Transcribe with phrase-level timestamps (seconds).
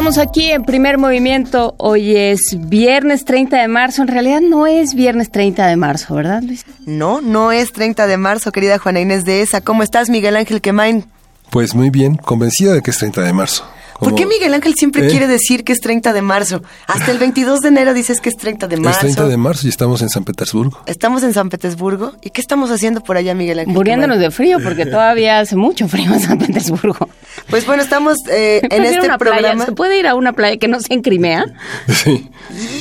[0.00, 1.74] Estamos aquí en primer movimiento.
[1.76, 4.00] Hoy es viernes 30 de marzo.
[4.00, 6.64] En realidad no es viernes 30 de marzo, ¿verdad, Luis?
[6.86, 9.60] No, no es 30 de marzo, querida Juana Inés de esa.
[9.60, 11.04] ¿Cómo estás, Miguel Ángel Quemain?
[11.50, 13.66] Pues muy bien, convencida de que es 30 de marzo.
[14.00, 15.10] ¿Por qué Miguel Ángel siempre ¿Eh?
[15.10, 16.62] quiere decir que es 30 de marzo?
[16.86, 19.06] Hasta el 22 de enero dices que es 30 de marzo.
[19.06, 20.78] Es 30 de marzo y estamos en San Petersburgo.
[20.86, 22.14] Estamos en San Petersburgo.
[22.22, 23.74] ¿Y qué estamos haciendo por allá, Miguel Ángel?
[23.74, 27.08] Muriéndonos de frío porque todavía hace mucho frío en San Petersburgo.
[27.48, 29.66] Pues bueno, estamos eh, en este programa.
[29.66, 31.44] ¿Se puede ir a una playa que no sea en Crimea?
[31.88, 32.30] Sí.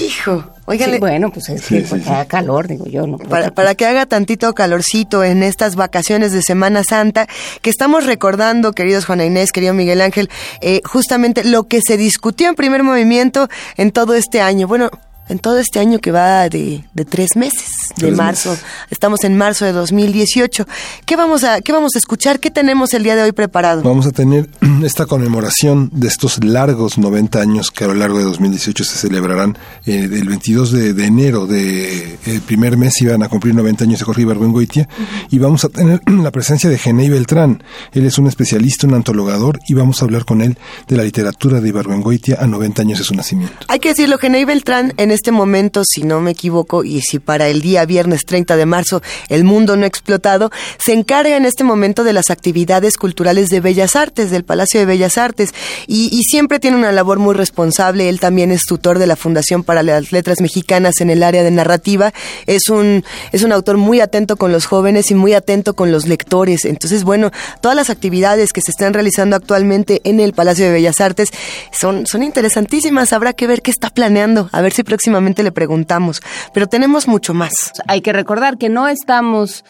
[0.06, 0.44] Hijo.
[0.70, 3.08] Oigan, bueno, pues es que haga calor, digo yo.
[3.08, 7.26] No para, para que haga tantito calorcito en estas vacaciones de Semana Santa,
[7.64, 10.30] que estamos recordando, queridos Juana Inés, querido Miguel Ángel,
[10.62, 14.68] eh, justamente lo que se discutió en primer movimiento en todo este año.
[14.68, 14.92] Bueno,
[15.30, 18.58] en todo este año que va de, de tres meses, de marzo.
[18.90, 20.68] Estamos en marzo de 2018.
[21.06, 22.40] ¿Qué vamos, a, ¿Qué vamos a escuchar?
[22.40, 23.84] ¿Qué tenemos el día de hoy preparado?
[23.84, 24.50] Vamos a tener
[24.84, 29.58] esta conmemoración de estos largos 90 años que a lo largo de 2018 se celebrarán.
[29.86, 34.00] Eh, el 22 de, de enero del de, primer mes iban a cumplir 90 años
[34.00, 34.90] de Jorge Ibargüengoitia
[35.30, 37.64] y vamos a tener la presencia de Genei Beltrán.
[37.92, 40.58] Él es un especialista, un antologador y vamos a hablar con él
[40.88, 43.56] de la literatura de Ibargüengoitia a 90 años de su nacimiento.
[43.68, 47.50] Hay que decirlo, Genei Beltrán en este momento, si no me equivoco, y si para
[47.50, 51.66] el día viernes 30 de marzo el mundo no ha explotado, se encarga en este
[51.66, 55.54] momento de las actividades culturales de Bellas Artes, del Palacio de Bellas Artes,
[55.88, 58.08] y, siempre tiene una labor muy responsable.
[58.08, 61.50] Él también es tutor de la Fundación para las Letras Mexicanas en el área de
[61.50, 62.14] narrativa.
[62.46, 66.08] Es un, es un autor muy atento con los jóvenes y muy atento con los
[66.08, 66.66] lectores.
[66.66, 71.02] Entonces, bueno, todas las actividades que se están realizando actualmente en el Palacio de Bellas
[71.02, 71.30] Artes
[71.72, 73.12] son, son interesantísimas.
[73.12, 75.09] Habrá que ver qué está planeando, a ver si próximamente
[75.44, 76.22] le preguntamos,
[76.54, 77.74] pero tenemos mucho más.
[77.88, 79.64] Hay que recordar que no estamos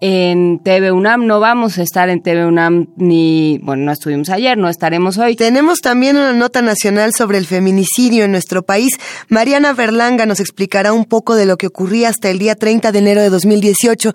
[0.00, 4.58] en TV UNAM, no vamos a estar en TV UNAM ni, bueno, no estuvimos ayer,
[4.58, 5.36] no estaremos hoy.
[5.36, 8.98] Tenemos también una nota nacional sobre el feminicidio en nuestro país.
[9.28, 12.98] Mariana Berlanga nos explicará un poco de lo que ocurría hasta el día 30 de
[12.98, 14.12] enero de 2018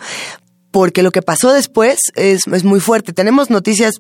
[0.80, 3.12] porque lo que pasó después es, es, muy fuerte.
[3.12, 3.96] Tenemos noticias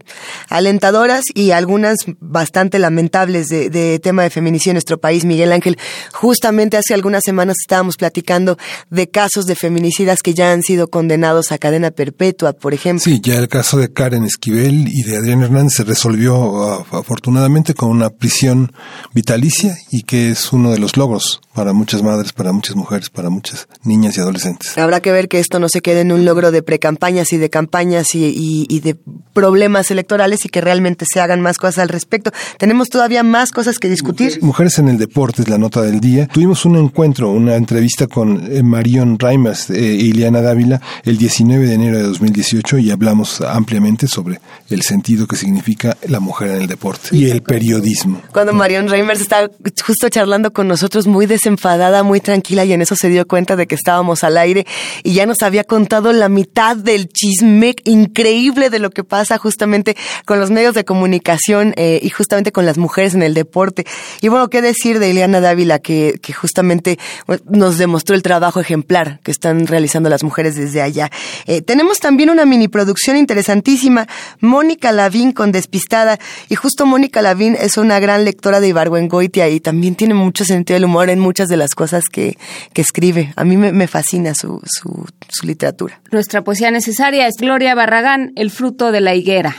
[0.47, 5.77] alentadoras y algunas bastante lamentables de, de, tema de feminicidio en nuestro país, Miguel Ángel.
[6.13, 8.57] Justamente hace algunas semanas estábamos platicando
[8.89, 13.03] de casos de feminicidas que ya han sido condenados a cadena perpetua, por ejemplo.
[13.03, 17.73] Sí, ya el caso de Karen Esquivel y de Adrián Hernández se resolvió uh, afortunadamente
[17.73, 18.71] con una prisión
[19.13, 23.29] vitalicia y que es uno de los logros para muchas madres, para muchas mujeres, para
[23.29, 24.77] muchas niñas y adolescentes.
[24.77, 27.49] Habrá que ver que esto no se quede en un logro de precampañas y de
[27.49, 28.95] campañas y, y, y, de
[29.33, 32.29] problemas electorales y que realmente se hagan más cosas al respecto.
[32.59, 34.37] Tenemos todavía más cosas que discutir.
[34.43, 36.27] Mujeres en el deporte es la nota del día.
[36.27, 41.73] Tuvimos un encuentro, una entrevista con eh, Marion Reimers e Ileana Dávila el 19 de
[41.73, 46.67] enero de 2018 y hablamos ampliamente sobre el sentido que significa la mujer en el
[46.67, 48.21] deporte y el periodismo.
[48.31, 49.49] Cuando Marion Reimers estaba
[49.83, 53.65] justo charlando con nosotros muy desenfadada, muy tranquila y en eso se dio cuenta de
[53.65, 54.67] que estábamos al aire
[55.03, 59.95] y ya nos había contado la mitad del chisme increíble de lo que pasa justamente
[60.25, 63.85] con los medios de comunicación eh, y justamente con las mujeres en el deporte.
[64.21, 66.99] Y bueno, qué decir de Ileana Dávila que, justamente
[67.45, 71.09] nos demostró el trabajo ejemplar que están realizando las mujeres desde allá.
[71.45, 74.07] Eh, tenemos también una mini producción interesantísima,
[74.41, 79.61] Mónica Lavín con Despistada y justo Mónica Lavín es una gran lectora de Ibargüengoitia y
[79.61, 82.37] también tiene mucho sentido del humor en muchas de las cosas que,
[82.73, 83.33] que escribe.
[83.37, 86.01] A mí me, me fascina su, su, su literatura.
[86.11, 89.55] Nuestra poesía necesaria es Gloria Barragán, El fruto de la higuera.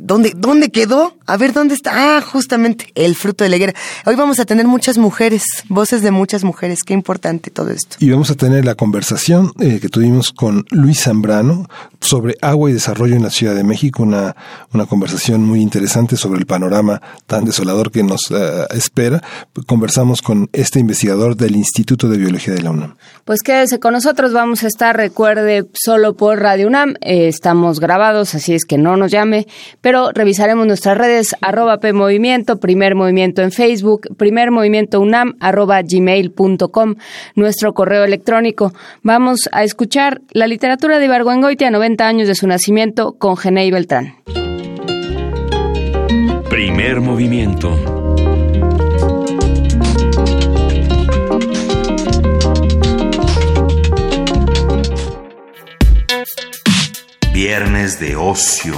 [0.00, 1.16] ¿Dónde, ¿Dónde quedó?
[1.26, 2.16] A ver, ¿dónde está?
[2.16, 3.72] Ah, justamente, el fruto de la higuera.
[4.04, 6.80] Hoy vamos a tener muchas mujeres, voces de muchas mujeres.
[6.84, 7.96] Qué importante todo esto.
[7.98, 11.66] Y vamos a tener la conversación eh, que tuvimos con Luis Zambrano
[12.00, 14.36] sobre agua y desarrollo en la Ciudad de México, una,
[14.74, 19.22] una conversación muy interesante sobre el panorama tan desolador que nos uh, espera.
[19.66, 22.96] Conversamos con este investigador del Instituto de Biología de la UNAM.
[23.24, 26.96] Pues quédese con nosotros, vamos a estar, recuerde, solo por Radio UNAM.
[27.00, 29.46] Eh, estamos grabados, así es que no nos llame,
[29.80, 35.80] pero revisaremos nuestras redes redes arroba PMovimiento, Primer Movimiento en Facebook, Primer Movimiento UNAM arroba
[35.82, 36.94] gmail.com,
[37.36, 38.72] nuestro correo electrónico.
[39.02, 44.14] Vamos a escuchar la literatura de Ibargüengoitia, 90 años de su nacimiento, con Genei Beltrán.
[46.50, 47.70] Primer movimiento.
[57.32, 58.74] Viernes de ocio.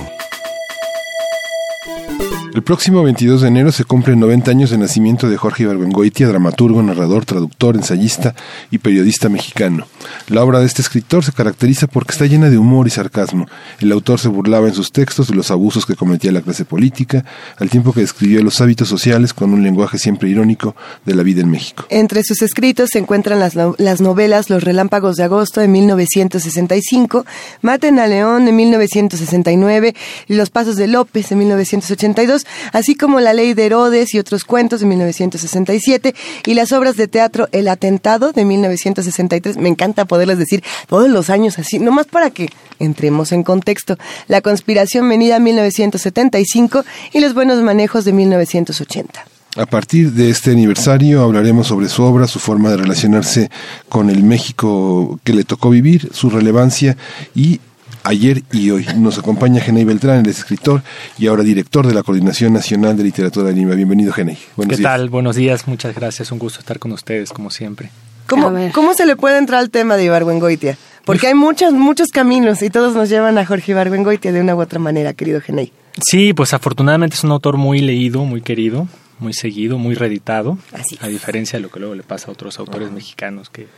[2.56, 6.82] El próximo 22 de enero se cumplen 90 años de nacimiento de Jorge Ibargüengoitia, dramaturgo,
[6.82, 8.34] narrador, traductor, ensayista
[8.70, 9.86] y periodista mexicano.
[10.28, 13.46] La obra de este escritor se caracteriza porque está llena de humor y sarcasmo.
[13.78, 17.26] El autor se burlaba en sus textos de los abusos que cometía la clase política,
[17.58, 20.74] al tiempo que describía los hábitos sociales con un lenguaje siempre irónico
[21.04, 21.84] de la vida en México.
[21.90, 27.26] Entre sus escritos se encuentran las, las novelas Los Relámpagos de Agosto de 1965,
[27.60, 29.94] Maten a León de 1969
[30.26, 34.44] y Los Pasos de López de 1982, así como La Ley de Herodes y otros
[34.44, 36.14] cuentos de 1967
[36.46, 39.56] y las obras de teatro El Atentado de 1963.
[39.56, 42.48] Me encanta poderles decir todos los años así, nomás para que
[42.78, 43.96] entremos en contexto.
[44.28, 49.26] La Conspiración Venida 1975 y Los Buenos Manejos de 1980.
[49.56, 53.50] A partir de este aniversario hablaremos sobre su obra, su forma de relacionarse
[53.88, 56.98] con el México que le tocó vivir, su relevancia
[57.34, 57.60] y
[58.06, 58.86] ayer y hoy.
[58.96, 60.82] Nos acompaña Genei Beltrán, el escritor
[61.18, 63.74] y ahora director de la Coordinación Nacional de Literatura de Lima.
[63.74, 64.38] Bienvenido, Genei.
[64.56, 65.10] Buenos ¿Qué tal?
[65.10, 66.30] Buenos días, muchas gracias.
[66.30, 67.90] Un gusto estar con ustedes, como siempre.
[68.28, 70.78] ¿Cómo, ¿cómo se le puede entrar al tema de Ibargüengoitia?
[71.04, 74.60] Porque hay muchos, muchos caminos y todos nos llevan a Jorge Ibargüengoitia de una u
[74.60, 75.72] otra manera, querido Genei.
[76.00, 78.88] Sí, pues afortunadamente es un autor muy leído, muy querido,
[79.18, 80.58] muy seguido, muy reeditado.
[81.00, 83.68] A diferencia de lo que luego le pasa a otros autores mexicanos que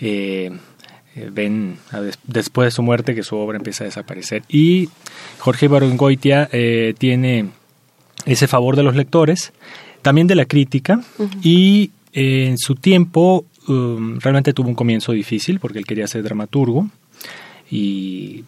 [0.00, 0.50] eh,
[1.14, 1.78] eh, ven
[2.24, 4.42] después de su muerte que su obra empieza a desaparecer.
[4.48, 4.88] Y
[5.38, 7.50] Jorge Ibargüengoitia eh, tiene
[8.24, 9.52] ese favor de los lectores,
[10.00, 11.00] también de la crítica,
[11.42, 16.22] y eh, en su tiempo um, realmente tuvo un comienzo difícil porque él quería ser
[16.22, 16.88] dramaturgo
[17.70, 18.44] y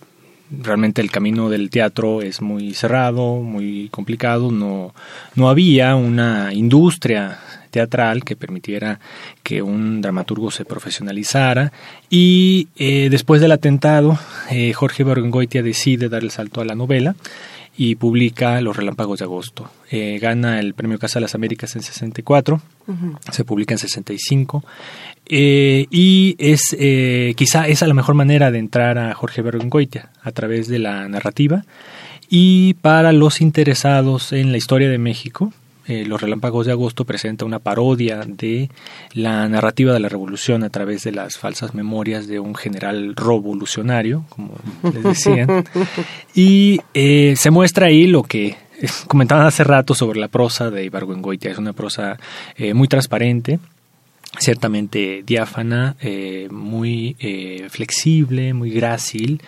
[0.50, 4.94] realmente el camino del teatro es muy cerrado, muy complicado, no,
[5.34, 7.38] no había una industria
[7.74, 9.00] teatral que permitiera
[9.42, 11.72] que un dramaturgo se profesionalizara.
[12.08, 14.16] Y eh, después del atentado
[14.48, 17.16] eh, Jorge Bergengoitia decide dar el salto a la novela
[17.76, 19.68] y publica Los Relámpagos de Agosto.
[19.90, 22.60] Eh, gana el premio Casa de las Américas en 64,
[23.32, 24.62] se publica en 65
[25.26, 26.76] y es
[27.34, 31.64] quizá esa la mejor manera de entrar a Jorge Bergengoitia a través de la narrativa.
[32.28, 35.52] Y para los interesados en la historia de México
[35.86, 38.70] eh, Los Relámpagos de Agosto presenta una parodia de
[39.12, 44.24] la narrativa de la revolución a través de las falsas memorias de un general revolucionario,
[44.30, 45.64] como les decían.
[46.34, 48.56] y eh, se muestra ahí lo que
[49.08, 51.50] comentaban hace rato sobre la prosa de Ibargüengoitia.
[51.50, 52.18] Es una prosa
[52.56, 53.58] eh, muy transparente,
[54.38, 55.96] ciertamente diáfana,
[56.50, 57.16] muy
[57.70, 59.40] flexible, muy grácil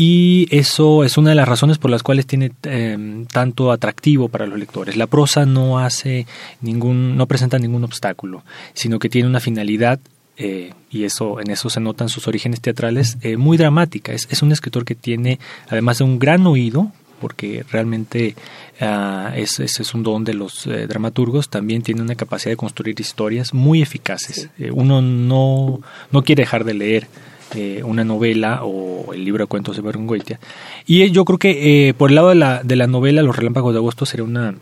[0.00, 4.46] y eso es una de las razones por las cuales tiene em, tanto atractivo para
[4.46, 4.96] los lectores.
[4.96, 6.24] La prosa no hace
[6.60, 9.98] ningún, no presenta ningún obstáculo, sino que tiene una finalidad
[10.36, 14.12] eh, y eso en eso se notan sus orígenes teatrales eh, muy dramática.
[14.12, 18.36] Es, es, un escritor que tiene, además de un gran oído, porque realmente
[18.80, 23.00] uh, ese es, un don de los eh, dramaturgos, también tiene una capacidad de construir
[23.00, 24.48] historias muy eficaces.
[24.70, 25.80] uno no,
[26.12, 27.08] no quiere dejar de leer
[27.54, 30.38] eh, una novela o el libro de cuentos de Berungoitia.
[30.86, 33.72] Y yo creo que eh, por el lado de la, de la novela Los Relámpagos
[33.72, 34.54] de Agosto sería una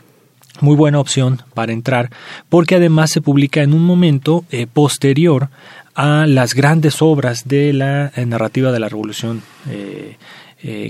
[0.61, 2.09] muy buena opción para entrar,
[2.47, 5.49] porque además se publica en un momento eh, posterior
[5.95, 9.41] a las grandes obras de la narrativa de la Revolución.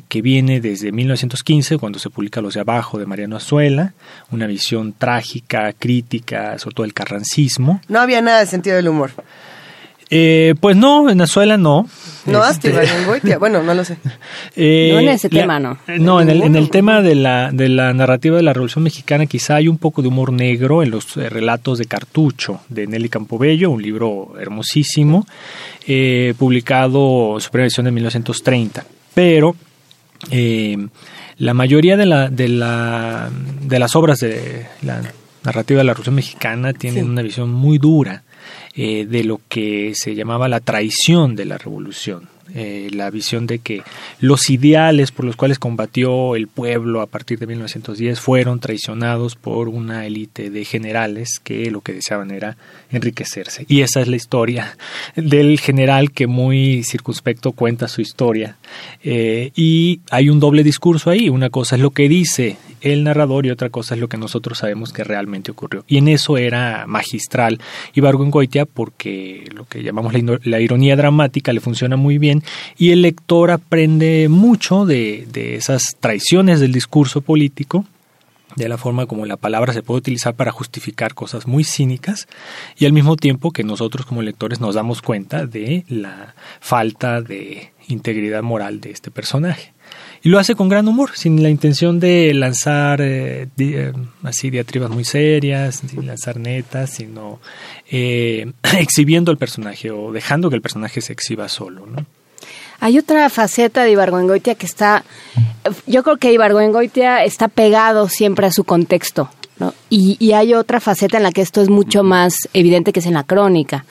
[0.08, 3.94] que viene desde 1915, cuando se publica Los de Abajo de Mariano Azuela,
[4.32, 7.82] una visión trágica, crítica, sobre todo el carrancismo.
[7.88, 9.12] No había nada de sentido del humor.
[10.10, 11.88] Eh, pues no, en Venezuela no.
[12.26, 12.72] No, este...
[13.40, 13.98] bueno, no lo sé.
[14.56, 15.78] Eh, no en ese tema, no.
[16.00, 19.26] No, en el, en el tema de la, de la narrativa de la Revolución Mexicana
[19.26, 23.10] quizá hay un poco de humor negro en los eh, relatos de Cartucho de Nelly
[23.10, 25.26] Campobello, un libro hermosísimo,
[25.86, 28.86] eh, publicado su primera edición en 1930.
[29.14, 29.56] Pero
[31.40, 33.30] la mayoría de, la, de, la,
[33.62, 35.02] de las obras de la
[35.44, 38.24] narrativa de la Revolución Mexicana tienen una visión muy dura
[38.78, 42.30] eh, de lo que se llamaba la traición de la revolución.
[42.56, 43.82] Eh, la visión de que
[44.22, 49.68] los ideales por los cuales combatió el pueblo a partir de 1910 fueron traicionados por
[49.68, 52.56] una élite de generales que lo que deseaban era
[52.90, 53.66] enriquecerse.
[53.68, 54.78] Y esa es la historia
[55.16, 58.58] del general que muy circunspecto cuenta su historia.
[59.04, 61.30] Eh, y hay un doble discurso ahí.
[61.30, 64.60] Una cosa es lo que dice el narrador y otra cosa es lo que nosotros
[64.60, 65.84] sabemos que realmente ocurrió.
[65.88, 67.60] Y en eso era magistral
[67.94, 72.44] Ibargüengoitia porque lo que llamamos la, ironía dramática le funciona muy bien
[72.78, 77.86] y el lector aprende mucho de, de esas traiciones del discurso político
[78.58, 82.28] de la forma como la palabra se puede utilizar para justificar cosas muy cínicas
[82.76, 87.72] y al mismo tiempo que nosotros como lectores nos damos cuenta de la falta de
[87.88, 89.74] integridad moral de este personaje.
[90.28, 93.94] Y lo hace con gran humor, sin la intención de lanzar eh, eh,
[94.24, 97.40] así diatribas muy serias, sin lanzar netas, sino
[97.90, 101.88] eh, exhibiendo al personaje o dejando que el personaje se exhiba solo.
[102.82, 105.06] Hay otra faceta de Ibargüengoitia que está,
[105.86, 109.30] yo creo que Ibargüengoitia está pegado siempre a su contexto,
[109.60, 109.74] ¿no?
[109.90, 113.14] Y, hay otra faceta en la que esto es mucho más evidente que es en
[113.14, 113.86] la crónica.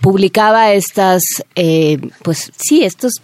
[0.00, 1.22] Publicaba estas,
[2.22, 3.20] pues sí, estos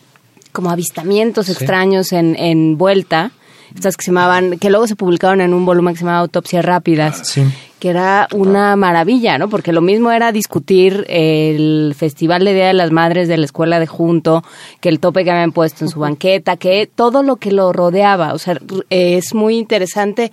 [0.53, 3.33] como avistamientos extraños en, en Vuelta,
[3.75, 6.65] estas que se llamaban, que luego se publicaron en un volumen que se llamaba Autopsias
[6.65, 7.39] Rápidas,
[7.79, 9.49] que era una maravilla, ¿no?
[9.49, 13.79] Porque lo mismo era discutir el Festival de Día de las Madres de la Escuela
[13.79, 14.45] de Junto,
[14.81, 18.35] que el tope que habían puesto en su banqueta, que todo lo que lo rodeaba,
[18.35, 18.59] o sea,
[18.91, 20.33] es muy interesante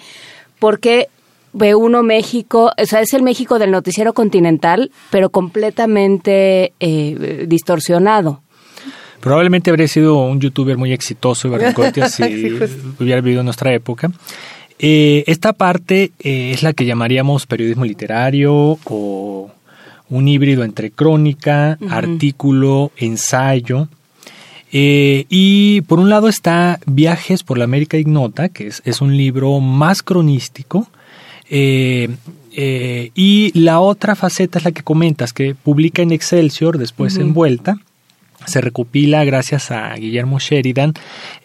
[0.60, 1.10] porque
[1.54, 8.42] ve uno México, o sea, es el México del noticiero continental, pero completamente eh, distorsionado.
[9.22, 11.50] Probablemente habría sido un youtuber muy exitoso,
[12.10, 12.24] si
[13.00, 14.12] hubiera vivido en nuestra época.
[14.80, 19.52] Eh, esta parte eh, es la que llamaríamos periodismo literario o
[20.10, 23.88] un híbrido entre crónica, artículo, ensayo.
[24.72, 29.60] Eh, y por un lado está Viajes por la América Ignota, que es, un libro
[29.60, 30.88] más cronístico.
[31.50, 32.10] y
[33.60, 37.80] la otra faceta es la que comentas, que publica en Excelsior, después en Vuelta,
[38.48, 40.94] se recopila gracias a Guillermo Sheridan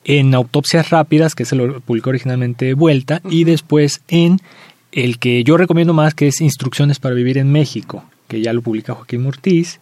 [0.04, 4.38] en Autopsias Rápidas, que se lo publicó originalmente Vuelta, y después en
[4.92, 8.62] el que yo recomiendo más, que es Instrucciones para Vivir en México, que ya lo
[8.62, 9.80] publica Joaquín Mortiz,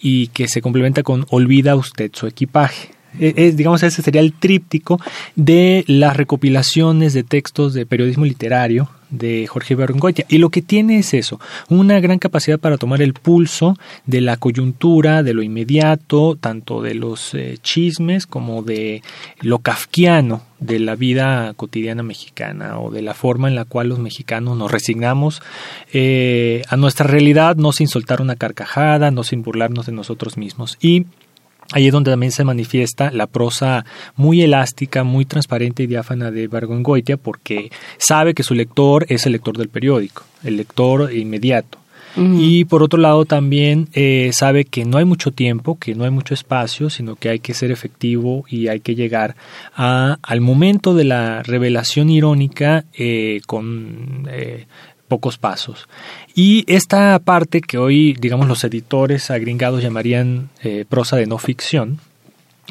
[0.00, 2.90] y que se complementa con Olvida usted su equipaje.
[3.18, 5.00] E, es, digamos, ese sería el tríptico
[5.36, 10.24] de las recopilaciones de textos de periodismo literario de Jorge Bergoya.
[10.28, 14.36] Y lo que tiene es eso, una gran capacidad para tomar el pulso de la
[14.36, 19.02] coyuntura, de lo inmediato, tanto de los eh, chismes como de
[19.40, 23.98] lo kafkiano de la vida cotidiana mexicana o de la forma en la cual los
[23.98, 25.42] mexicanos nos resignamos
[25.92, 30.78] eh, a nuestra realidad, no sin soltar una carcajada, no sin burlarnos de nosotros mismos.
[30.80, 31.06] Y
[31.74, 36.46] Ahí es donde también se manifiesta la prosa muy elástica, muy transparente y diáfana de
[36.46, 41.78] Bargongoitia, porque sabe que su lector es el lector del periódico, el lector inmediato.
[42.16, 46.10] Y por otro lado también eh, sabe que no hay mucho tiempo, que no hay
[46.10, 49.34] mucho espacio, sino que hay que ser efectivo y hay que llegar
[49.74, 54.66] a, al momento de la revelación irónica eh, con eh,
[55.08, 55.88] pocos pasos.
[56.34, 62.00] Y esta parte que hoy, digamos, los editores agringados llamarían eh, prosa de no ficción,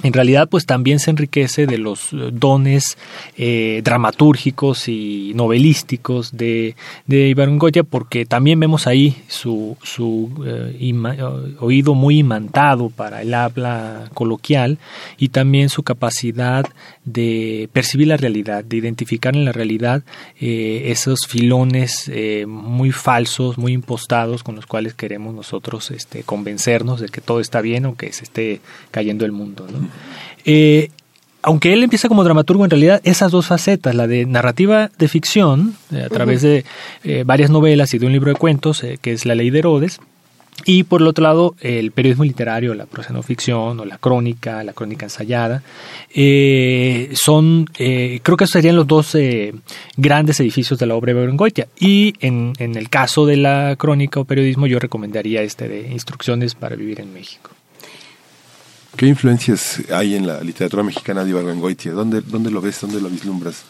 [0.02, 2.98] en realidad pues también se enriquece de los eh, dones
[3.38, 6.76] eh, dramatúrgicos y novelísticos de,
[7.06, 14.80] de porque también vemos ahí su, su eh, oído muy imantado para el habla coloquial
[15.18, 16.66] y también su capacidad
[17.06, 20.04] de percibir la realidad, de identificar en la realidad
[20.40, 22.12] esos filones
[22.48, 27.62] muy falsos, muy impostados con los cuales queremos nosotros este, convencernos de que todo está
[27.62, 29.68] bien o que se esté cayendo el mundo.
[29.72, 29.88] ¿no?
[30.46, 30.90] Eh,
[31.42, 35.76] aunque él empieza como dramaturgo, en realidad esas dos facetas, la de narrativa de ficción,
[35.92, 36.64] eh, a través de
[37.04, 40.00] eh, varias novelas y de un libro de cuentos, que es La Ley de Herodes,
[40.66, 44.64] y por el otro lado, el periodismo literario, la prosa no ficción o la crónica,
[44.64, 45.64] la crónica ensayada,
[47.16, 49.18] son, creo que esos serían los dos
[49.98, 51.68] grandes edificios de la obra de Berengoitia.
[51.80, 56.56] Y en, en el caso de la crónica o periodismo, yo recomendaría este de Instrucciones
[56.56, 57.50] para Vivir en México.
[58.96, 61.94] ¿Qué influencias hay en la literatura mexicana de Ibargüengoitia?
[61.94, 62.80] ¿Dónde, ¿Dónde lo ves?
[62.80, 63.66] ¿Dónde lo vislumbras?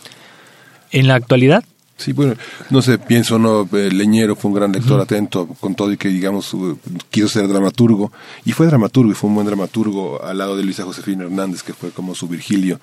[0.91, 1.63] En la actualidad,
[1.95, 2.33] Sí, bueno,
[2.71, 6.51] no sé, pienso, no, Leñero fue un gran lector atento, con todo y que, digamos,
[7.11, 8.11] quiso ser dramaturgo,
[8.45, 11.71] y fue dramaturgo, y fue un buen dramaturgo al lado de Luisa Josefina Hernández, que
[11.73, 12.79] fue como su Virgilio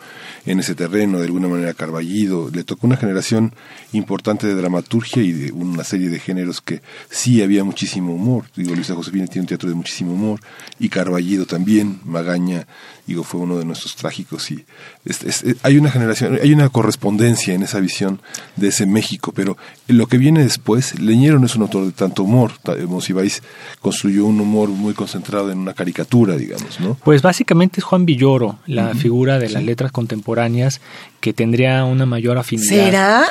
[0.47, 2.51] en ese terreno, de alguna manera Carballido.
[2.53, 3.53] Le tocó una generación
[3.93, 8.45] importante de dramaturgia y de una serie de géneros que sí había muchísimo humor.
[8.55, 10.41] Digo, Luisa Josefina tiene un teatro de muchísimo humor,
[10.79, 12.69] y Carballido también, Magaña,
[13.11, 14.65] digo, fue uno de nuestros trágicos, y
[15.63, 18.21] hay una generación, hay una correspondencia en esa visión
[18.57, 19.57] de ese México pero
[19.89, 22.53] lo que viene después, Leñero no es un autor de tanto humor,
[22.87, 23.43] Monsiváis
[23.81, 26.97] construyó un humor muy concentrado en una caricatura, digamos, ¿no?
[27.03, 30.81] Pues básicamente es Juan Villoro, la figura de las letras contemporáneas
[31.21, 32.69] que tendría una mayor afinidad.
[32.69, 33.25] ¿Será?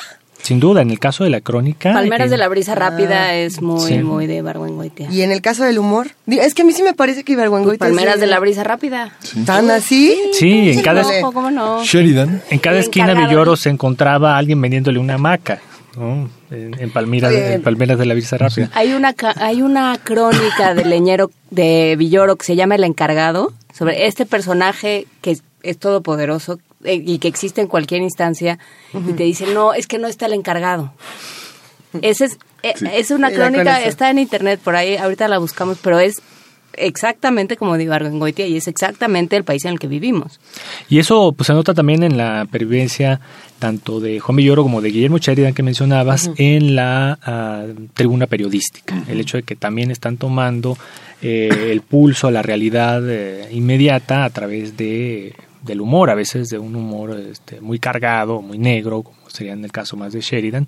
[0.49, 1.93] Sin duda, en el caso de la crónica.
[1.93, 3.35] Palmeras de la brisa rápida ah.
[3.35, 5.07] es muy, muy de Ibargüengoitia.
[5.11, 6.07] ¿Y en el caso del humor?
[6.25, 7.77] Es que a mí sí me parece que Ibargüengoitia.
[7.77, 9.15] Pues Palmeras de la brisa rápida.
[9.45, 10.19] ¿Tan así?
[10.33, 11.03] Sí, en cada.
[11.21, 11.83] ¿cómo no?
[11.83, 12.41] Sheridan.
[12.49, 15.61] En cada esquina Villoro se encontraba alguien vendiéndole una hamaca.
[15.95, 16.27] ¿no?
[16.49, 18.71] En, Palmeras de la Brisa Rápida.
[18.73, 24.07] Hay una, hay una crónica de leñero de Villoro que se llama El Encargado, sobre
[24.07, 28.57] este personaje que es todopoderoso, eh, y que existe en cualquier instancia
[28.93, 30.93] y te dicen, no, es que no está el encargado.
[32.01, 35.99] Ese es, eh, es una crónica, está en internet por ahí, ahorita la buscamos, pero
[35.99, 36.21] es
[36.73, 40.39] exactamente como digo Argengoitia y es exactamente el país en el que vivimos.
[40.87, 43.19] Y eso pues se nota también en la pervivencia
[43.57, 49.03] tanto de Juan Villoro como de Guillermo Sheridan que mencionabas en la ah, tribuna periodística.
[49.09, 50.77] El hecho de que también están tomando
[51.21, 53.01] eh, el pulso a la realidad
[53.51, 58.57] inmediata a través de del humor, a veces de un humor este, muy cargado, muy
[58.57, 60.67] negro, como sería en el caso más de Sheridan.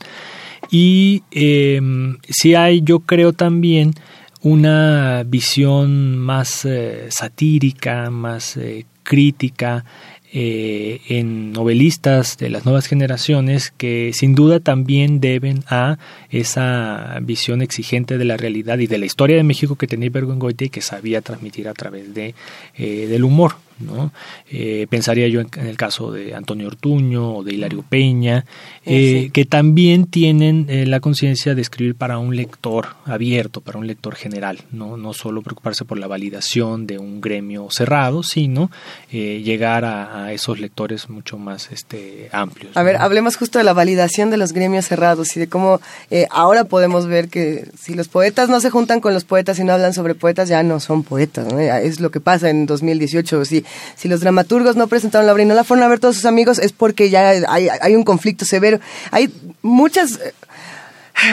[0.70, 1.82] Y eh,
[2.30, 3.94] sí hay, yo creo también,
[4.42, 9.86] una visión más eh, satírica, más eh, crítica
[10.34, 15.98] eh, en novelistas de las nuevas generaciones que sin duda también deben a
[16.30, 20.66] esa visión exigente de la realidad y de la historia de México que tenía Bergogliotti
[20.66, 22.34] y que sabía transmitir a través de,
[22.78, 23.56] del humor.
[23.82, 24.12] ¿No?
[24.50, 28.46] Eh, pensaría yo en, el caso de Antonio Ortuño o de Hilario Peña,
[28.84, 34.60] que también tienen la conciencia de escribir para un lector abierto, para un lector general,
[34.72, 38.72] no, no solo preocuparse por la validación de un gremio cerrado, sino
[39.12, 42.76] llegar a esos lectores mucho más este, amplios.
[42.76, 46.28] A ver, hablemos justo de la validación de los gremios cerrados y de cómo eh,
[46.32, 49.74] ahora podemos ver que si los poetas no se juntan con los poetas y no
[49.74, 51.52] hablan sobre poetas, ya no son poetas.
[51.54, 53.46] Es lo que pasa en 2018.
[53.46, 56.16] Si, si los dramaturgos no presentaron la obra y no la fueron a ver todos
[56.16, 58.80] sus amigos, es porque ya hay, un conflicto severo.
[59.12, 60.20] Hay muchas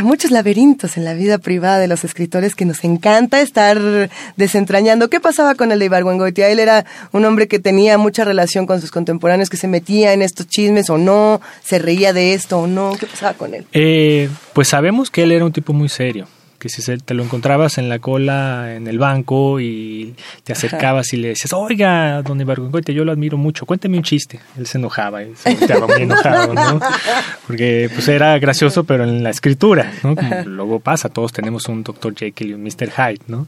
[0.02, 5.08] muchos laberintos en la vida privada de los escritores que nos encanta estar desentrañando.
[5.08, 6.48] ¿Qué pasaba con el de Ibargüengoitia?
[6.48, 10.20] Él era un hombre que tenía mucha relación con sus contemporáneos, que se metía en
[10.20, 12.92] estos chismes o no, se reía de esto o no.
[12.98, 13.66] ¿Qué pasaba con él?
[13.72, 16.26] Eh, pues sabemos que él era un tipo muy serio
[16.58, 21.16] que si te lo encontrabas en la cola en el banco y te acercabas y
[21.16, 24.40] le decías, oiga, don Ibargüengoitia, yo lo admiro mucho, cuénteme un chiste.
[24.56, 26.80] Él se enojaba, y se estaba muy enojado, ¿no?
[27.46, 30.16] Porque pues era gracioso, pero en la escritura, ¿no?
[30.16, 32.14] Como luego pasa, todos tenemos un Dr.
[32.14, 32.90] Jekyll y un Mr.
[32.90, 33.46] Hyde, ¿no?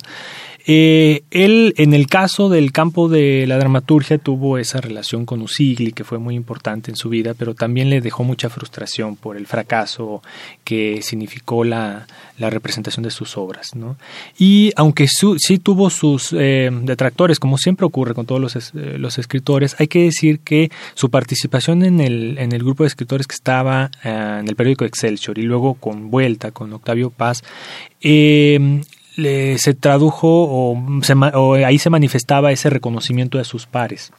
[0.72, 5.90] Eh, él, en el caso del campo de la dramaturgia, tuvo esa relación con Usigli,
[5.90, 9.48] que fue muy importante en su vida, pero también le dejó mucha frustración por el
[9.48, 10.22] fracaso
[10.62, 12.06] que significó la,
[12.38, 13.72] representación de sus obras.
[14.38, 19.18] Y aunque sí tuvo sus eh, detractores, como siempre ocurre con todos los, eh, los,
[19.18, 23.34] escritores, hay que decir que su participación en el, en el grupo de escritores que
[23.34, 27.42] estaba en el periódico Excelsior y luego con Vuelta, con Octavio Paz,
[28.02, 28.80] eh,
[29.58, 34.12] se tradujo o, ahí se manifestaba ese reconocimiento de sus pares,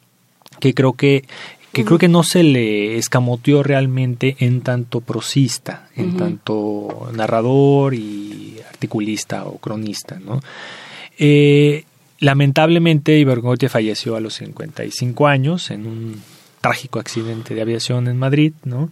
[0.59, 1.23] que creo que
[1.73, 8.57] que creo que no se le escamoteó realmente en tanto prosista, en tanto narrador y
[8.67, 10.41] articulista o cronista, ¿no?
[11.17, 11.85] Eh,
[12.19, 16.21] lamentablemente Ibergote falleció a los 55 años en un
[16.61, 18.89] trágico accidente de aviación en Madrid, ¿no?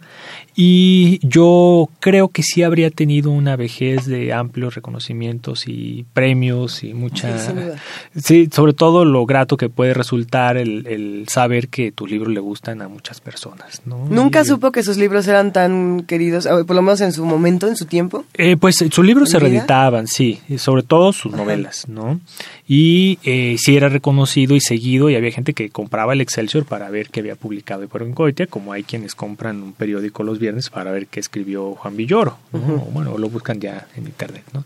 [0.56, 6.92] Y yo creo que sí habría tenido una vejez de amplios reconocimientos y premios y
[6.92, 7.38] mucha...
[8.16, 12.82] Sí, sobre todo lo grato que puede resultar el, saber que tus libros le gustan
[12.82, 14.04] a muchas personas, ¿no?
[14.10, 17.76] ¿Nunca supo que sus libros eran tan queridos, por lo menos en su momento, en
[17.76, 18.24] su tiempo?
[18.34, 22.20] Eh, pues sus libros se reeditaban, sí, sobre todo sus novelas, ¿no?
[22.66, 26.90] Y eh, sí era reconocido y seguido y había gente que compraba el Excelsior para
[26.90, 30.90] ver qué había publicado en Goitia, como hay quienes compran un periódico los viernes para
[30.90, 34.64] ver qué escribió Juan Villoro, o, bueno, lo buscan ya en internet, ¿no?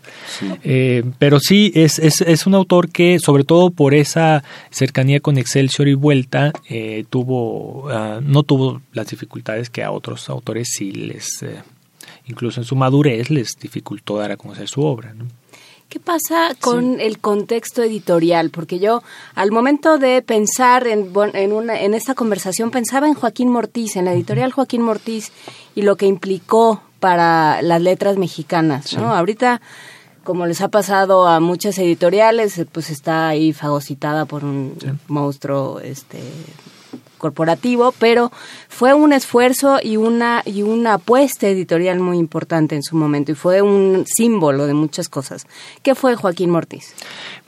[0.63, 5.37] Eh, pero sí, es, es, es, un autor que, sobre todo por esa cercanía con
[5.37, 10.91] Excelsior y Vuelta, eh, tuvo, ah, no tuvo las dificultades que a otros autores sí
[10.91, 11.61] les, eh,
[12.27, 15.25] incluso en su madurez, les dificultó dar a conocer su obra, ¿no?
[15.95, 18.49] ¿Qué pasa con el contexto editorial?
[18.49, 19.01] Porque yo,
[19.33, 24.03] al momento de pensar en, en, una, en esta conversación, pensaba en Joaquín Mortiz, en
[24.03, 25.31] la editorial Joaquín Mortiz,
[25.73, 29.15] y lo que implicó para las letras mexicanas, ¿no?
[29.15, 29.61] Ahorita,
[30.25, 34.77] como les ha pasado a muchas editoriales, pues está ahí fagocitada por un
[35.07, 36.19] monstruo este
[37.17, 38.31] corporativo, pero
[38.69, 43.35] fue un esfuerzo y una, y una apuesta editorial muy importante en su momento y
[43.35, 45.47] fue un símbolo de muchas cosas.
[45.83, 46.93] ¿Qué fue Joaquín Mortiz?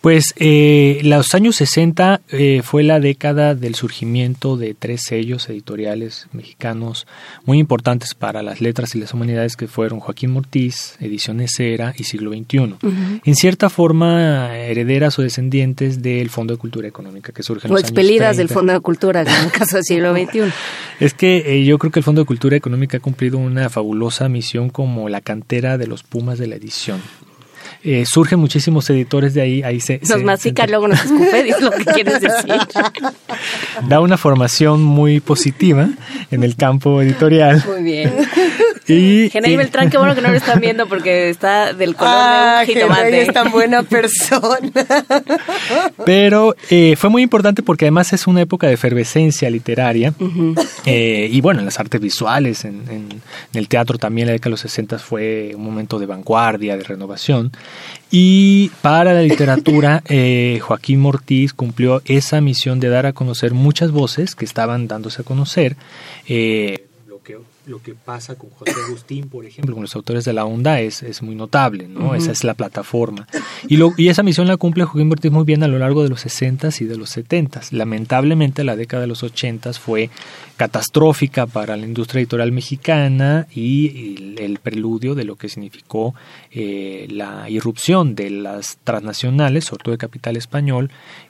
[0.02, 6.28] Pues eh, los años 60 eh, fue la década del surgimiento de tres sellos editoriales
[6.34, 7.08] mexicanos
[7.46, 12.04] muy importantes para las letras y las humanidades que fueron Joaquín Mortiz, Ediciones Cera y
[12.04, 12.76] Siglo XXI.
[13.26, 17.76] En cierta forma, herederas o descendientes del Fondo de Cultura Económica que surge en o
[17.76, 20.54] los expelidas del Fondo de Cultura en el caso del siglo XXI.
[21.00, 24.30] es que eh, yo creo que el Fondo de Cultura Económica ha cumplido una fabulosa
[24.30, 27.02] misión como la cantera de los Pumas de la edición.
[27.84, 29.63] Eh, surgen muchísimos editores de ahí.
[29.63, 32.56] ahí se, nos se, mastica, luego nos escupe, es lo que quieres decir.
[33.88, 35.90] Da una formación muy positiva
[36.32, 37.63] en el campo editorial.
[37.68, 38.12] Muy bien.
[38.88, 42.63] Y, Genei Beltrán, qué bueno que no lo están viendo porque está del color ah,
[42.65, 43.21] de un jitomate.
[43.21, 44.71] es tan buena persona.
[46.06, 50.13] Pero eh, fue muy importante porque además es una época de efervescencia literaria.
[50.19, 50.67] Uh -huh.
[50.86, 53.21] eh, y bueno, en las artes visuales, en, en, en,
[53.54, 57.52] el teatro también, la década de los 60 fue un momento de vanguardia, de renovación.
[58.10, 63.91] Y para la literatura, eh, Joaquín Mortiz cumplió esa misión de dar a conocer muchas
[63.91, 65.76] voces que estaban dándose a conocer.
[66.28, 66.84] Eh,
[67.68, 71.04] lo que pasa con José Agustín, por ejemplo, con los autores de la onda, es,
[71.04, 72.00] es muy notable, ¿no?
[72.00, 72.18] Uh -huh.
[72.18, 73.28] Esa es la plataforma.
[73.68, 76.10] Y, lo, y esa misión la cumple Joaquín Mortiz muy bien a lo largo de
[76.10, 77.72] los 60s y de los 70s.
[77.72, 80.10] Lamentablemente, la década de los 80s fue
[80.56, 86.16] catastrófica para la industria editorial mexicana y el, el preludio de lo que significó
[86.52, 90.90] eh, la irrupción de las transnacionales, sobre todo de capital español,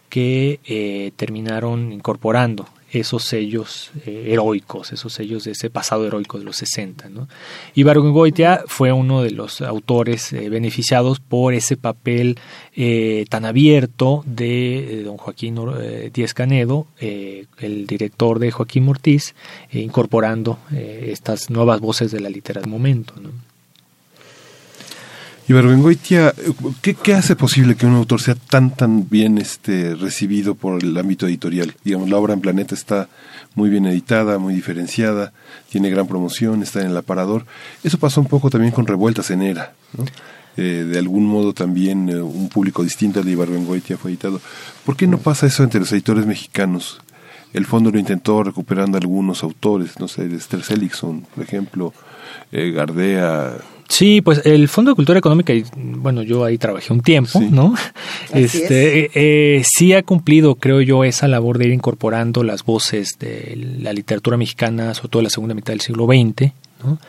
[0.10, 2.67] que eh, terminaron incorporando
[2.99, 7.10] esos sellos eh, heroicos, esos sellos de ese pasado heroico de los 60.
[7.10, 7.27] ¿no?
[7.73, 12.38] Y Goitia fue uno de los autores eh, beneficiados por ese papel
[12.75, 15.57] eh, tan abierto de don Joaquín
[16.13, 19.33] Díez Canedo, el director de Joaquín Mortiz,
[19.71, 23.13] incorporando estas nuevas voces de la literatura del momento.
[25.49, 26.33] Y Barbengoitia,
[26.81, 30.97] ¿qué, ¿qué, hace posible que un autor sea tan tan bien este recibido por el
[30.97, 31.73] ámbito editorial?
[31.86, 33.07] Digamos, la obra en Planeta está
[33.55, 35.31] muy bien editada, muy diferenciada,
[35.69, 37.45] tiene gran promoción, está en el aparador.
[37.81, 40.03] Eso pasó un poco también con Revueltas en Era, ¿no?
[40.57, 44.41] Eh, de algún modo también eh, un público distinto al de Ibarbengoitia fue editado.
[44.86, 46.99] ¿Por qué no pasa eso entre los editores mexicanos?
[47.53, 51.93] El fondo lo intentó recuperando algunos autores, no sé, Esther Seligson, por ejemplo,
[52.51, 53.55] eh, Gardea,
[53.89, 57.47] Sí, pues el Fondo de Cultura Económica, bueno, yo ahí trabajé un tiempo, sí.
[57.50, 57.73] ¿no?
[58.32, 59.12] Así este, es.
[59.15, 63.93] eh, sí ha cumplido, creo yo, esa labor de ir incorporando las voces de la
[63.93, 66.52] literatura mexicana, sobre todo en la segunda mitad del siglo XX,
[66.84, 67.00] ¿no?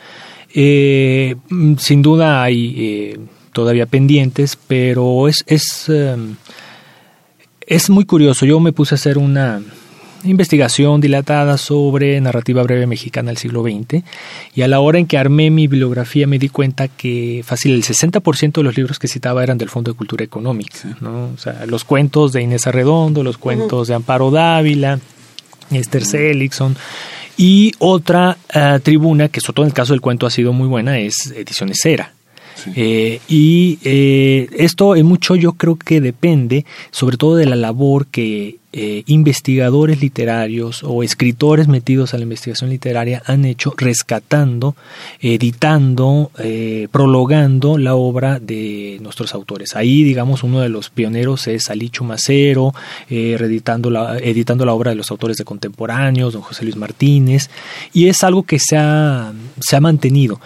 [0.53, 1.35] Eh,
[1.77, 3.19] sin duda hay eh,
[3.53, 6.35] todavía pendientes, pero es, es, um,
[7.61, 8.45] es muy curioso.
[8.45, 9.61] Yo me puse a hacer una,
[10.23, 14.03] investigación dilatada sobre narrativa breve mexicana del siglo XX
[14.53, 17.83] y a la hora en que armé mi bibliografía me di cuenta que fácil el
[17.83, 20.89] 60% de los libros que citaba eran del Fondo de Cultura Económica, sí.
[21.01, 21.29] ¿no?
[21.33, 23.87] O sea, los cuentos de Inés Arredondo, los cuentos uh -huh.
[23.87, 24.99] de Amparo Dávila,
[25.71, 26.09] Esther uh -huh.
[26.09, 26.75] Seligson
[27.37, 30.67] y otra uh, tribuna que sobre todo en el caso del cuento ha sido muy
[30.67, 32.13] buena es Ediciones Cera.
[32.75, 38.07] Eh, y eh, esto en mucho yo creo que depende sobre todo de la labor
[38.07, 44.75] que eh, investigadores literarios o escritores metidos a la investigación literaria han hecho rescatando,
[45.19, 49.75] editando, eh, prologando la obra de nuestros autores.
[49.75, 52.75] Ahí, digamos, uno de los pioneros es Alicho Macero,
[53.09, 57.49] reeditando la, editando la obra de los autores de contemporáneos, don José Luis Martínez,
[57.91, 60.39] y es algo que se ha, se ha mantenido.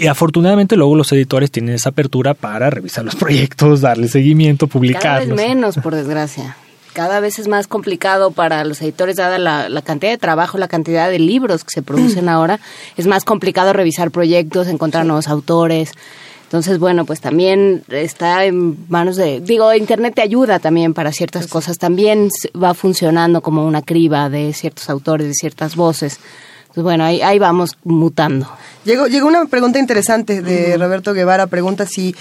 [0.00, 5.28] Y afortunadamente luego los editores tienen esa apertura para revisar los proyectos, darle seguimiento, publicarlos.
[5.28, 6.56] Cada vez menos, por desgracia.
[6.94, 10.68] Cada vez es más complicado para los editores, dada la, la, cantidad de trabajo, la
[10.68, 12.60] cantidad de libros que se producen ahora.
[12.96, 15.08] Es más complicado revisar proyectos, encontrar sí.
[15.08, 15.92] nuevos autores.
[16.44, 21.44] Entonces, bueno, pues también está en manos de, digo, Internet te ayuda también para ciertas
[21.44, 21.50] sí.
[21.50, 21.76] cosas.
[21.76, 26.18] También va funcionando como una criba de ciertos autores, de ciertas voces.
[26.74, 28.48] Pues bueno, ahí, ahí vamos mutando.
[28.84, 31.46] Llegó, llegó una pregunta interesante de Roberto Guevara.
[31.46, 32.14] Pregunta si,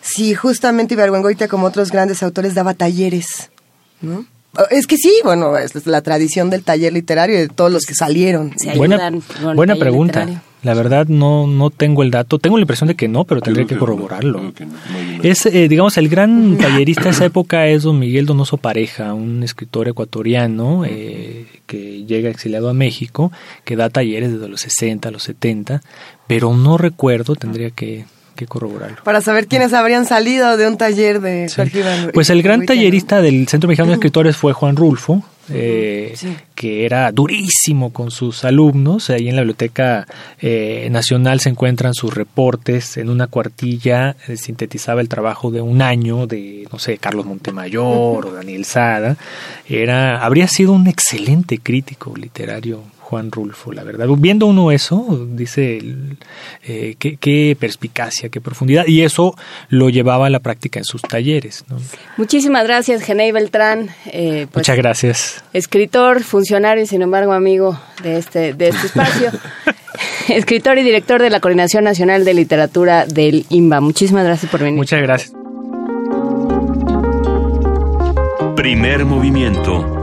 [0.00, 3.50] si justamente Ibargüengoitia, como otros grandes autores, daba talleres.
[4.00, 4.26] ¿no?
[4.70, 7.94] Es que sí, bueno, es la tradición del taller literario y de todos los que
[7.94, 8.54] salieron.
[8.76, 9.10] buena
[9.54, 10.20] buena pregunta.
[10.20, 10.54] Literario.
[10.64, 12.38] La verdad no, no tengo el dato.
[12.38, 14.54] Tengo la impresión de que no, pero tendría que, que corroborarlo.
[14.54, 18.24] Que no, no, es, eh, digamos, el gran tallerista de esa época es don Miguel
[18.24, 23.30] Donoso Pareja, un escritor ecuatoriano eh, que llega exiliado a México,
[23.64, 25.82] que da talleres desde los 60, los 70,
[26.26, 28.98] pero no recuerdo, tendría que, que corroborarlo.
[29.04, 31.62] Para saber quiénes habrían salido de un taller de sí.
[32.12, 36.14] Pues el gran tallerista del Centro Mexicano de Escritores fue Juan Rulfo, eh,
[36.54, 39.10] que era durísimo con sus alumnos.
[39.10, 40.06] Ahí en la Biblioteca
[40.40, 42.96] eh, Nacional se encuentran sus reportes.
[42.96, 48.26] En una cuartilla eh, sintetizaba el trabajo de un año de, no sé, Carlos Montemayor
[48.26, 49.16] o Daniel Sada.
[49.68, 52.82] Era, habría sido un excelente crítico literario
[53.14, 54.08] Juan Rulfo, la verdad.
[54.18, 55.80] Viendo uno eso, dice
[56.64, 59.36] eh, qué, perspicacia, qué profundidad, y eso
[59.68, 61.64] lo llevaba a la práctica en sus talleres.
[62.16, 63.90] Muchísimas gracias, Genei Beltrán.
[64.06, 65.44] Eh, pues, Muchas gracias.
[65.52, 69.30] Escritor, funcionario y sin embargo amigo de este, de este espacio.
[70.28, 73.80] escritor y director de la Coordinación Nacional de Literatura del IMBA.
[73.80, 74.76] Muchísimas gracias por venir.
[74.76, 75.32] Muchas gracias.
[78.56, 79.93] Primer movimiento.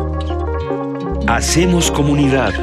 [1.28, 2.54] Hacemos comunidad.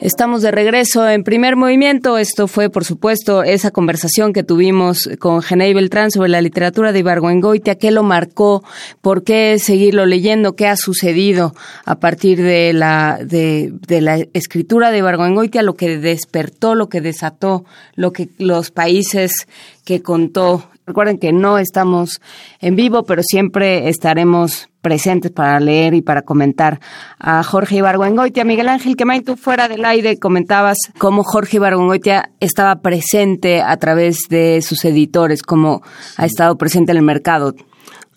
[0.00, 2.18] Estamos de regreso en primer movimiento.
[2.18, 6.98] Esto fue, por supuesto, esa conversación que tuvimos con Genei Beltrán sobre la literatura de
[6.98, 8.62] Ibargüengoitia, qué lo marcó,
[9.00, 11.54] por qué seguirlo leyendo, qué ha sucedido
[11.86, 17.00] a partir de la, de, de la escritura de Ibargüengoitia, lo que despertó, lo que
[17.00, 19.48] desató, lo que los países
[19.84, 22.20] que contó Recuerden que no estamos
[22.60, 26.78] en vivo, pero siempre estaremos presentes para leer y para comentar
[27.18, 28.44] a Jorge Ibargüengoitia.
[28.44, 34.28] Miguel Ángel Quemay, tú fuera del aire comentabas cómo Jorge Ibargüengoitia estaba presente a través
[34.30, 35.82] de sus editores, cómo
[36.16, 37.56] ha estado presente en el mercado.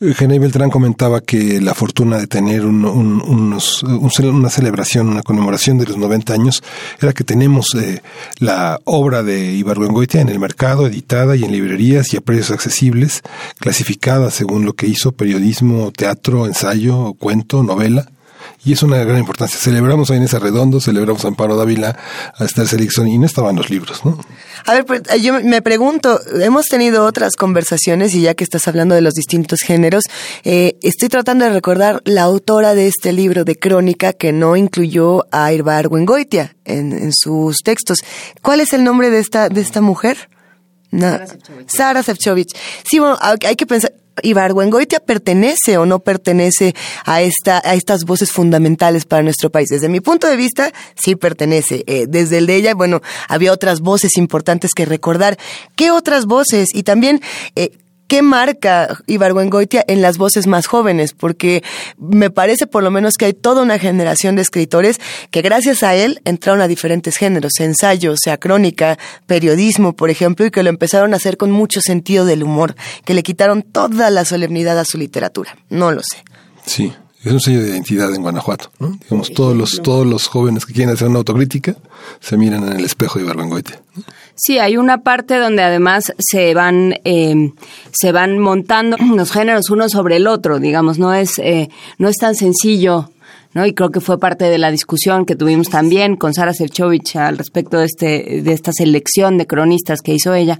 [0.01, 3.59] Genei Beltrán comentaba que la fortuna de tener una
[4.49, 6.63] celebración, una conmemoración de los 90 años,
[7.01, 8.01] era que tenemos eh,
[8.39, 13.23] la obra de Ibargüengoitia en el mercado, editada y en librerías y a precios accesibles,
[13.59, 18.09] clasificada según lo que hizo, periodismo, teatro, ensayo, cuento, novela
[18.63, 19.59] y es una gran importancia.
[19.59, 21.97] Celebramos a Inés Arredondo, celebramos a Amparo Dávila,
[22.37, 24.19] a Esther Seligson y no estaban los libros, ¿no?
[24.65, 28.95] A ver, pues, yo me pregunto, hemos tenido otras conversaciones y ya que estás hablando
[28.95, 30.03] de los distintos géneros,
[30.43, 35.25] eh, estoy tratando de recordar la autora de este libro de crónica que no incluyó
[35.31, 37.99] a Irvar Wengoitia en, en sus textos.
[38.41, 40.29] ¿Cuál es el nombre de esta, de esta mujer?
[41.67, 42.49] Sara Sefcovic.
[42.83, 46.75] Sí, bueno, hay que pensar, Ibargüengoitia pertenece o no pertenece
[47.05, 49.69] a esta a estas voces fundamentales para nuestro país.
[49.69, 51.83] Desde mi punto de vista, sí pertenece.
[51.87, 55.37] Eh, desde el de ella, bueno, había otras voces importantes que recordar.
[55.75, 56.69] ¿Qué otras voces?
[56.73, 57.21] Y también
[57.55, 57.71] eh,
[58.09, 61.13] ¿Qué marca Ibargüengoitia en las voces más jóvenes?
[61.13, 61.63] Porque
[61.99, 65.93] me parece por lo menos que hay toda una generación de escritores que gracias a
[65.93, 71.13] él entraron a diferentes géneros, ensayo, sea crónica, periodismo, por ejemplo, y que lo empezaron
[71.13, 74.97] a hacer con mucho sentido del humor, que le quitaron toda la solemnidad a su
[74.97, 75.55] literatura.
[75.69, 76.23] No lo sé.
[76.65, 76.91] Sí,
[77.23, 78.97] es un sello de identidad en Guanajuato, ¿no?
[79.01, 81.75] Digamos, todos los, todos los jóvenes que quieren hacer una autocrítica
[82.21, 83.81] se miran en el espejo de Ibargüengoitia.
[84.35, 87.51] Sí, hay una parte donde además se van eh,
[87.91, 92.15] se van montando los géneros uno sobre el otro, digamos, no es eh, no es
[92.17, 93.11] tan sencillo
[93.53, 93.65] ¿no?
[93.65, 97.37] Y creo que fue parte de la discusión que tuvimos también con Sara Sevchovich al
[97.37, 100.59] respecto de este de esta selección de cronistas que hizo ella,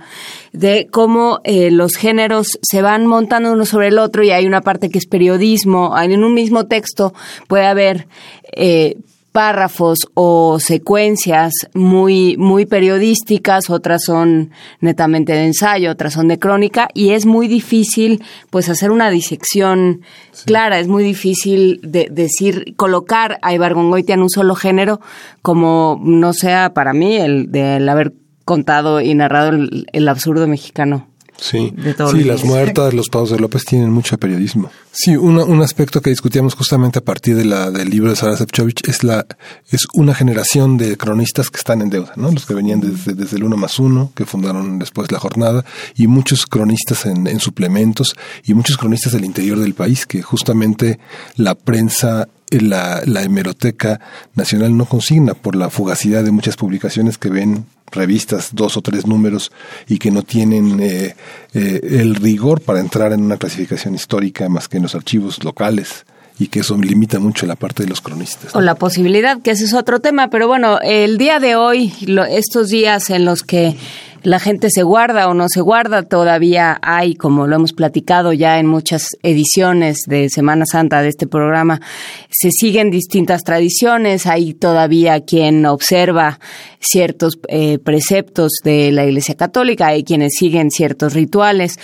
[0.54, 4.62] de cómo eh, los géneros se van montando uno sobre el otro y hay una
[4.62, 7.13] parte que es periodismo, en un mismo texto
[7.47, 8.08] puede haber
[8.56, 8.97] eh,
[9.31, 16.89] párrafos o secuencias muy, muy periodísticas, otras son netamente de ensayo, otras son de crónica,
[16.93, 20.01] y es muy difícil pues hacer una disección
[20.45, 24.99] clara, es muy difícil de, decir, colocar a Ibargongoitia en un solo género,
[25.41, 28.13] como no sea para mí el de haber
[28.45, 29.51] contado y narrado
[29.91, 31.07] el absurdo mexicano.
[31.39, 31.73] Sí,
[32.12, 34.69] sí las muertas, los pavos de López tienen mucho periodismo.
[34.91, 38.88] Sí, un aspecto que discutíamos justamente a partir de la, del libro de Sara Sefcovic
[38.88, 39.25] es, la,
[39.71, 42.32] es una generación de cronistas que están en deuda, ¿no?
[42.32, 45.63] Los que venían desde, desde el uno más uno, que fundaron después la jornada,
[45.95, 50.99] y muchos cronistas en, en suplementos, y muchos cronistas del interior del país, que justamente
[51.36, 53.99] la prensa la, la hemeroteca
[54.34, 59.06] nacional no consigna por la fugacidad de muchas publicaciones que ven revistas, dos o tres
[59.06, 59.52] números
[59.88, 61.15] y que no tienen eh,
[61.54, 66.06] eh, el rigor para entrar en una clasificación histórica más que en los archivos locales
[66.39, 68.56] y que eso limita mucho la parte de los cronistas.
[68.56, 71.93] O la posibilidad, que ese es otro tema, pero bueno, el día de hoy,
[72.30, 73.75] estos días en los que
[74.23, 78.60] la gente se guarda o no se guarda, todavía hay, como lo hemos platicado ya
[78.60, 81.82] en muchas ediciones de Semana Santa de este programa,
[82.30, 86.39] se siguen distintas tradiciones, hay todavía quien observa
[86.80, 91.78] ciertos eh, preceptos de la Iglesia Católica, hay quienes siguen ciertos rituales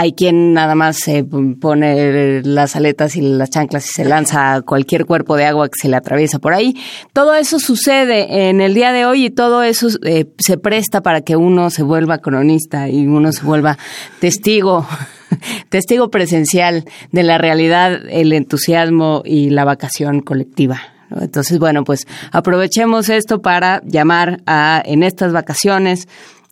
[0.00, 4.62] hay quien nada más se pone las aletas y las chanclas y se lanza a
[4.62, 6.76] cualquier cuerpo de agua que se le atraviesa por ahí.
[7.12, 11.22] Todo eso sucede en el día de hoy y todo eso eh, se presta para
[11.22, 13.76] que uno se vuelva cronista y uno se vuelva
[14.20, 14.86] testigo
[15.68, 20.80] testigo presencial de la realidad, el entusiasmo y la vacación colectiva.
[21.10, 26.06] Entonces, bueno, pues aprovechemos esto para llamar a en estas vacaciones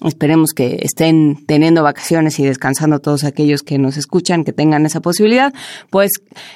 [0.04, 5.00] Esperemos que estén teniendo vacaciones y descansando todos aquellos que nos escuchan, que tengan esa
[5.00, 5.54] posibilidad.
[5.88, 6.10] Pues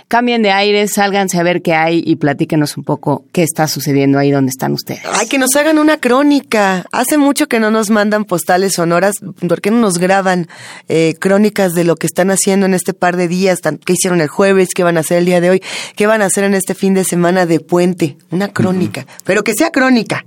[0.09, 4.19] cambien de aire, sálganse a ver qué hay y platíquenos un poco qué está sucediendo
[4.19, 5.01] ahí donde están ustedes.
[5.11, 6.85] Ay, que nos hagan una crónica.
[6.93, 9.15] Hace mucho que no nos mandan postales sonoras.
[9.49, 10.47] ¿Por qué no nos graban
[10.89, 13.61] eh, crónicas de lo que están haciendo en este par de días?
[13.87, 14.69] ¿Qué hicieron el jueves?
[14.75, 15.63] ¿Qué van a hacer el día de hoy?
[15.97, 18.19] ¿Qué van a hacer en este fin de semana de puente?
[18.31, 19.07] Una crónica.
[19.25, 20.27] Pero que sea crónica.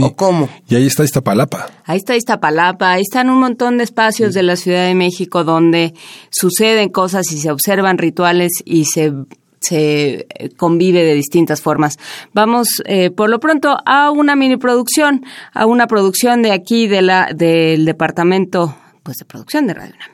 [0.00, 0.48] ¿O cómo?
[0.68, 1.66] Y ahí está Iztapalapa.
[1.84, 5.94] Ahí está Iztapalapa, ahí están un montón de espacios de la Ciudad de México donde
[6.30, 9.12] suceden cosas y se observan rituales y se
[9.60, 11.98] se convive de distintas formas.
[12.32, 17.02] Vamos, eh, por lo pronto, a una mini producción, a una producción de aquí de
[17.02, 20.10] la, del departamento pues, de producción de Radio UNAM.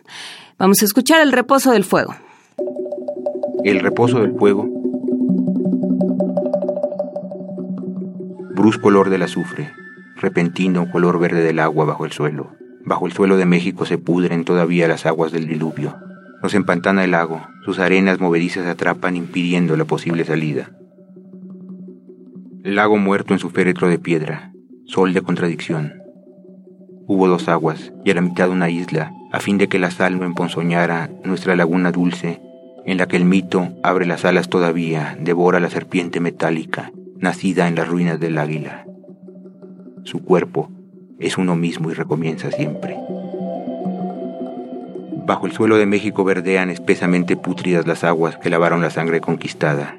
[0.58, 2.16] Vamos a escuchar El Reposo del Fuego.
[3.62, 4.68] El Reposo del Fuego
[8.66, 9.70] brusco olor del azufre,
[10.16, 12.56] repentino color verde del agua bajo el suelo.
[12.84, 15.94] Bajo el suelo de México se pudren todavía las aguas del diluvio.
[16.42, 20.72] Nos empantana el lago, sus arenas movedizas atrapan impidiendo la posible salida.
[22.64, 24.50] Lago muerto en su féretro de piedra,
[24.84, 26.02] sol de contradicción.
[27.06, 30.18] Hubo dos aguas y a la mitad una isla, a fin de que la sal
[30.18, 32.42] no emponzoñara nuestra laguna dulce,
[32.84, 37.74] en la que el mito abre las alas todavía, devora la serpiente metálica nacida en
[37.74, 38.86] las ruinas del águila.
[40.04, 40.70] Su cuerpo
[41.18, 42.96] es uno mismo y recomienza siempre.
[45.26, 49.96] Bajo el suelo de México verdean espesamente pútridas las aguas que lavaron la sangre conquistada.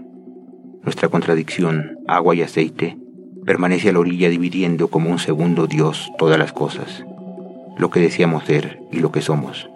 [0.83, 2.97] Nuestra contradicción, agua y aceite,
[3.45, 7.03] permanece a la orilla dividiendo como un segundo Dios todas las cosas,
[7.77, 9.69] lo que deseamos ser y lo que somos.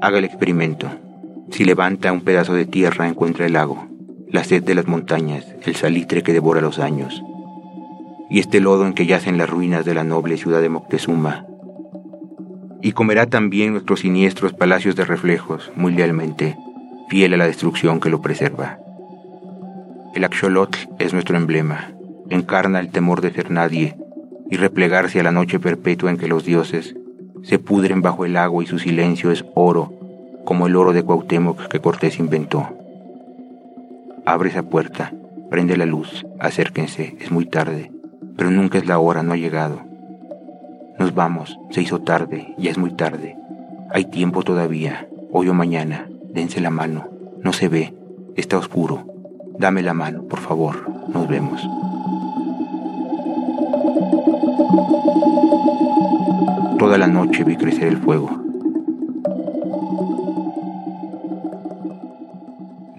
[0.00, 0.88] Haga el experimento.
[1.50, 3.91] Si levanta un pedazo de tierra encuentra el lago
[4.32, 7.22] la sed de las montañas, el salitre que devora los años,
[8.30, 11.44] y este lodo en que yacen las ruinas de la noble ciudad de Moctezuma.
[12.80, 16.56] Y comerá también nuestros siniestros palacios de reflejos, muy lealmente,
[17.10, 18.78] fiel a la destrucción que lo preserva.
[20.14, 21.92] El axolotl es nuestro emblema,
[22.30, 23.96] encarna el temor de ser nadie
[24.50, 26.96] y replegarse a la noche perpetua en que los dioses
[27.42, 29.92] se pudren bajo el agua y su silencio es oro,
[30.46, 32.81] como el oro de Cuauhtémoc que Cortés inventó.
[34.24, 35.12] Abre esa puerta,
[35.50, 37.90] prende la luz, acérquense, es muy tarde,
[38.36, 39.80] pero nunca es la hora, no ha llegado.
[40.96, 43.36] Nos vamos, se hizo tarde, ya es muy tarde.
[43.90, 47.08] Hay tiempo todavía, hoy o mañana, dense la mano,
[47.42, 47.94] no se ve,
[48.36, 49.06] está oscuro.
[49.58, 51.60] Dame la mano, por favor, nos vemos.
[56.78, 58.30] Toda la noche vi crecer el fuego.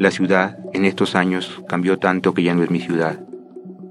[0.03, 3.21] La ciudad en estos años cambió tanto que ya no es mi ciudad.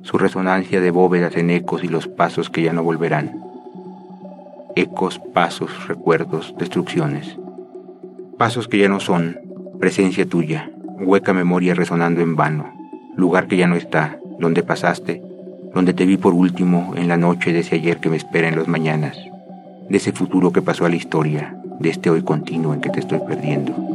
[0.02, 3.40] Su resonancia de bóvedas en ecos y los pasos que ya no volverán.
[4.76, 7.38] Ecos, pasos, recuerdos, destrucciones.
[8.36, 9.38] Pasos que ya no son,
[9.80, 10.70] presencia tuya,
[11.00, 12.74] hueca memoria resonando en vano,
[13.16, 15.22] lugar que ya no está, donde pasaste,
[15.72, 18.56] donde te vi por último en la noche de ese ayer que me espera en
[18.56, 19.16] los mañanas,
[19.88, 23.00] de ese futuro que pasó a la historia, de este hoy continuo en que te
[23.00, 23.91] estoy perdiendo.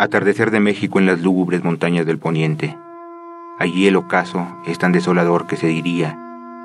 [0.00, 2.78] Atardecer de México en las lúgubres montañas del poniente.
[3.58, 6.16] Allí el ocaso es tan desolador que se diría,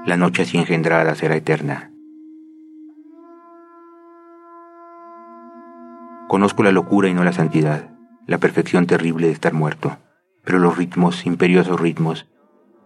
[0.05, 1.91] la noche así engendrada será eterna.
[6.27, 7.89] Conozco la locura y no la santidad,
[8.27, 9.97] la perfección terrible de estar muerto,
[10.43, 12.27] pero los ritmos, imperiosos ritmos,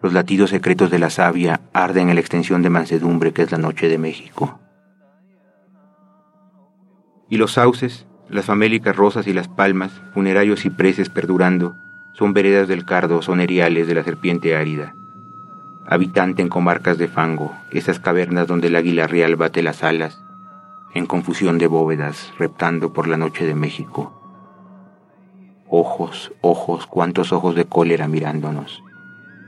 [0.02, 3.58] los latidos secretos de la savia arden en la extensión de mansedumbre que es la
[3.58, 4.62] noche de México.
[7.30, 11.76] Y los sauces, las famélicas rosas y las palmas, funerarios cipreses perdurando,
[12.14, 14.96] son veredas del cardo, son eriales de la serpiente árida.
[15.86, 20.22] Habitante en comarcas de fango, esas cavernas donde el águila real bate las alas,
[20.94, 24.14] en confusión de bóvedas, reptando por la noche de México.
[25.70, 28.82] Ojos, ojos, cuántos ojos de cólera mirándonos.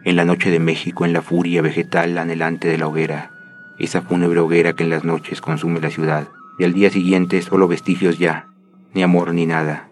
[0.06, 3.32] En la noche de México, en la furia vegetal anhelante de la hoguera,
[3.80, 6.28] esa fúnebre hoguera que en las noches consume la ciudad,
[6.58, 8.50] y al día siguiente solo vestigios ya,
[8.94, 9.86] ni amor ni nada.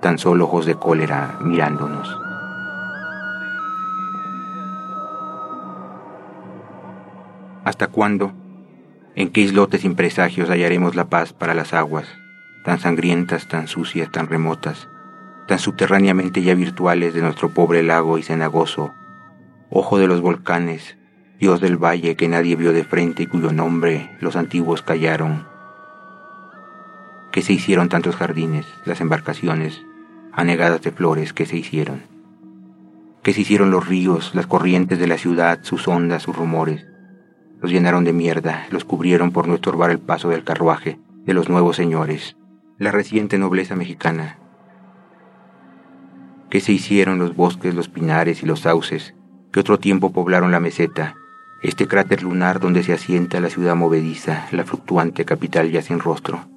[0.00, 2.18] tan solo ojos de cólera mirándonos.
[7.64, 8.32] ¿Hasta cuándo?
[9.14, 12.08] ¿En qué islotes sin presagios hallaremos la paz para las aguas,
[12.64, 14.88] tan sangrientas, tan sucias, tan remotas,
[15.46, 18.94] tan subterráneamente ya virtuales de nuestro pobre lago y cenagoso,
[19.68, 20.96] ojo de los volcanes,
[21.38, 25.49] Dios del valle que nadie vio de frente y cuyo nombre los antiguos callaron?
[27.32, 29.84] ¿Qué se hicieron tantos jardines, las embarcaciones,
[30.32, 32.02] anegadas de flores, que se hicieron?
[33.22, 36.88] ¿Qué se hicieron los ríos, las corrientes de la ciudad, sus ondas, sus rumores?
[37.60, 41.48] Los llenaron de mierda, los cubrieron por no estorbar el paso del carruaje de los
[41.48, 42.36] nuevos señores,
[42.78, 44.38] la reciente nobleza mexicana.
[46.48, 49.14] ¿Qué se hicieron los bosques, los pinares y los sauces
[49.52, 51.14] que otro tiempo poblaron la meseta,
[51.62, 56.48] este cráter lunar donde se asienta la ciudad movediza, la fluctuante capital ya sin rostro?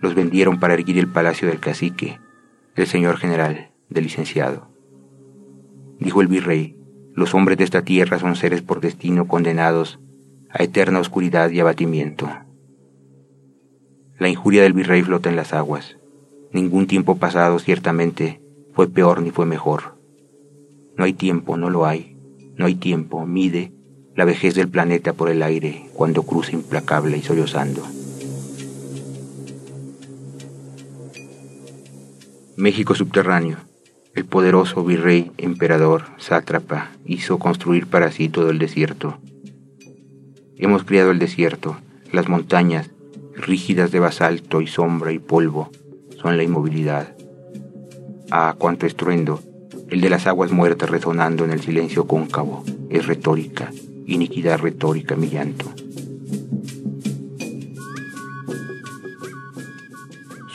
[0.00, 2.18] Los vendieron para erguir el palacio del cacique,
[2.74, 4.68] del señor general, del licenciado.
[5.98, 6.76] Dijo el virrey,
[7.14, 10.00] los hombres de esta tierra son seres por destino condenados
[10.48, 12.28] a eterna oscuridad y abatimiento.
[14.18, 15.98] La injuria del virrey flota en las aguas.
[16.52, 18.40] Ningún tiempo pasado, ciertamente,
[18.72, 19.98] fue peor ni fue mejor.
[20.96, 22.16] No hay tiempo, no lo hay.
[22.56, 23.72] No hay tiempo, mide
[24.14, 27.82] la vejez del planeta por el aire cuando cruza implacable y sollozando.
[32.60, 33.56] México subterráneo.
[34.14, 39.16] El poderoso virrey, emperador, sátrapa, hizo construir para sí todo el desierto.
[40.58, 41.78] Hemos criado el desierto,
[42.12, 42.90] las montañas,
[43.34, 45.70] rígidas de basalto y sombra y polvo,
[46.20, 47.16] son la inmovilidad.
[48.30, 49.40] Ah, cuánto estruendo,
[49.88, 53.72] el de las aguas muertas resonando en el silencio cóncavo, es retórica,
[54.06, 55.72] iniquidad retórica mi llanto.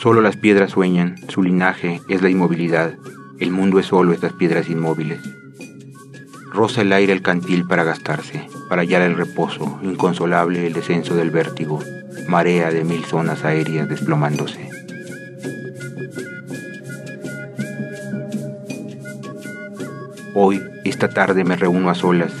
[0.06, 2.94] Solo las piedras sueñan, su linaje es la inmovilidad,
[3.40, 5.18] el mundo es solo estas piedras inmóviles.
[6.52, 11.32] Roza el aire el cantil para gastarse, para hallar el reposo, inconsolable el descenso del
[11.32, 11.80] vértigo,
[12.28, 14.70] marea de mil zonas aéreas desplomándose.
[20.36, 22.32] Hoy, esta tarde me reúno a solas,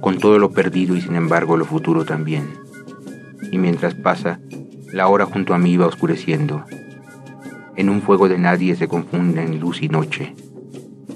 [0.00, 2.48] con todo lo perdido y sin embargo lo futuro también.
[3.50, 4.40] Y mientras pasa,
[4.94, 6.64] la hora junto a mí va oscureciendo,
[7.76, 10.34] en un fuego de nadie se confunden luz y noche,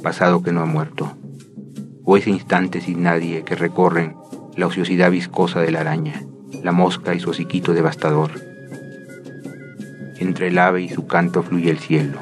[0.03, 1.17] pasado que no ha muerto,
[2.05, 4.17] o ese instante sin nadie que recorren
[4.57, 6.23] la ociosidad viscosa de la araña,
[6.63, 8.31] la mosca y su hociquito devastador.
[10.19, 12.19] Entre el ave y su canto fluye el cielo,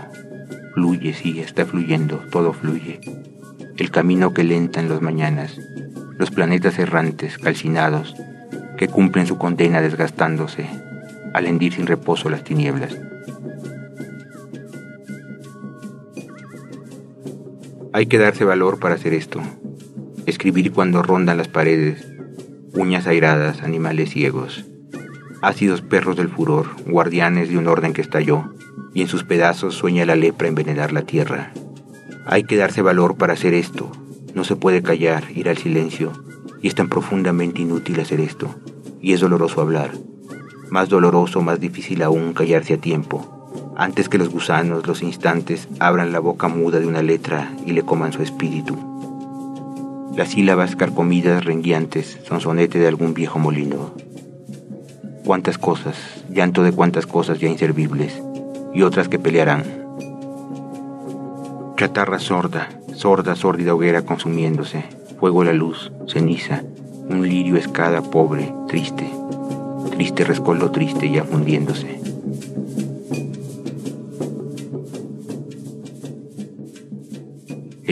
[0.75, 3.01] fluye, sí, está fluyendo, todo fluye.
[3.77, 5.61] El camino que lenta en las mañanas,
[6.19, 8.15] los planetas errantes, calcinados,
[8.77, 10.69] que cumplen su condena desgastándose,
[11.33, 12.97] al hendir sin reposo las tinieblas.
[17.97, 19.41] Hay que darse valor para hacer esto.
[20.27, 22.05] Escribir cuando rondan las paredes,
[22.73, 24.65] uñas airadas, animales ciegos,
[25.43, 28.53] ácidos perros del furor, guardianes de un orden que estalló,
[28.95, 31.53] y en sus pedazos sueña la lepra envenenar la tierra.
[32.27, 33.93] Hay que darse valor para hacer esto.
[34.35, 36.11] No se puede callar, ir al silencio,
[36.61, 38.57] y es tan profundamente inútil hacer esto,
[39.01, 39.93] y es doloroso hablar.
[40.69, 43.44] Más doloroso, más difícil aún callarse a tiempo
[43.77, 47.83] antes que los gusanos, los instantes, abran la boca muda de una letra y le
[47.83, 48.77] coman su espíritu.
[50.17, 53.93] Las sílabas carcomidas, renguiantes, son sonete de algún viejo molino.
[55.25, 55.97] Cuántas cosas,
[56.31, 58.23] llanto de cuántas cosas ya inservibles,
[58.73, 59.65] y otras que pelearán.
[61.77, 64.85] Chatarra sorda, sorda, sórdida hoguera consumiéndose,
[65.19, 66.63] fuego la luz, ceniza,
[67.09, 69.11] un lirio escada pobre, triste,
[69.91, 72.04] triste rescoldo triste ya fundiéndose.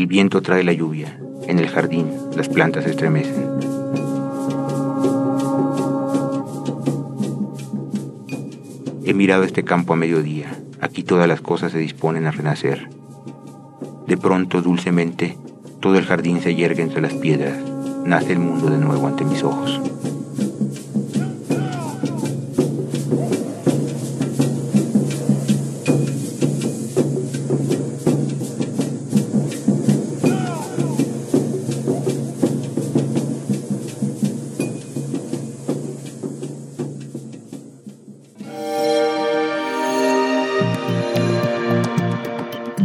[0.03, 1.16] El viento trae la lluvia.
[1.46, 3.61] En el jardín las plantas estremecen.
[9.05, 10.59] He mirado este campo a mediodía.
[10.80, 12.88] Aquí todas las cosas se disponen a renacer.
[14.09, 15.38] De pronto, dulcemente,
[15.78, 17.59] todo el jardín se yergue entre las piedras.
[18.05, 19.80] Nace el mundo de nuevo ante mis ojos.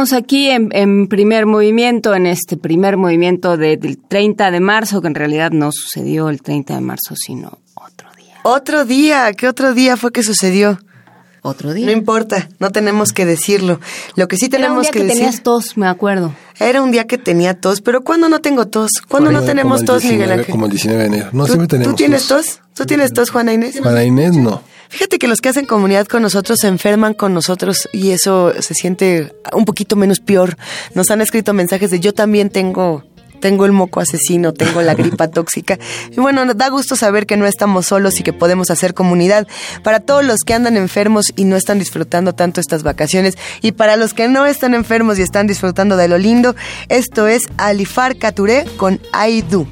[0.00, 5.14] Seguimos aquí en, primer movimiento, en este primer movimiento del 30 de marzo, que en
[5.14, 8.34] realidad no sucedió el 30 de marzo, sino otro día.
[8.42, 10.78] Otro día, ¿qué otro día fue que sucedió?
[11.42, 11.84] Otro día.
[11.84, 13.78] No importa, no tenemos que decirlo.
[14.16, 16.34] Lo que sí tenemos Era un día que, tenías tos, me acuerdo.
[16.58, 19.02] Era un día que tenía tos, pero ¿cuándo no tengo tos?
[19.06, 20.50] ¿Cuándo no tenemos tos, Miguel Ángel?
[20.50, 21.28] Como el 19 de enero.
[21.32, 22.60] No, ¿Tú, siempre tenemos ¿Tú tienes tos?
[22.72, 23.78] ¿Tú tienes tos, Juana Inés?
[23.82, 24.62] Juana Inés, no.
[24.90, 28.74] Fíjate que los que hacen comunidad con nosotros se enferman con nosotros y eso se
[28.74, 30.56] siente un poquito menos peor.
[30.94, 33.04] Nos han escrito mensajes de yo también tengo
[33.40, 35.78] tengo el moco asesino, tengo la gripa tóxica.
[36.10, 39.46] Y bueno, nos da gusto saber que no estamos solos y que podemos hacer comunidad.
[39.82, 43.96] Para todos los que andan enfermos y no están disfrutando tanto estas vacaciones, y para
[43.96, 46.54] los que no están enfermos y están disfrutando de lo lindo,
[46.88, 49.66] esto es Alifar Caturé con I Do.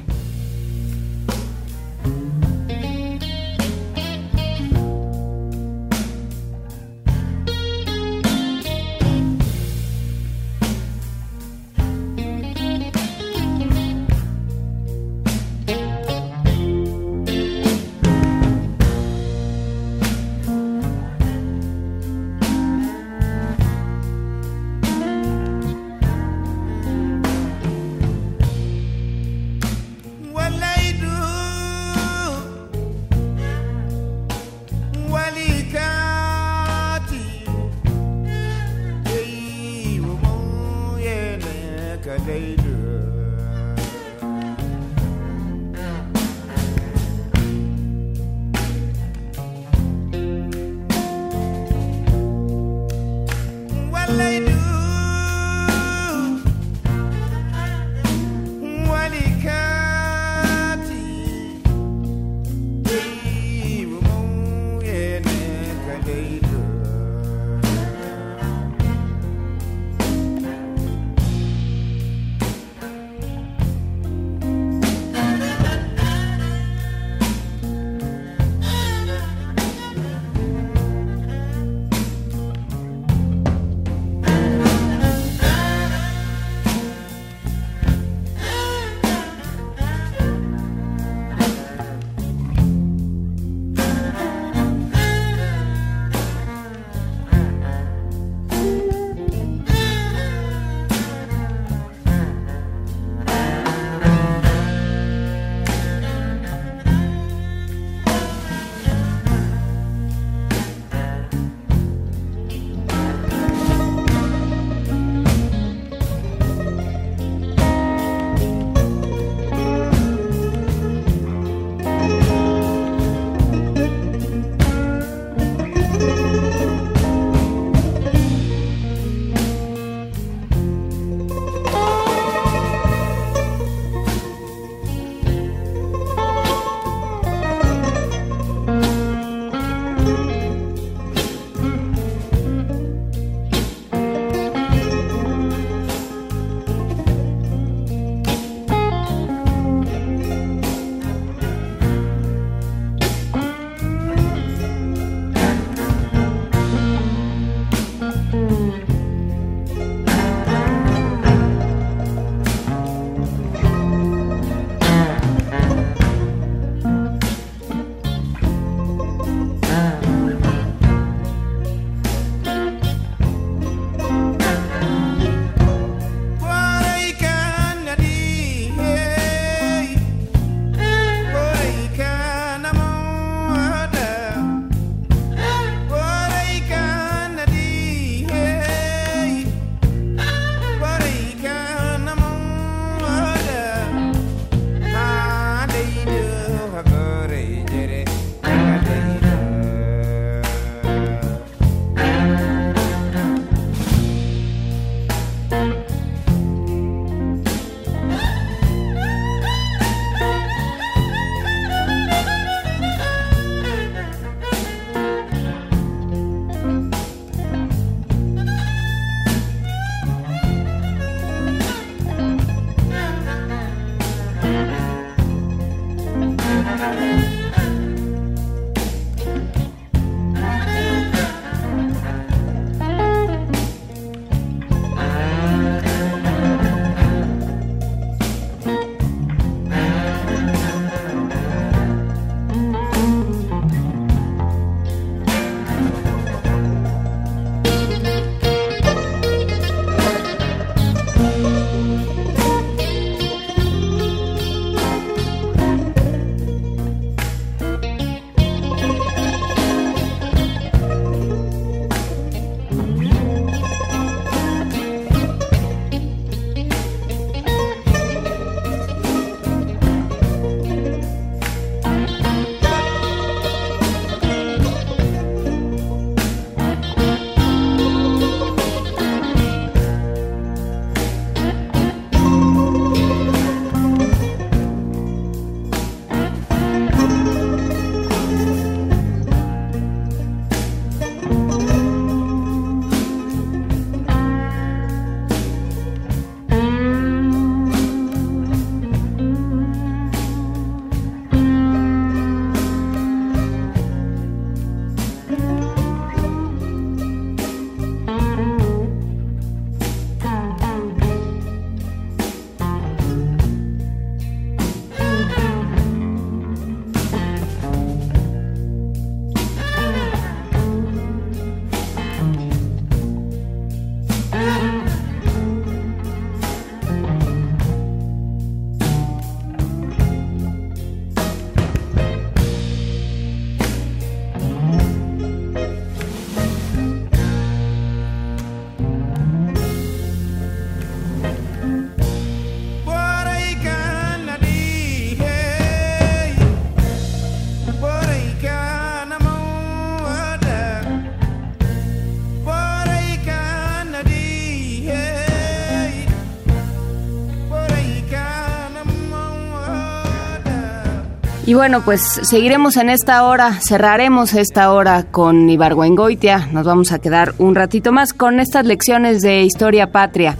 [361.49, 366.47] Y bueno, pues seguiremos en esta hora, cerraremos esta hora con Ibargüengoitia.
[366.51, 370.37] Nos vamos a quedar un ratito más con estas lecciones de historia patria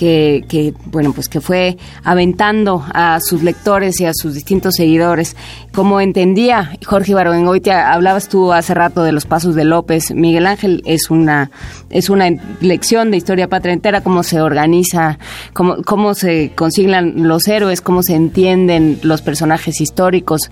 [0.00, 5.36] que, que, bueno, pues que fue aventando a sus lectores y a sus distintos seguidores.
[5.74, 10.14] Como entendía Jorge Ibargüengoitia, hablabas tú hace rato de los pasos de López.
[10.14, 11.50] Miguel Ángel es una,
[11.90, 12.30] es una
[12.62, 15.18] lección de historia patria entera, cómo se organiza,
[15.52, 20.50] cómo, cómo se consignan los héroes, cómo se entienden los personajes históricos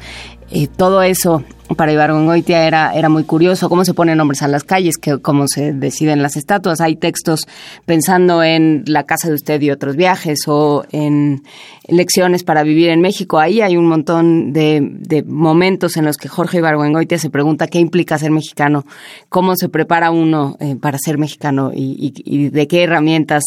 [0.51, 1.43] eh, todo eso
[1.77, 5.47] para Ibargüengoitia era, era muy curioso, cómo se ponen nombres a las calles, que, cómo
[5.49, 6.81] se deciden las estatuas.
[6.81, 7.47] Hay textos
[7.85, 11.43] pensando en la casa de usted y otros viajes o en
[11.87, 13.39] lecciones para vivir en México.
[13.39, 18.19] Ahí hay un montón de, momentos en los que Jorge Ibargüengoitia se pregunta qué implica
[18.19, 18.85] ser mexicano,
[19.29, 23.43] cómo se prepara uno eh, para ser mexicano y, de qué herramientas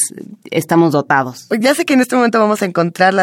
[0.50, 1.48] estamos dotados.
[1.60, 3.14] Ya sé que en este momento vamos a encontrar,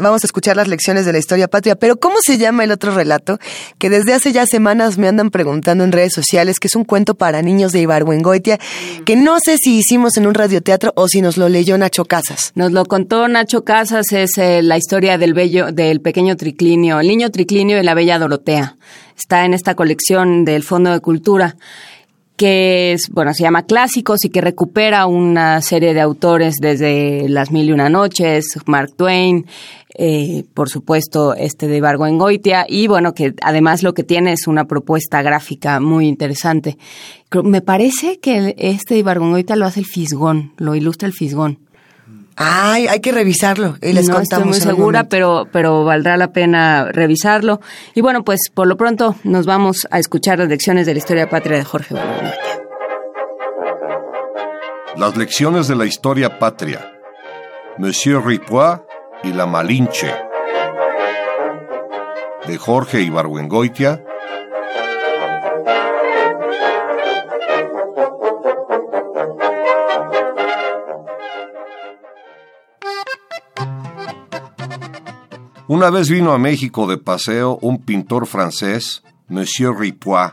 [0.00, 2.94] vamos a escuchar las lecciones de la historia patria, pero ¿cómo se llama el otro
[2.94, 3.38] relato?
[3.78, 7.14] que desde hace ya semanas me andan preguntando en redes sociales, que es un cuento
[7.14, 8.58] para niños de Ibargüengoitia,
[9.04, 12.52] que no sé si hicimos en un radioteatro o si nos lo leyó Nacho Casas.
[12.54, 17.08] Nos lo contó Nacho Casas, es eh, la historia del bello, del pequeño triclinio, el
[17.08, 18.76] niño triclinio y la bella Dorotea.
[19.16, 21.56] Está en esta colección del Fondo de Cultura
[22.38, 27.50] que es, bueno, se llama Clásicos y que recupera una serie de autores desde Las
[27.50, 29.44] Mil y Una Noches, Mark Twain,
[29.96, 34.66] eh, por supuesto, este de Goitia y bueno, que además lo que tiene es una
[34.66, 36.78] propuesta gráfica muy interesante.
[37.42, 41.58] Me parece que este de Goitia lo hace el Fisgón, lo ilustra el Fisgón.
[42.40, 46.86] Ay, hay que revisarlo y les no Estoy muy segura, pero, pero valdrá la pena
[46.92, 47.60] revisarlo.
[47.94, 51.28] Y bueno, pues por lo pronto nos vamos a escuchar las lecciones de la historia
[51.28, 51.96] patria de Jorge
[54.96, 56.92] Las lecciones de la historia patria.
[57.76, 58.78] Monsieur Ripois
[59.24, 60.14] y la Malinche.
[62.46, 64.02] De Jorge Ibargüengoitia.
[75.68, 80.32] Una vez vino a México de paseo un pintor francés, Monsieur Ripois,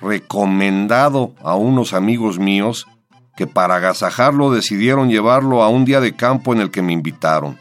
[0.00, 2.86] recomendado a unos amigos míos
[3.36, 7.58] que para agasajarlo decidieron llevarlo a un día de campo en el que me invitaron.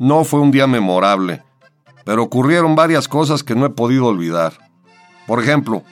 [0.00, 1.44] No fue un día memorable,
[2.04, 4.54] pero ocurrieron varias cosas que no he podido olvidar.
[5.28, 5.84] Por ejemplo,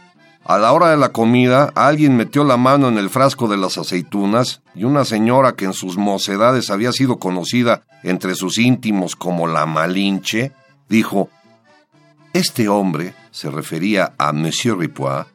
[0.49, 3.77] a la hora de la comida, alguien metió la mano en el frasco de las
[3.77, 9.47] aceitunas y una señora que en sus mocedades había sido conocida entre sus íntimos como
[9.47, 10.53] la Malinche,
[10.89, 11.29] dijo,
[12.33, 15.27] Este hombre, se refería a Monsieur Ripois,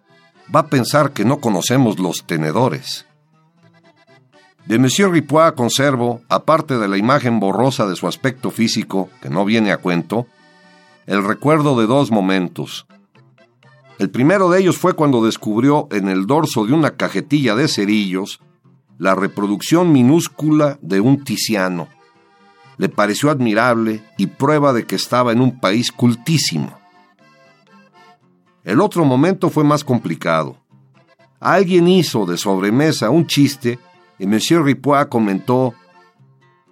[0.53, 3.05] va a pensar que no conocemos los tenedores.
[4.66, 9.45] De Monsieur Ripois conservo, aparte de la imagen borrosa de su aspecto físico, que no
[9.45, 10.26] viene a cuento,
[11.05, 12.88] el recuerdo de dos momentos.
[14.04, 18.41] El primero de ellos fue cuando descubrió en el dorso de una cajetilla de cerillos
[18.97, 21.88] la reproducción minúscula de un Tiziano.
[22.76, 26.78] Le pareció admirable y prueba de que estaba en un país cultísimo.
[28.66, 30.58] El otro momento fue más complicado.
[31.39, 33.80] Alguien hizo de sobremesa un chiste
[34.20, 35.76] y Monsieur Ripois comentó,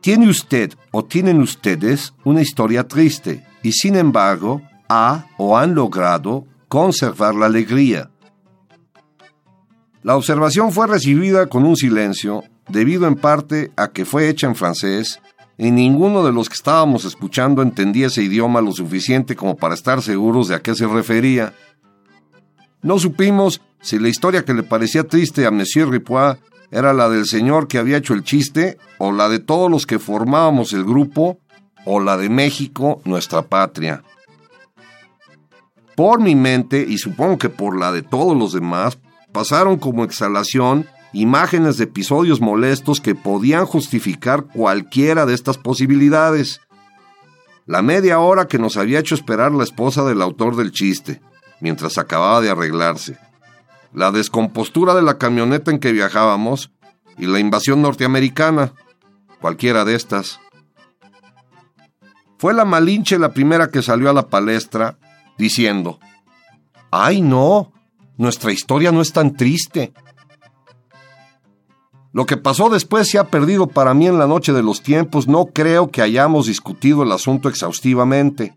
[0.01, 6.51] Tiene usted o tienen ustedes una historia triste y sin embargo ha o han logrado
[6.72, 8.11] conservar la alegría.
[10.03, 14.55] La observación fue recibida con un silencio, debido en parte a que fue hecha en
[14.55, 15.19] francés
[15.57, 20.01] y ninguno de los que estábamos escuchando entendía ese idioma lo suficiente como para estar
[20.01, 21.53] seguros de a qué se refería.
[22.82, 26.38] No supimos si la historia que le parecía triste a Monsieur Ripois
[26.72, 29.99] era la del señor que había hecho el chiste, o la de todos los que
[29.99, 31.38] formábamos el grupo,
[31.84, 34.05] o la de México, nuestra patria.
[35.95, 38.99] Por mi mente, y supongo que por la de todos los demás,
[39.31, 46.61] pasaron como exhalación imágenes de episodios molestos que podían justificar cualquiera de estas posibilidades.
[47.65, 51.21] La media hora que nos había hecho esperar la esposa del autor del chiste,
[51.59, 53.17] mientras acababa de arreglarse
[53.93, 56.71] la descompostura de la camioneta en que viajábamos
[57.17, 58.73] y la invasión norteamericana,
[59.41, 60.39] cualquiera de estas.
[62.37, 64.97] Fue la Malinche la primera que salió a la palestra
[65.41, 65.99] diciendo,
[66.91, 67.73] ¡Ay no!
[68.17, 69.91] Nuestra historia no es tan triste.
[72.13, 75.27] Lo que pasó después se ha perdido para mí en la noche de los tiempos.
[75.27, 78.55] No creo que hayamos discutido el asunto exhaustivamente.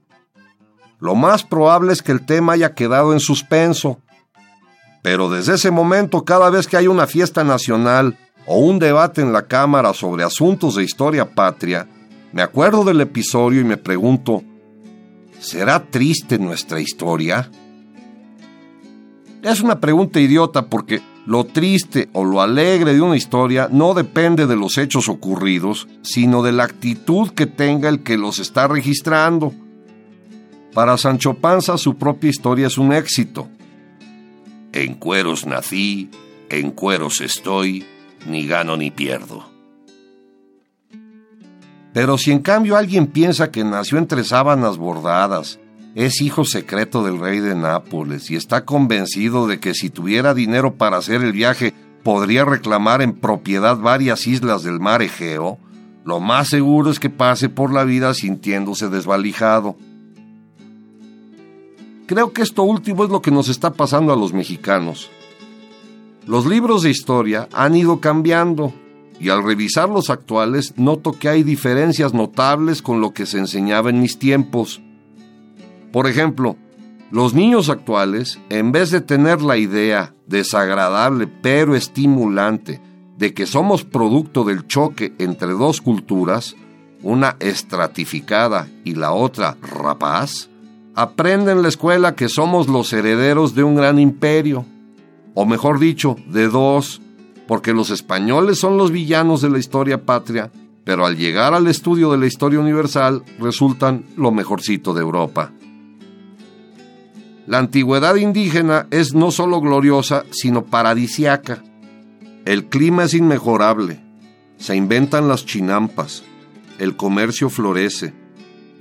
[0.98, 3.98] Lo más probable es que el tema haya quedado en suspenso
[5.04, 8.16] pero desde ese momento, cada vez que hay una fiesta nacional
[8.46, 11.86] o un debate en la Cámara sobre asuntos de historia patria,
[12.32, 14.42] me acuerdo del episodio y me pregunto,
[15.44, 17.50] ¿será triste nuestra historia?
[19.42, 24.46] Es una pregunta idiota porque lo triste o lo alegre de una historia no depende
[24.46, 29.52] de los hechos ocurridos, sino de la actitud que tenga el que los está registrando.
[30.72, 33.48] Para Sancho Panza su propia historia es un éxito.
[34.72, 36.10] En cueros nací,
[36.48, 37.84] en cueros estoy,
[38.26, 39.53] ni gano ni pierdo.
[41.94, 45.60] Pero si en cambio alguien piensa que nació entre sábanas bordadas,
[45.94, 50.74] es hijo secreto del rey de Nápoles y está convencido de que si tuviera dinero
[50.74, 51.72] para hacer el viaje
[52.02, 55.56] podría reclamar en propiedad varias islas del mar Egeo,
[56.04, 59.76] lo más seguro es que pase por la vida sintiéndose desvalijado.
[62.06, 65.12] Creo que esto último es lo que nos está pasando a los mexicanos.
[66.26, 68.74] Los libros de historia han ido cambiando
[69.20, 73.90] y al revisar los actuales noto que hay diferencias notables con lo que se enseñaba
[73.90, 74.82] en mis tiempos.
[75.92, 76.56] Por ejemplo,
[77.10, 82.80] los niños actuales, en vez de tener la idea desagradable pero estimulante
[83.16, 86.56] de que somos producto del choque entre dos culturas,
[87.02, 90.48] una estratificada y la otra rapaz,
[90.94, 94.64] aprenden en la escuela que somos los herederos de un gran imperio,
[95.34, 97.00] o mejor dicho, de dos,
[97.46, 100.50] porque los españoles son los villanos de la historia patria,
[100.84, 105.52] pero al llegar al estudio de la historia universal resultan lo mejorcito de Europa.
[107.46, 111.62] La antigüedad indígena es no solo gloriosa, sino paradisiaca.
[112.46, 114.02] El clima es inmejorable,
[114.56, 116.22] se inventan las chinampas,
[116.78, 118.14] el comercio florece,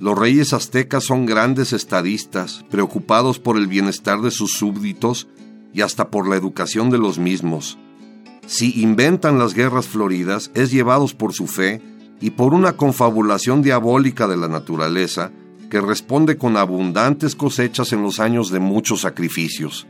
[0.00, 5.28] los reyes aztecas son grandes estadistas, preocupados por el bienestar de sus súbditos
[5.72, 7.78] y hasta por la educación de los mismos.
[8.46, 11.80] Si inventan las guerras floridas, es llevados por su fe
[12.20, 15.32] y por una confabulación diabólica de la naturaleza,
[15.70, 19.86] que responde con abundantes cosechas en los años de muchos sacrificios.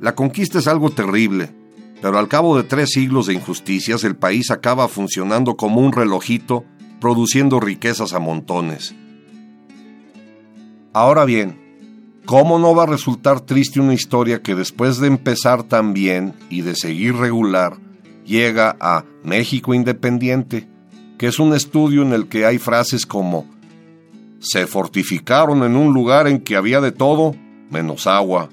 [0.00, 1.54] La conquista es algo terrible,
[2.00, 6.64] pero al cabo de tres siglos de injusticias el país acaba funcionando como un relojito,
[7.00, 8.94] produciendo riquezas a montones.
[10.92, 11.59] Ahora bien,
[12.30, 16.60] ¿cómo no va a resultar triste una historia que después de empezar tan bien y
[16.60, 17.76] de seguir regular,
[18.24, 20.68] llega a México Independiente,
[21.18, 23.46] que es un estudio en el que hay frases como
[24.38, 27.34] se fortificaron en un lugar en que había de todo,
[27.68, 28.48] menos agua.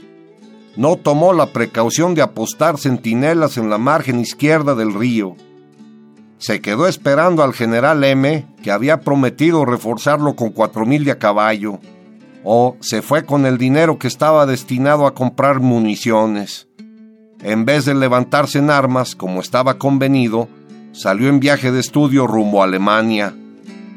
[0.76, 5.36] No tomó la precaución de apostar centinelas en la margen izquierda del río.
[6.40, 11.20] Se quedó esperando al general M, que había prometido reforzarlo con cuatro mil de a
[11.20, 11.80] caballo.
[12.50, 16.70] O se fue con el dinero que estaba destinado a comprar municiones.
[17.42, 20.48] En vez de levantarse en armas, como estaba convenido,
[20.94, 23.36] salió en viaje de estudio rumbo a Alemania.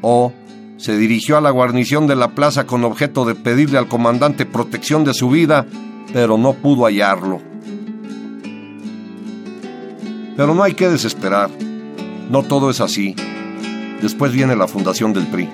[0.03, 0.33] O
[0.79, 5.05] se dirigió a la guarnición de la plaza con objeto de pedirle al comandante protección
[5.05, 5.65] de su vida,
[6.13, 7.41] pero no pudo hallarlo.
[10.37, 11.51] Pero no hay que desesperar.
[12.29, 13.15] No todo es así.
[14.03, 15.49] Después viene la fundación del PRI.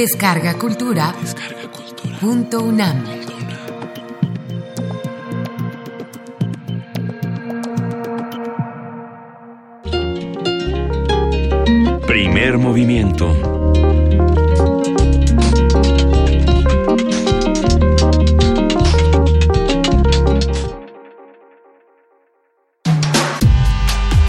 [0.00, 1.14] Descarga Cultura.
[2.20, 3.04] Punto UNAM.
[12.06, 13.36] Primer movimiento.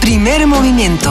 [0.02, 1.11] Primer movimiento.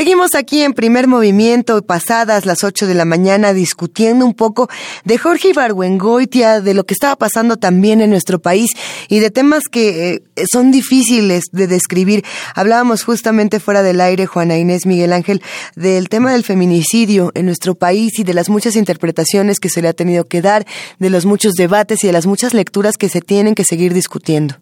[0.00, 4.70] Seguimos aquí en primer movimiento, pasadas las 8 de la mañana, discutiendo un poco
[5.04, 8.70] de Jorge Ibargüengoitia, de lo que estaba pasando también en nuestro país
[9.10, 12.24] y de temas que eh, son difíciles de describir.
[12.54, 15.42] Hablábamos justamente fuera del aire, Juana Inés Miguel Ángel,
[15.76, 19.88] del tema del feminicidio en nuestro país y de las muchas interpretaciones que se le
[19.88, 20.66] ha tenido que dar,
[20.98, 24.56] de los muchos debates y de las muchas lecturas que se tienen que seguir discutiendo.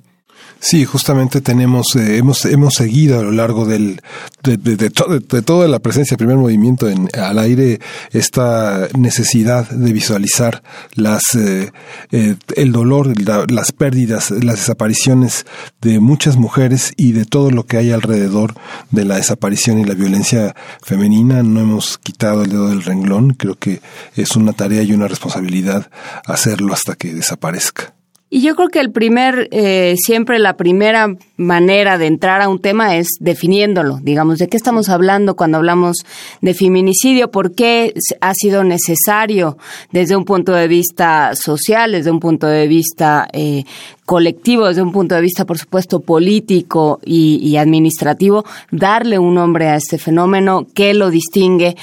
[0.60, 4.00] Sí, justamente tenemos, eh, hemos, hemos seguido a lo largo del,
[4.42, 7.78] de, de, toda la presencia del primer movimiento en, al aire
[8.10, 10.62] esta necesidad de visualizar
[10.94, 11.70] las, eh,
[12.10, 15.46] eh, el dolor, la, las pérdidas, las desapariciones
[15.80, 18.54] de muchas mujeres y de todo lo que hay alrededor
[18.90, 21.44] de la desaparición y la violencia femenina.
[21.44, 23.34] No hemos quitado el dedo del renglón.
[23.34, 23.80] Creo que
[24.16, 25.90] es una tarea y una responsabilidad
[26.26, 27.97] hacerlo hasta que desaparezca.
[28.30, 32.58] Y yo creo que el primer, eh, siempre la primera manera de entrar a un
[32.58, 35.96] tema es definiéndolo, digamos, de qué estamos hablando cuando hablamos
[36.42, 39.56] de feminicidio, por qué ha sido necesario
[39.92, 43.64] desde un punto de vista social, desde un punto de vista eh,
[44.04, 49.76] colectivo, desde un punto de vista, por supuesto, político y, administrativo, darle un nombre a
[49.76, 51.76] este fenómeno, qué lo distingue.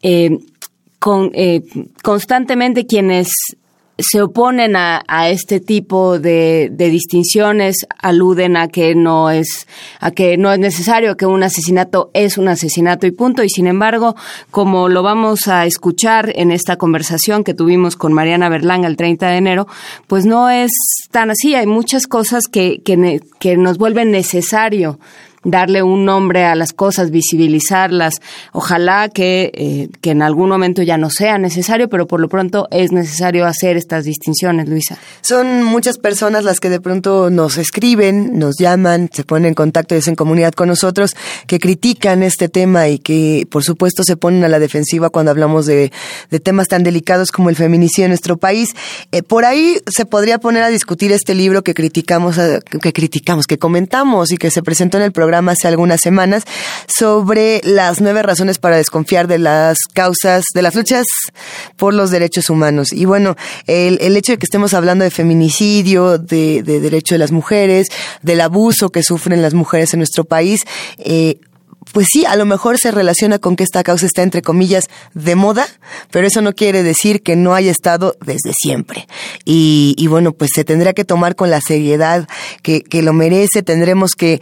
[0.00, 0.38] Eh,
[0.98, 1.32] con,
[2.02, 3.56] constantemente quienes
[3.98, 9.66] se oponen a, este tipo de, distinciones, aluden a que no es
[10.00, 13.42] a que no es necesario que un asesinato es un asesinato y punto.
[13.44, 14.16] Y sin embargo,
[14.50, 19.28] como lo vamos a escuchar en esta conversación que tuvimos con Mariana Berlanga el 30
[19.28, 19.66] de enero,
[20.06, 20.70] pues no es
[21.10, 21.54] tan así.
[21.54, 24.98] Hay muchas cosas que, que, que nos vuelven necesario
[25.44, 28.14] darle un nombre a las cosas, visibilizarlas.
[28.52, 32.68] Ojalá que, eh, que en algún momento ya no sea necesario, pero por lo pronto
[32.70, 34.98] es necesario hacer estas distinciones, Luisa.
[35.20, 39.94] Son muchas personas las que de pronto nos escriben, nos llaman, se ponen en contacto
[39.94, 41.16] y hacen comunidad con nosotros,
[41.46, 45.66] que critican este tema y que por supuesto se ponen a la defensiva cuando hablamos
[45.66, 45.92] de,
[46.30, 48.70] de temas tan delicados como el feminicidio en nuestro país.
[49.10, 52.38] Eh, por ahí se podría poner a discutir este libro que criticamos,
[52.80, 56.44] que criticamos, que comentamos y que se presentó en el programa hace algunas semanas
[56.86, 61.06] sobre las nueve razones para desconfiar de las causas, de las luchas
[61.76, 62.92] por los derechos humanos.
[62.92, 67.18] Y bueno, el, el hecho de que estemos hablando de feminicidio, de, de derecho de
[67.18, 67.88] las mujeres,
[68.22, 70.60] del abuso que sufren las mujeres en nuestro país,
[70.98, 71.38] eh,
[71.92, 75.34] pues sí, a lo mejor se relaciona con que esta causa está entre comillas de
[75.34, 75.66] moda,
[76.10, 79.06] pero eso no quiere decir que no haya estado desde siempre.
[79.44, 82.28] Y, y bueno, pues se tendrá que tomar con la seriedad
[82.62, 84.40] que, que lo merece, tendremos que,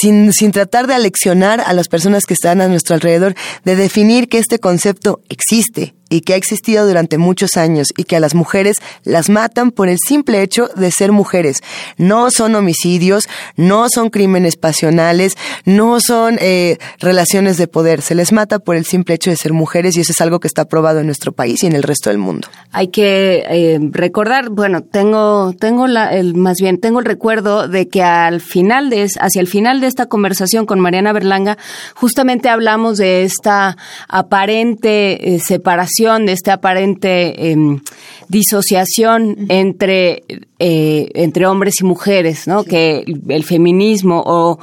[0.00, 3.34] sin, sin tratar de aleccionar a las personas que están a nuestro alrededor,
[3.64, 8.16] de definir que este concepto existe, y que ha existido durante muchos años y que
[8.16, 11.62] a las mujeres las matan por el simple hecho de ser mujeres.
[11.96, 15.34] No son homicidios, no son crímenes pasionales,
[15.64, 18.02] no son eh, relaciones de poder.
[18.02, 20.48] Se les mata por el simple hecho de ser mujeres y eso es algo que
[20.48, 22.48] está probado en nuestro país y en el resto del mundo.
[22.72, 27.88] Hay que eh, recordar, bueno, tengo, tengo la, el, más bien, tengo el recuerdo de
[27.88, 31.58] que al final de, hacia el final de esta conversación con Mariana Berlanga,
[31.94, 33.76] justamente hablamos de esta
[34.08, 37.80] aparente eh, separación de esta aparente em,
[38.28, 40.24] disociación entre,
[40.58, 42.64] eh, entre hombres y mujeres, ¿no?
[42.64, 44.58] Que el feminismo o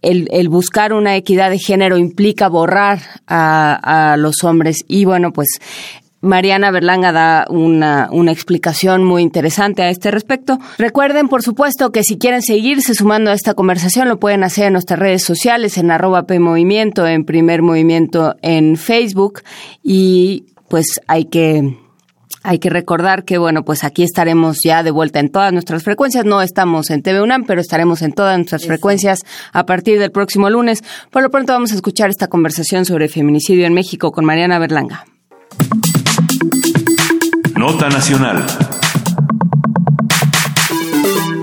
[0.00, 4.78] el, el, buscar una equidad de género implica borrar a, a, los hombres.
[4.88, 5.48] Y bueno, pues
[6.22, 10.58] Mariana Berlanga da una, una, explicación muy interesante a este respecto.
[10.76, 14.74] Recuerden, por supuesto, que si quieren seguirse sumando a esta conversación, lo pueden hacer en
[14.74, 19.42] nuestras redes sociales, en arroba PMovimiento, en Primer Movimiento en Facebook.
[19.82, 21.76] Y pues hay que
[22.42, 26.24] hay que recordar que, bueno, pues aquí estaremos ya de vuelta en todas nuestras frecuencias.
[26.24, 30.48] No estamos en TV UNAM, pero estaremos en todas nuestras frecuencias a partir del próximo
[30.48, 30.82] lunes.
[31.10, 35.04] Por lo pronto vamos a escuchar esta conversación sobre feminicidio en México con Mariana Berlanga.
[37.56, 38.46] Nota Nacional.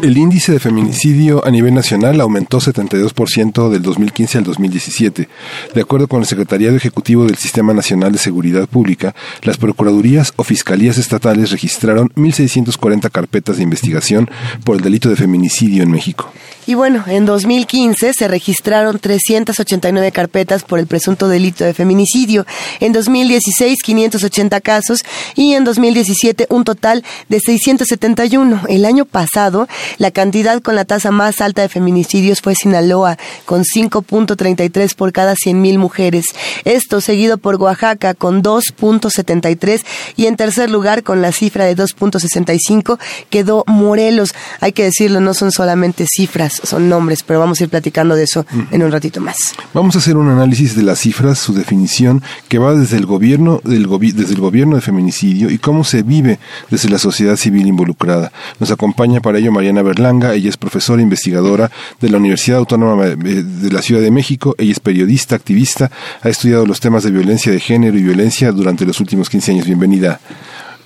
[0.04, 5.28] El índice de feminicidio a nivel nacional aumentó 72% del 2015 al 2017.
[5.74, 10.44] De acuerdo con el Secretariado Ejecutivo del Sistema Nacional de Seguridad Pública, las procuradurías o
[10.44, 14.30] fiscalías estatales registraron 1.640 carpetas de investigación
[14.64, 16.32] por el delito de feminicidio en México.
[16.68, 22.46] Y bueno, en 2015 se registraron 389 carpetas por el presunto delito de feminicidio,
[22.82, 28.64] en 2016 580 casos y en 2017 un total de 671.
[28.68, 33.64] El año pasado, la cantidad con la tasa más alta de feminicidios fue Sinaloa, con
[33.64, 36.26] 5.33 por cada 100.000 mujeres.
[36.66, 39.84] Esto seguido por Oaxaca, con 2.73
[40.16, 44.34] y en tercer lugar, con la cifra de 2.65, quedó Morelos.
[44.60, 48.24] Hay que decirlo, no son solamente cifras son nombres, pero vamos a ir platicando de
[48.24, 49.38] eso en un ratito más.
[49.74, 53.62] Vamos a hacer un análisis de las cifras, su definición, que va desde el gobierno,
[53.64, 58.32] del desde el gobierno de feminicidio y cómo se vive desde la sociedad civil involucrada.
[58.60, 63.72] Nos acompaña para ello Mariana Berlanga, ella es profesora investigadora de la Universidad Autónoma de
[63.72, 67.60] la Ciudad de México, ella es periodista, activista, ha estudiado los temas de violencia de
[67.60, 69.66] género y violencia durante los últimos 15 años.
[69.66, 70.20] Bienvenida.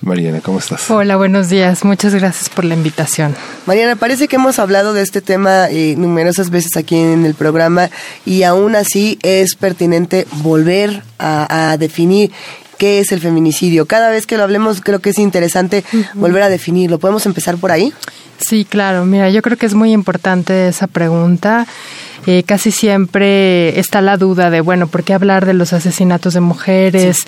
[0.02, 0.90] Mariana, ¿cómo estás?
[0.90, 1.84] Hola, buenos días.
[1.84, 3.36] Muchas gracias por la invitación.
[3.66, 7.88] Mariana, parece que hemos hablado de este tema eh, numerosas veces aquí en el programa
[8.26, 12.32] y aún así es pertinente volver a, definir
[12.82, 13.86] qué es el feminicidio.
[13.86, 16.98] Cada vez que lo hablemos creo que es interesante volver a definirlo.
[16.98, 17.92] ¿Podemos empezar por ahí?
[18.38, 19.04] Sí, claro.
[19.04, 21.64] Mira, yo creo que es muy importante esa pregunta.
[22.26, 26.40] Eh, casi siempre está la duda de, bueno, ¿por qué hablar de los asesinatos de
[26.40, 27.18] mujeres?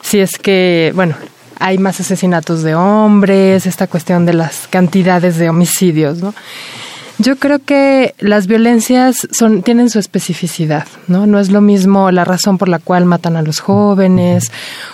[0.00, 1.14] Si es que, bueno,
[1.58, 6.32] hay más asesinatos de hombres, esta cuestión de las cantidades de homicidios, ¿no?
[7.22, 11.24] Yo creo que las violencias son, tienen su especificidad, ¿no?
[11.24, 14.50] No es lo mismo la razón por la cual matan a los jóvenes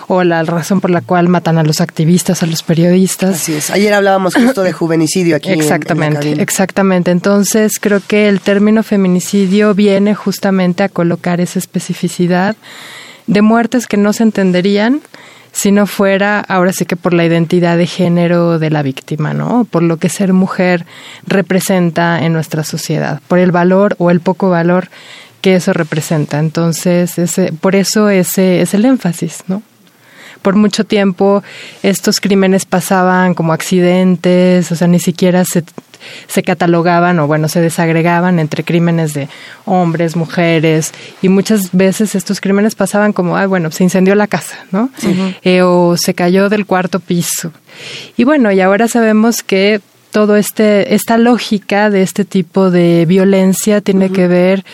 [0.07, 3.35] o la razón por la cual matan a los activistas, a los periodistas.
[3.35, 3.71] Así es.
[3.71, 5.49] Ayer hablábamos justo de juvenicidio aquí.
[5.49, 7.09] Exactamente, exactamente.
[7.09, 12.55] Entonces creo que el término feminicidio viene justamente a colocar esa especificidad
[13.25, 15.01] de muertes que no se entenderían
[15.59, 19.67] si no fuera ahora sí que por la identidad de género de la víctima, ¿no?
[19.69, 20.85] Por lo que ser mujer
[21.27, 24.87] representa en nuestra sociedad, por el valor o el poco valor
[25.41, 26.39] que eso representa.
[26.39, 29.61] Entonces, ese, por eso ese es el énfasis, ¿no?
[30.41, 31.43] Por mucho tiempo
[31.83, 35.63] estos crímenes pasaban como accidentes, o sea, ni siquiera se
[36.27, 39.27] se catalogaban o bueno, se desagregaban entre crímenes de
[39.65, 44.65] hombres, mujeres y muchas veces estos crímenes pasaban como, ah, bueno, se incendió la casa,
[44.71, 44.89] ¿no?
[45.43, 47.51] Eh, o se cayó del cuarto piso.
[48.17, 49.81] Y bueno, y ahora sabemos que
[50.11, 54.65] todo este esta lógica de este tipo de violencia tiene que ver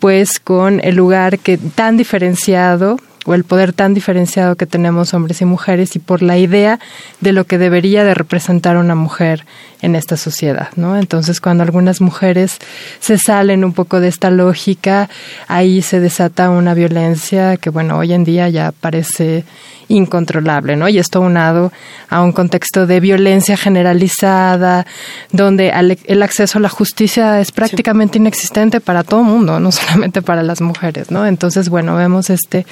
[0.00, 5.40] pues con el lugar que tan diferenciado o el poder tan diferenciado que tenemos hombres
[5.40, 6.78] y mujeres y por la idea
[7.20, 9.44] de lo que debería de representar una mujer
[9.80, 10.96] en esta sociedad, ¿no?
[10.96, 12.58] Entonces, cuando algunas mujeres
[13.00, 15.08] se salen un poco de esta lógica,
[15.46, 19.44] ahí se desata una violencia que, bueno, hoy en día ya parece
[19.88, 20.88] incontrolable, ¿no?
[20.88, 21.72] Y esto unado
[22.10, 24.86] a un contexto de violencia generalizada,
[25.32, 25.72] donde
[26.04, 30.42] el acceso a la justicia es prácticamente inexistente para todo el mundo, no solamente para
[30.42, 31.26] las mujeres, ¿no?
[31.26, 32.66] Entonces, bueno, vemos este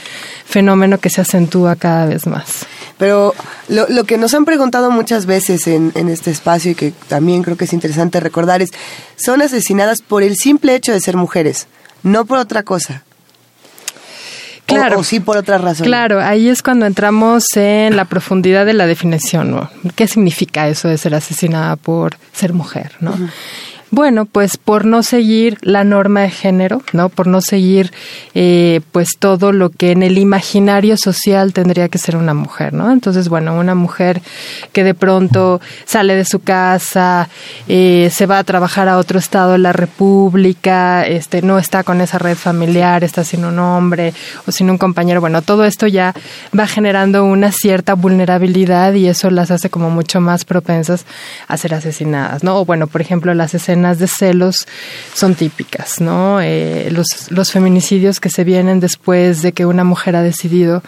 [0.46, 2.66] fenómeno que se acentúa cada vez más.
[2.98, 3.34] Pero
[3.68, 7.42] lo, lo que nos han preguntado muchas veces en, en este espacio y que también
[7.42, 8.70] creo que es interesante recordar es,
[9.16, 11.66] son asesinadas por el simple hecho de ser mujeres,
[12.02, 13.02] no por otra cosa.
[14.66, 14.98] Claro.
[14.98, 15.86] O, sí por otra razón.
[15.86, 19.50] Claro, ahí es cuando entramos en la profundidad de la definición.
[19.52, 19.70] ¿no?
[19.94, 22.92] ¿Qué significa eso de ser asesinada por ser mujer?
[23.00, 23.14] ¿no?
[23.92, 27.08] Bueno, pues por no seguir la norma de género, ¿no?
[27.08, 27.92] Por no seguir,
[28.34, 32.90] eh, pues todo lo que en el imaginario social tendría que ser una mujer, ¿no?
[32.90, 34.22] Entonces, bueno, una mujer
[34.72, 37.28] que de pronto sale de su casa,
[37.68, 42.00] eh, se va a trabajar a otro estado de la República, este, no está con
[42.00, 44.12] esa red familiar, está sin un hombre
[44.48, 46.12] o sin un compañero, bueno, todo esto ya
[46.58, 51.06] va generando una cierta vulnerabilidad y eso las hace como mucho más propensas
[51.46, 52.56] a ser asesinadas, ¿no?
[52.56, 54.66] O bueno, por ejemplo, las escenas de celos
[55.14, 56.40] son típicas, ¿no?
[56.40, 60.82] Eh, los, los feminicidios que se vienen después de que una mujer ha decidido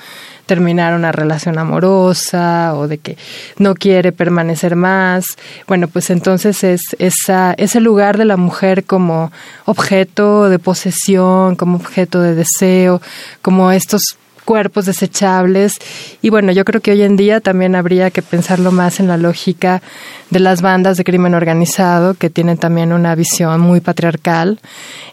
[0.49, 3.16] terminar una relación amorosa o de que
[3.59, 5.36] no quiere permanecer más.
[5.68, 9.30] Bueno, pues entonces es esa, ese lugar de la mujer como
[9.66, 13.01] objeto de posesión, como objeto de deseo,
[13.43, 14.16] como estos
[14.49, 15.76] cuerpos desechables.
[16.22, 19.18] Y bueno, yo creo que hoy en día también habría que pensarlo más en la
[19.18, 19.82] lógica
[20.30, 24.59] de las bandas de crimen organizado, que tienen también una visión muy patriarcal,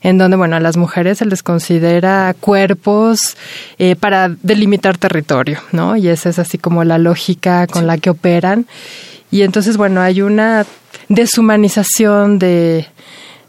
[0.02, 3.36] en donde, bueno, a las mujeres se les considera cuerpos
[3.78, 5.98] eh, para delimitar territorio, ¿no?
[5.98, 8.68] Y esa es así como la lógica con la que operan.
[9.32, 10.66] Y entonces, bueno, hay una
[11.10, 12.88] deshumanización de,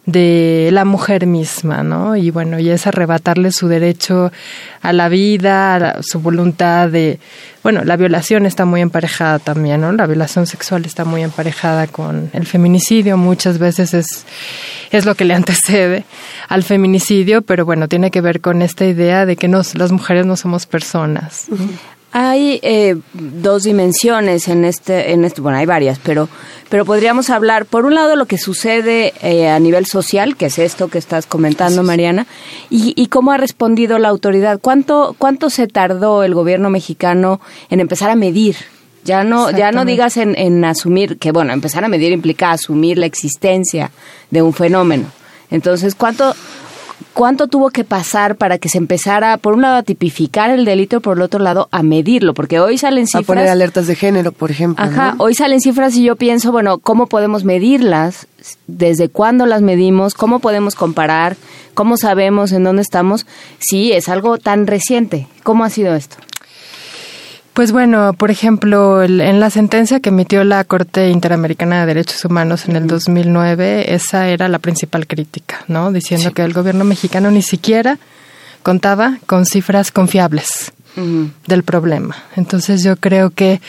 [0.07, 2.15] de la mujer misma, ¿no?
[2.15, 4.33] Y bueno, y es arrebatarle su derecho
[4.81, 7.19] a la vida, a su voluntad de,
[7.65, 9.91] bueno, la violación está muy emparejada también, ¿no?
[9.91, 14.25] La violación sexual está muy emparejada con el feminicidio, muchas veces es,
[14.93, 16.05] es lo que le antecede
[16.49, 20.25] al feminicidio, pero bueno, tiene que ver con esta idea de que nos, las mujeres
[20.25, 21.47] no somos personas.
[22.19, 26.31] Hay eh, dos dimensiones en este, en este, bueno, hay varias, pero,
[26.71, 30.59] pero podríamos hablar, por un lado, lo que sucede eh, a nivel social, que es
[30.59, 32.27] esto que estás comentando, Mariana,
[32.71, 34.61] y, y, cómo ha respondido la autoridad.
[34.63, 37.39] ¿Cuánto, cuánto se tardó el gobierno mexicano
[37.69, 38.57] en empezar a medir?
[39.05, 42.97] Ya no, ya no digas en, en asumir, que bueno, empezar a medir implica asumir
[42.97, 43.91] la existencia
[44.31, 45.05] de un fenómeno.
[45.51, 46.35] Entonces, ¿cuánto,
[47.13, 50.97] ¿Cuánto tuvo que pasar para que se empezara, por un lado, a tipificar el delito
[50.97, 52.35] y por el otro lado, a medirlo?
[52.35, 53.25] Porque hoy salen cifras.
[53.25, 54.85] A poner alertas de género, por ejemplo.
[54.85, 58.27] Ajá, hoy salen cifras y yo pienso, bueno, ¿cómo podemos medirlas?
[58.67, 60.15] ¿Desde cuándo las medimos?
[60.15, 61.37] ¿Cómo podemos comparar?
[61.75, 63.27] ¿Cómo sabemos en dónde estamos?
[63.59, 65.27] Sí, es algo tan reciente.
[65.43, 66.17] ¿Cómo ha sido esto?
[67.57, 72.69] Pues bueno, por ejemplo, en la sentencia que emitió la Corte Interamericana de Derechos Humanos
[72.69, 75.91] en el 2009, esa era la principal crítica, ¿no?
[75.91, 77.99] Diciendo que el gobierno mexicano ni siquiera
[78.63, 80.75] contaba con cifras confiables
[81.47, 82.17] del problema.
[82.37, 83.63] Entonces yo creo que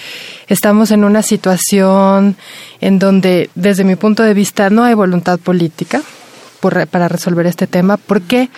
[0.50, 2.36] estamos en una situación
[2.82, 6.02] en donde, desde mi punto de vista, no hay voluntad política
[6.60, 7.96] para resolver este tema.
[7.96, 8.50] ¿Por qué?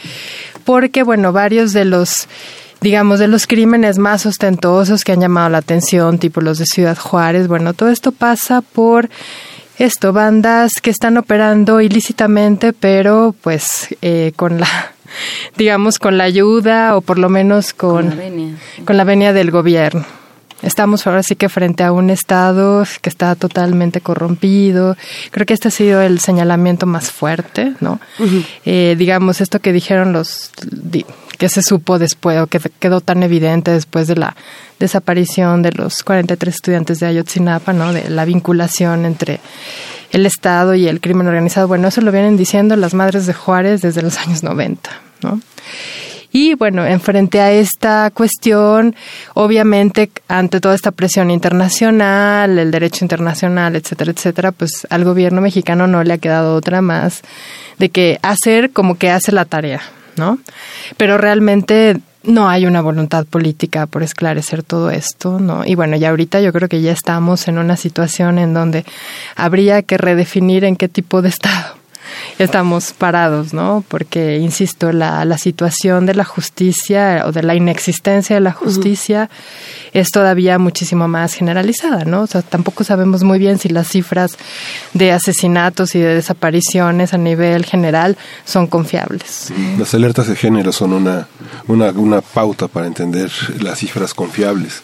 [0.63, 2.27] Porque, bueno, varios de los
[2.81, 6.97] digamos, de los crímenes más ostentosos que han llamado la atención, tipo los de Ciudad
[6.97, 7.47] Juárez.
[7.47, 9.09] Bueno, todo esto pasa por
[9.77, 14.67] esto, bandas que están operando ilícitamente, pero pues eh, con la
[15.57, 18.19] digamos con la ayuda o por lo menos con,
[18.85, 20.05] con la venia del gobierno.
[20.61, 24.97] Estamos ahora sí que frente a un Estado que está totalmente corrompido.
[25.31, 28.01] Creo que este ha sido el señalamiento más fuerte, ¿no?
[28.65, 30.51] Eh, digamos, esto que dijeron los
[31.39, 34.35] que se supo después o que quedó tan evidente después de la
[34.77, 37.93] desaparición de los 43 estudiantes de Ayotzinapa, ¿no?
[37.93, 39.39] De la vinculación entre
[40.11, 41.67] el Estado y el crimen organizado.
[41.67, 44.89] Bueno, eso lo vienen diciendo las madres de Juárez desde los años 90,
[45.23, 45.39] ¿no?
[46.31, 48.95] Y bueno, en frente a esta cuestión,
[49.33, 55.87] obviamente, ante toda esta presión internacional, el derecho internacional, etcétera, etcétera, pues al gobierno mexicano
[55.87, 57.21] no le ha quedado otra más
[57.79, 59.81] de que hacer como que hace la tarea,
[60.19, 60.37] ¿no?
[60.97, 65.65] Pero realmente no hay una voluntad política por esclarecer todo esto, ¿no?
[65.65, 68.85] Y bueno, ya ahorita yo creo que ya estamos en una situación en donde
[69.35, 71.78] habría que redefinir en qué tipo de Estado
[72.37, 73.83] estamos parados, ¿no?
[73.87, 79.29] Porque, insisto, la, la situación de la justicia o de la inexistencia de la justicia
[79.93, 82.21] es todavía muchísimo más generalizada, ¿no?
[82.21, 84.37] O sea, tampoco sabemos muy bien si las cifras
[84.93, 89.51] de asesinatos y de desapariciones a nivel general son confiables.
[89.77, 91.27] Las alertas de género son una,
[91.67, 93.31] una, una pauta para entender
[93.61, 94.81] las cifras confiables.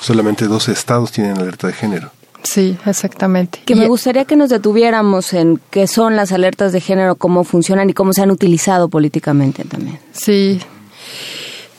[0.00, 2.17] Solamente dos estados tienen alerta de género.
[2.42, 3.60] Sí, exactamente.
[3.64, 7.90] Que me gustaría que nos detuviéramos en qué son las alertas de género, cómo funcionan
[7.90, 9.98] y cómo se han utilizado políticamente también.
[10.12, 10.60] Sí.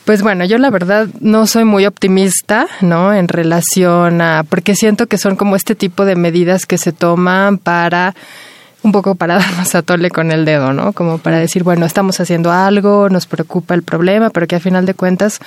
[0.04, 3.14] Pues bueno, yo la verdad no soy muy optimista, ¿no?
[3.14, 7.58] En relación a, porque siento que son como este tipo de medidas que se toman
[7.58, 8.14] para
[8.82, 10.92] un poco para darnos a tole con el dedo, ¿no?
[10.92, 14.86] Como para decir, bueno, estamos haciendo algo, nos preocupa el problema, pero que a final
[14.86, 15.40] de cuentas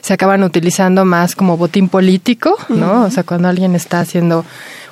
[0.00, 3.04] se acaban utilizando más como botín político, ¿no?
[3.04, 4.44] O sea, cuando alguien está haciendo,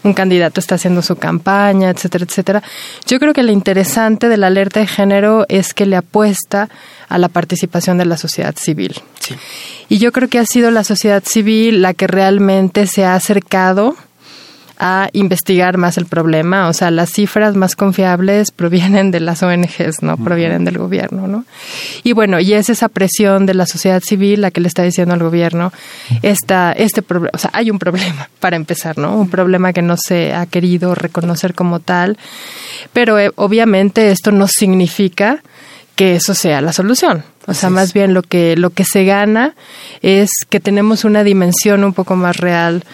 [0.02, 2.62] un candidato está haciendo su campaña, etcétera, etcétera.
[3.06, 6.68] Yo creo que lo interesante de la alerta de género es que le apuesta
[7.08, 9.00] a la participación de la sociedad civil.
[9.20, 9.34] Sí.
[9.88, 13.96] Y yo creo que ha sido la sociedad civil la que realmente se ha acercado
[14.78, 16.68] a investigar más el problema.
[16.68, 21.44] O sea, las cifras más confiables provienen de las ONGs, no provienen del gobierno, ¿no?
[22.04, 25.14] Y bueno, y es esa presión de la sociedad civil la que le está diciendo
[25.14, 25.72] al gobierno,
[26.22, 29.16] esta, este problema, o sea, hay un problema para empezar, ¿no?
[29.16, 32.16] Un problema que no se ha querido reconocer como tal,
[32.92, 35.42] pero eh, obviamente esto no significa
[35.96, 37.24] que eso sea la solución.
[37.48, 39.54] O sea, más bien lo que, lo que se gana
[40.02, 42.84] es que tenemos una dimensión un poco más real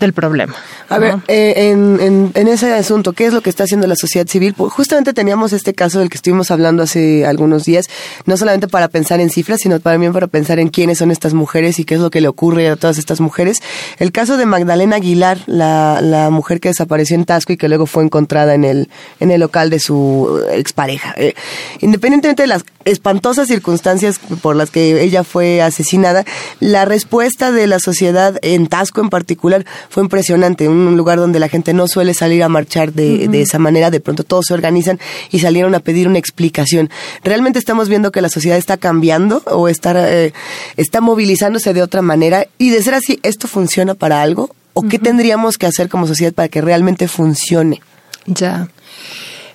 [0.00, 0.54] del problema.
[0.88, 4.26] A ver, eh, en, en, ese asunto, ¿qué es lo que está haciendo la sociedad
[4.26, 4.54] civil?
[4.54, 7.86] Pues justamente teníamos este caso del que estuvimos hablando hace algunos días,
[8.24, 11.78] no solamente para pensar en cifras, sino también para pensar en quiénes son estas mujeres
[11.78, 13.60] y qué es lo que le ocurre a todas estas mujeres.
[13.98, 17.86] El caso de Magdalena Aguilar, la, la mujer que desapareció en Tasco y que luego
[17.86, 18.88] fue encontrada en el,
[19.20, 21.14] en el local de su expareja.
[21.16, 21.34] Eh,
[21.80, 26.24] independientemente de las espantosas circunstancias por las que ella fue asesinada,
[26.60, 31.48] la respuesta de la sociedad en Tasco en particular fue impresionante, un lugar donde la
[31.48, 34.98] gente no suele salir a marchar de, esa manera, de pronto todos se organizan
[35.30, 36.90] y salieron a pedir una explicación.
[37.24, 40.32] ¿Realmente estamos viendo que la sociedad está cambiando o está, eh,
[40.76, 42.46] está movilizándose de otra manera?
[42.58, 44.54] Y de ser así, ¿esto funciona para algo?
[44.74, 47.82] ¿O qué tendríamos que hacer como sociedad para que realmente funcione?
[48.26, 48.68] Ya.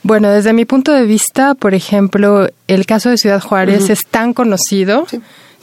[0.02, 4.34] Bueno, desde mi punto de vista, por ejemplo, el caso de Ciudad Juárez es tan
[4.34, 5.08] conocido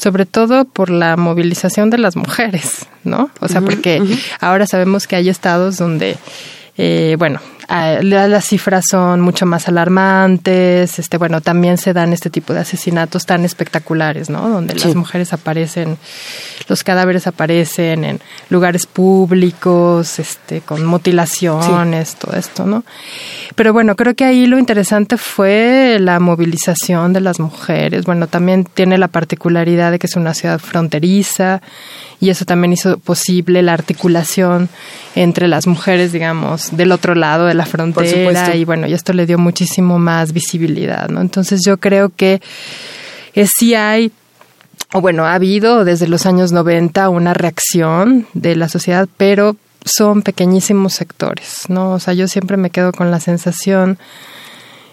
[0.01, 3.31] sobre todo por la movilización de las mujeres, ¿no?
[3.41, 4.03] O sea, porque
[4.41, 6.17] ahora sabemos que hay estados donde,
[6.77, 7.41] eh, bueno,
[8.03, 13.27] las cifras son mucho más alarmantes, este, bueno, también se dan este tipo de asesinatos
[13.27, 14.49] tan espectaculares, ¿no?
[14.49, 15.97] Donde las mujeres aparecen,
[16.69, 22.83] los cadáveres aparecen en lugares públicos, este, con mutilaciones, todo esto, ¿no?
[23.55, 28.05] Pero bueno, creo que ahí lo interesante fue la movilización de las mujeres.
[28.05, 31.61] Bueno, también tiene la particularidad de que es una ciudad fronteriza,
[32.21, 34.69] y eso también hizo posible la articulación
[35.15, 39.27] entre las mujeres, digamos, del otro lado de la frontera y bueno, y esto le
[39.27, 41.21] dio muchísimo más visibilidad, ¿no?
[41.21, 42.41] Entonces yo creo que
[43.35, 44.13] eh, sí hay
[44.93, 50.23] o bueno, ha habido desde los años 90 una reacción de la sociedad, pero son
[50.23, 51.93] pequeñísimos sectores, ¿no?
[51.93, 53.99] O sea, yo siempre me quedo con la sensación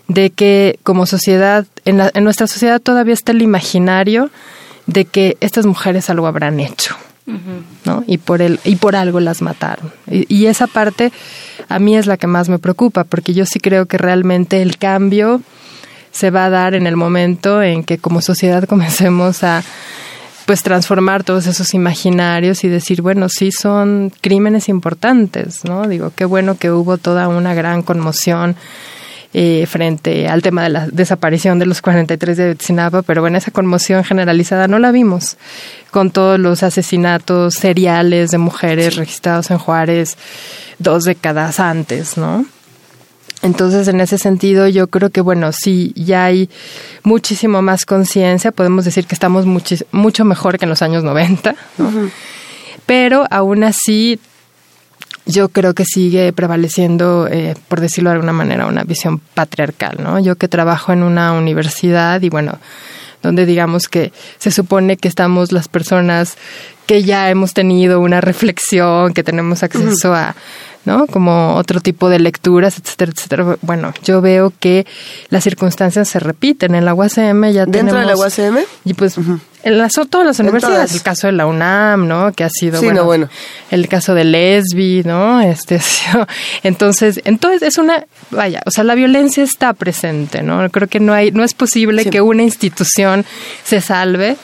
[0.07, 4.29] de que como sociedad, en, en nuestra sociedad todavía está el imaginario
[4.85, 6.95] de que estas mujeres algo habrán hecho,
[7.85, 8.03] ¿no?
[8.07, 9.91] Y por el, y por algo las mataron.
[10.09, 11.11] Y, esa parte
[11.67, 14.77] a mí es la que más me preocupa, porque yo sí creo que realmente el
[14.77, 15.41] cambio
[16.11, 19.63] se va a dar en el momento en que como sociedad comencemos a
[20.45, 25.89] pues transformar todos esos imaginarios y decir, bueno, sí son crímenes importantes, ¿no?
[25.89, 28.55] Digo, qué bueno que hubo toda una gran conmoción
[29.39, 33.51] eh, frente al tema de la desaparición de los 43 de Sinapa, pero bueno, esa
[33.51, 35.37] conmoción generalizada no la vimos
[35.91, 40.17] con todos los asesinatos seriales de mujeres registrados en Juárez
[40.79, 42.47] dos décadas antes, ¿no?
[43.43, 46.49] Entonces, en ese sentido, yo creo que, bueno, sí, ya hay
[47.03, 51.55] muchísimo más conciencia, podemos decir que estamos mucho mejor que en los años 90,
[52.87, 54.19] pero aún así
[55.27, 60.19] yo creo que sigue prevaleciendo, eh, por decirlo de alguna manera, una visión patriarcal, ¿no?
[60.19, 62.57] Yo que trabajo en una universidad y bueno,
[63.21, 66.37] donde digamos que se supone que estamos las personas
[66.85, 70.35] que ya hemos tenido una reflexión, que tenemos acceso a
[70.87, 71.05] ¿no?
[71.05, 73.57] Como otro tipo de lecturas, etcétera, etcétera.
[73.61, 74.87] Bueno, yo veo que
[75.29, 76.75] las circunstancias se repiten.
[76.75, 78.59] En la UACM ya ¿Dentro de la UACM?
[78.85, 79.17] Y pues
[79.63, 82.31] en las, todas las universidades, el caso de la UNAM, ¿no?
[82.31, 83.27] Que ha sido, bueno,
[83.69, 85.41] el caso de Lesbi, ¿no?
[85.41, 85.81] Este,
[86.63, 90.69] entonces, entonces es una, vaya, o sea, la violencia está presente, ¿no?
[90.69, 93.25] Creo que no hay, no es posible que una institución
[93.65, 94.37] se salve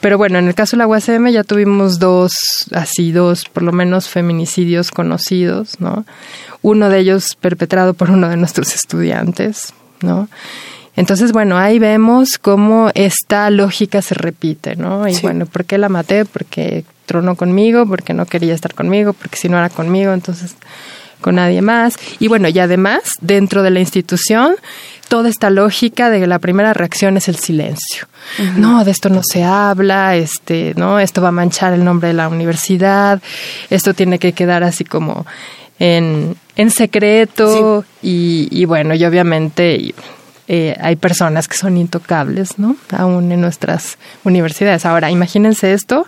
[0.00, 2.32] pero bueno, en el caso de la UACM ya tuvimos dos,
[2.72, 6.04] así dos, por lo menos feminicidios conocidos, ¿no?
[6.62, 9.72] Uno de ellos perpetrado por uno de nuestros estudiantes,
[10.02, 10.28] ¿no?
[10.96, 15.06] Entonces, bueno, ahí vemos cómo esta lógica se repite, ¿no?
[15.06, 16.24] Y bueno, ¿por qué la maté?
[16.24, 20.56] Porque tronó conmigo, porque no quería estar conmigo, porque si no era conmigo, entonces
[21.20, 21.94] con nadie más.
[22.18, 24.56] Y bueno, y además, dentro de la institución,
[25.08, 28.06] toda esta lógica de que la primera reacción es el silencio.
[28.56, 32.14] No, de esto no se habla, este, no, esto va a manchar el nombre de
[32.14, 33.20] la universidad,
[33.70, 35.26] esto tiene que quedar así como
[35.78, 39.94] en, en secreto y, y, bueno, y obviamente
[40.46, 42.76] eh, hay personas que son intocables, ¿no?
[42.90, 44.84] Aún en nuestras universidades.
[44.84, 46.06] Ahora, imagínense esto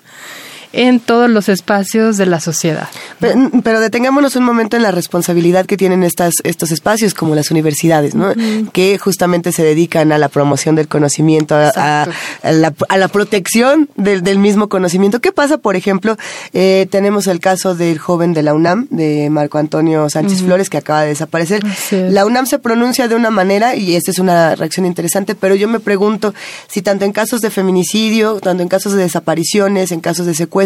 [0.72, 2.88] en todos los espacios de la sociedad.
[3.18, 8.14] Pero, detengámonos un momento en la responsabilidad que tienen estas, estos espacios como las universidades,
[8.14, 8.32] ¿no?
[8.72, 12.06] Que justamente se dedican a la promoción del conocimiento, a,
[12.42, 15.20] la, protección del, mismo conocimiento.
[15.20, 16.16] ¿Qué pasa, por ejemplo?
[16.52, 20.78] Eh, tenemos el caso del joven de la UNAM, de Marco Antonio Sánchez Flores, que
[20.78, 21.62] acaba de desaparecer.
[21.90, 25.68] La UNAM se pronuncia de una manera, y esta es una reacción interesante, pero yo
[25.68, 26.34] me pregunto
[26.68, 30.59] si tanto en casos de feminicidio, tanto en casos de desapariciones, en casos de secuestro,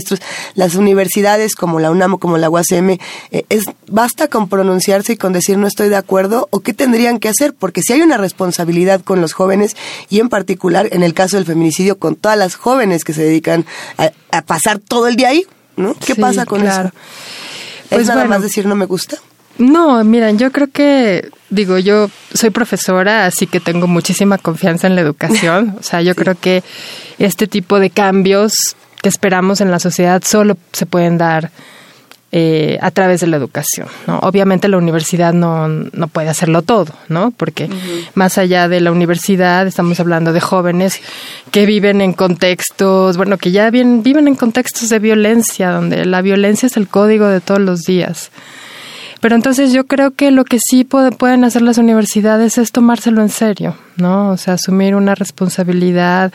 [0.55, 5.17] las universidades como la UNAM o como la UACM, eh, es, ¿basta con pronunciarse y
[5.17, 6.49] con decir no estoy de acuerdo?
[6.51, 7.55] ¿O qué tendrían que hacer?
[7.55, 9.77] Porque si hay una responsabilidad con los jóvenes
[10.09, 13.65] y en particular en el caso del feminicidio con todas las jóvenes que se dedican
[13.99, 15.47] a, pasar todo el día ahí,
[15.77, 15.95] ¿no?
[15.95, 16.83] ¿Qué pasa con eso?
[16.83, 16.93] ¿Es
[17.89, 19.19] pues nada más decir no me gusta?
[19.59, 24.97] No, miren, yo creo que, digo, yo soy profesora, así que tengo muchísima confianza en
[24.97, 25.77] la educación.
[25.81, 26.63] O sea, yo creo que
[27.19, 31.51] este tipo de cambios que esperamos en la sociedad solo se pueden dar
[32.33, 33.87] eh, a través de la educación.
[34.07, 34.19] ¿no?
[34.21, 37.31] Obviamente la universidad no, no puede hacerlo todo, ¿no?
[37.31, 37.69] Porque
[38.15, 41.03] más allá de la universidad estamos hablando de jóvenes
[41.51, 46.23] que viven en contextos, bueno, que ya bien, viven en contextos de violencia, donde la
[46.23, 48.31] violencia es el código de todos los días.
[49.25, 53.31] Pero entonces yo creo que lo que sí pueden hacer las universidades es tomárselo en
[53.31, 54.29] serio, ¿no?
[54.29, 56.31] O sea, asumir una responsabilidad,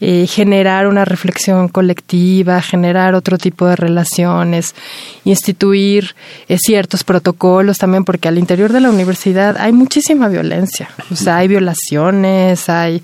[0.00, 4.74] eh, generar una reflexión colectiva, generar otro tipo de relaciones,
[5.22, 6.16] instituir
[6.48, 10.88] eh, ciertos protocolos también, porque al interior de la universidad hay muchísima violencia.
[11.12, 13.00] O sea, hay violaciones, hay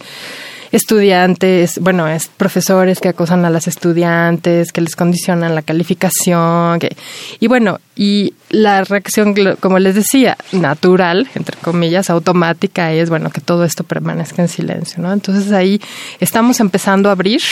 [0.73, 6.97] estudiantes, bueno, es profesores que acosan a las estudiantes, que les condicionan la calificación, que,
[7.41, 13.41] y bueno, y la reacción, como les decía, natural, entre comillas, automática es, bueno, que
[13.41, 15.13] todo esto permanezca en silencio, ¿no?
[15.13, 15.81] Entonces ahí
[16.21, 17.43] estamos empezando a abrir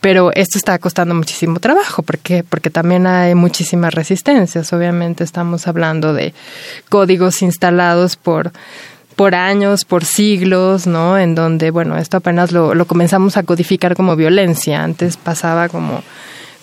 [0.00, 6.12] pero esto está costando muchísimo trabajo porque porque también hay muchísimas resistencias obviamente estamos hablando
[6.12, 6.34] de
[6.88, 8.52] códigos instalados por
[9.22, 11.16] por años, por siglos, ¿no?
[11.16, 14.82] En donde, bueno, esto apenas lo, lo comenzamos a codificar como violencia.
[14.82, 16.02] Antes pasaba como,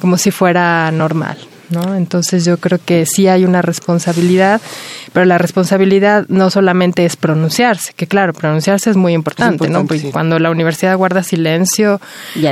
[0.02, 1.38] como si fuera normal,
[1.70, 1.96] ¿no?
[1.96, 4.60] Entonces yo creo que sí hay una responsabilidad,
[5.14, 9.86] pero la responsabilidad no solamente es pronunciarse, que claro, pronunciarse es muy importante, ¿no?
[9.86, 12.02] Porque cuando la universidad guarda silencio,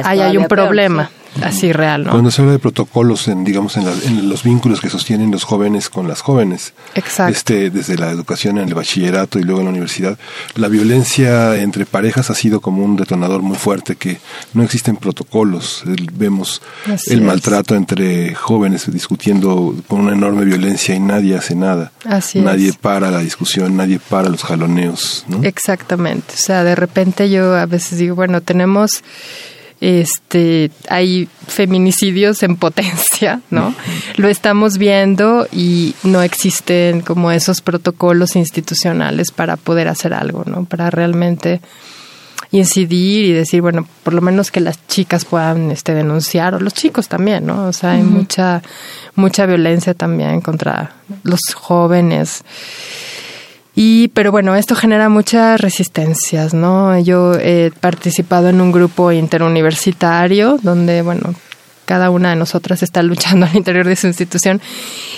[0.06, 1.12] ahí hay un problema
[1.44, 2.12] así real, ¿no?
[2.12, 6.08] Cuando se habla de protocolos, en, digamos, en, los vínculos que sostienen los jóvenes con
[6.08, 7.34] las jóvenes, Exacto.
[7.34, 10.18] Este, desde la educación en el bachillerato y luego en la universidad,
[10.56, 14.20] la violencia entre parejas ha sido como un detonador muy fuerte que
[14.54, 15.84] no existen protocolos.
[16.14, 16.62] vemos
[17.08, 21.92] el maltrato entre jóvenes discutiendo con una enorme violencia y nadie hace nada.
[22.06, 25.44] Así nadie para la discusión, nadie para los jaloneos, ¿no?
[25.44, 26.34] Exactamente.
[26.34, 29.04] O sea, de repente yo a veces digo, bueno, tenemos
[29.80, 33.76] este hay feminicidios en potencia, ¿no?
[34.16, 40.66] Lo estamos viendo y no existen como esos protocolos institucionales para poder hacer algo, ¿no?
[40.66, 41.62] Para realmente
[42.52, 46.74] incidir y decir, bueno, por lo menos que las chicas puedan este denunciar o los
[46.74, 47.68] chicos también, ¿no?
[47.68, 48.62] O sea, hay mucha
[49.16, 50.94] mucha violencia también contra
[51.24, 52.44] los jóvenes.
[53.80, 56.98] Y, pero bueno, esto genera muchas resistencias, ¿no?
[56.98, 61.36] Yo he participado en un grupo interuniversitario donde, bueno,
[61.86, 64.62] cada una de nosotras está luchando al interior de su institución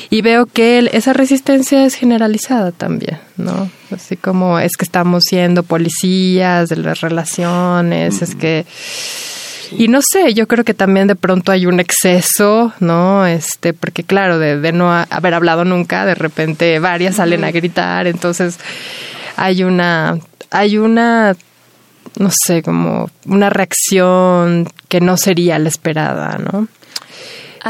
[0.09, 3.71] y veo que esa resistencia es generalizada también, ¿no?
[3.95, 8.65] Así como es que estamos siendo policías de las relaciones, es que
[9.77, 13.25] y no sé, yo creo que también de pronto hay un exceso, ¿no?
[13.25, 18.57] Este, porque claro, de, no haber hablado nunca, de repente varias salen a gritar, entonces
[19.35, 20.17] hay una,
[20.51, 21.35] hay una,
[22.17, 26.67] no sé, como una reacción que no sería la esperada, ¿no?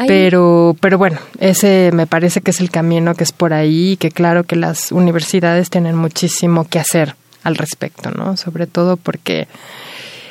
[0.08, 4.12] Pero, pero bueno, ese me parece que es el camino que es por ahí, que
[4.12, 8.38] claro que las universidades tienen muchísimo que hacer al respecto, ¿no?
[8.38, 9.48] Sobre todo porque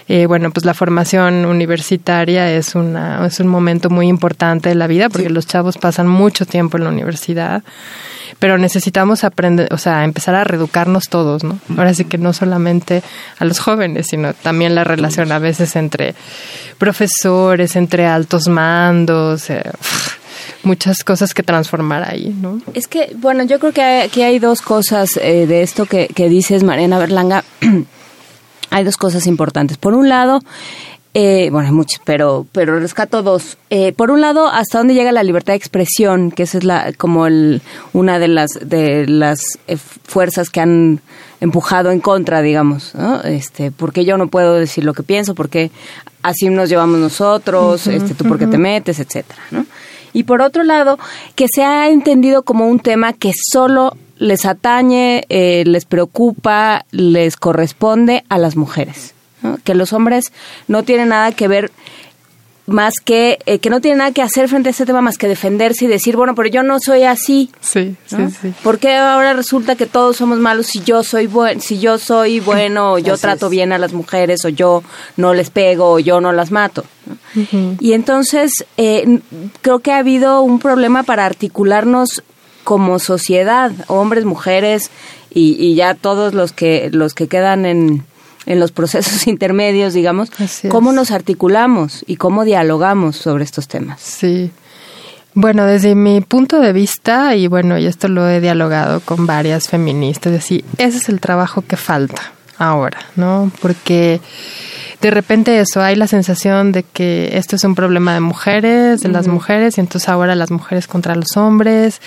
[0.09, 4.87] eh, bueno, pues la formación universitaria es, una, es un momento muy importante de la
[4.87, 7.63] vida porque los chavos pasan mucho tiempo en la universidad,
[8.39, 11.59] pero necesitamos aprender, o sea, empezar a reeducarnos todos, ¿no?
[11.77, 13.03] Ahora sí que no solamente
[13.39, 16.15] a los jóvenes, sino también la relación a veces entre
[16.79, 19.51] profesores, entre altos mandos.
[19.51, 19.63] Eh,
[20.63, 22.63] muchas cosas que transformar ahí, ¿no?
[22.73, 26.31] Es que, bueno, yo creo que aquí hay dos cosas eh, de esto que, que
[26.31, 27.45] dices, Mariana Berlanga.
[28.71, 29.77] hay dos cosas importantes.
[29.77, 30.41] Por un lado,
[31.15, 33.57] eh, bueno, hay muchas, pero, pero rescato dos.
[33.71, 36.93] Eh, por un lado, hasta dónde llega la libertad de expresión, que esa es la,
[36.93, 37.63] como el,
[37.93, 41.01] una de las, de las eh, fuerzas que han
[41.41, 43.23] empujado en contra, digamos, ¿no?
[43.23, 45.71] Este, porque yo no puedo decir lo que pienso, porque
[46.23, 49.67] así nos llevamos nosotros, este, tú porque te metes, etcétera, ¿no?
[50.13, 50.99] Y por otro lado,
[51.35, 57.37] que se ha entendido como un tema que solo les atañe, eh, les preocupa, les
[57.37, 59.15] corresponde a las mujeres.
[59.65, 60.33] Que los hombres
[60.67, 61.71] no tienen nada que ver
[62.69, 65.27] más que eh, que no tienen nada que hacer frente a este tema más que
[65.27, 68.53] defenderse y decir bueno pero yo no soy así sí sí sí.
[68.63, 72.41] ¿Por qué ahora resulta que todos somos malos si yo soy buen si yo soy
[72.41, 74.83] bueno o yo trato bien a las mujeres o yo
[75.17, 76.85] no les pego o yo no las mato
[77.81, 79.21] y entonces eh,
[79.63, 82.23] creo que ha habido un problema para articularnos
[82.69, 84.91] como sociedad, hombres, mujeres
[85.33, 88.05] y, ya todos los que los que quedan en,
[88.45, 90.31] en los procesos intermedios, digamos,
[90.69, 94.03] cómo nos articulamos y cómo dialogamos sobre estos temas.
[94.03, 94.51] Sí.
[95.33, 99.69] Bueno, desde mi punto de vista, y bueno, y esto lo he dialogado con varias
[99.69, 103.51] feministas, decir, ese es el trabajo que falta ahora, ¿no?
[103.63, 104.21] Porque
[105.01, 109.09] de repente eso, hay la sensación de que esto es un problema de mujeres, de
[109.09, 112.01] las mujeres, y entonces ahora las mujeres contra los hombres,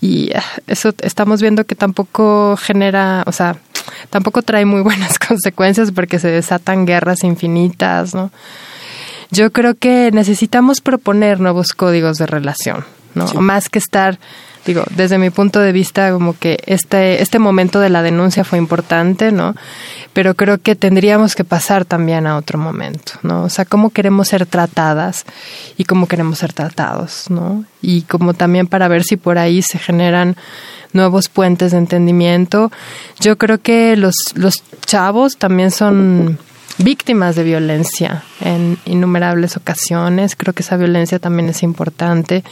[0.00, 3.56] y ah, eso estamos viendo que tampoco genera, o sea,
[4.10, 8.30] tampoco trae muy buenas consecuencias porque se desatan guerras infinitas, ¿no?
[9.30, 12.84] Yo creo que necesitamos proponer nuevos códigos de relación,
[13.14, 13.26] ¿no?
[13.34, 14.18] Más que estar
[14.66, 18.58] digo, desde mi punto de vista, como que este, este momento de la denuncia fue
[18.58, 19.54] importante, ¿no?
[20.12, 23.44] Pero creo que tendríamos que pasar también a otro momento, ¿no?
[23.44, 25.24] O sea, cómo queremos ser tratadas
[25.76, 27.64] y cómo queremos ser tratados, ¿no?
[27.82, 30.36] Y como también para ver si por ahí se generan
[30.92, 32.72] nuevos puentes de entendimiento.
[33.20, 36.38] Yo creo que los, los chavos también son
[36.78, 40.36] víctimas de violencia en innumerables ocasiones.
[40.36, 42.44] Creo que esa violencia también es importante.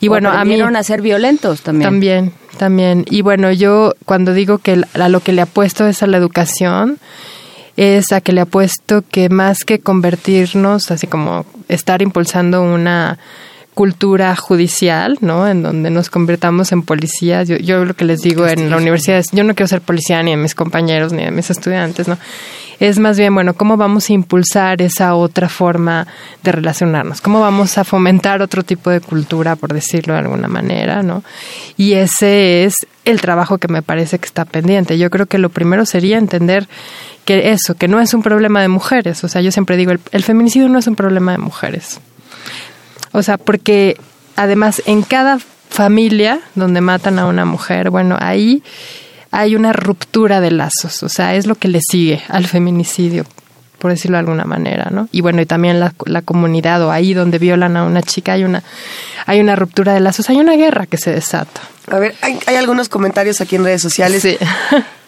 [0.00, 1.90] Y bueno, a mí a ser violentos también.
[1.90, 3.04] También, también.
[3.10, 6.98] Y bueno, yo cuando digo que a lo que le apuesto es a la educación,
[7.76, 13.18] es a que le apuesto que más que convertirnos, así como estar impulsando una
[13.76, 15.46] cultura judicial, ¿no?
[15.46, 17.46] En donde nos convertamos en policías.
[17.46, 20.30] Yo, lo que les digo en la universidad es, yo no quiero ser policía ni
[20.30, 22.16] de mis compañeros ni de mis estudiantes, ¿no?
[22.80, 26.06] Es más bien, bueno, ¿cómo vamos a impulsar esa otra forma
[26.42, 27.20] de relacionarnos?
[27.20, 31.22] ¿Cómo vamos a fomentar otro tipo de cultura, por decirlo de alguna manera, ¿no?
[31.76, 34.96] Y ese es el trabajo que me parece que está pendiente.
[34.96, 36.66] Yo creo que lo primero sería entender
[37.26, 39.22] que eso, que no es un problema de mujeres.
[39.22, 42.00] O sea, yo siempre digo, el feminicidio no es un problema de mujeres
[43.16, 43.96] o sea, porque
[44.36, 45.38] además en cada
[45.70, 48.62] familia donde matan a una mujer, bueno, ahí
[49.30, 53.24] hay una ruptura de lazos, o sea, es lo que le sigue al feminicidio,
[53.78, 55.08] por decirlo de alguna manera, ¿no?
[55.12, 58.44] Y bueno, y también la, la, comunidad o ahí donde violan a una chica hay
[58.44, 58.62] una,
[59.24, 62.56] hay una ruptura de lazos, hay una guerra que se desata, A ver, hay, hay
[62.56, 64.22] algunos comentarios aquí en redes sociales.
[64.22, 64.36] Sí.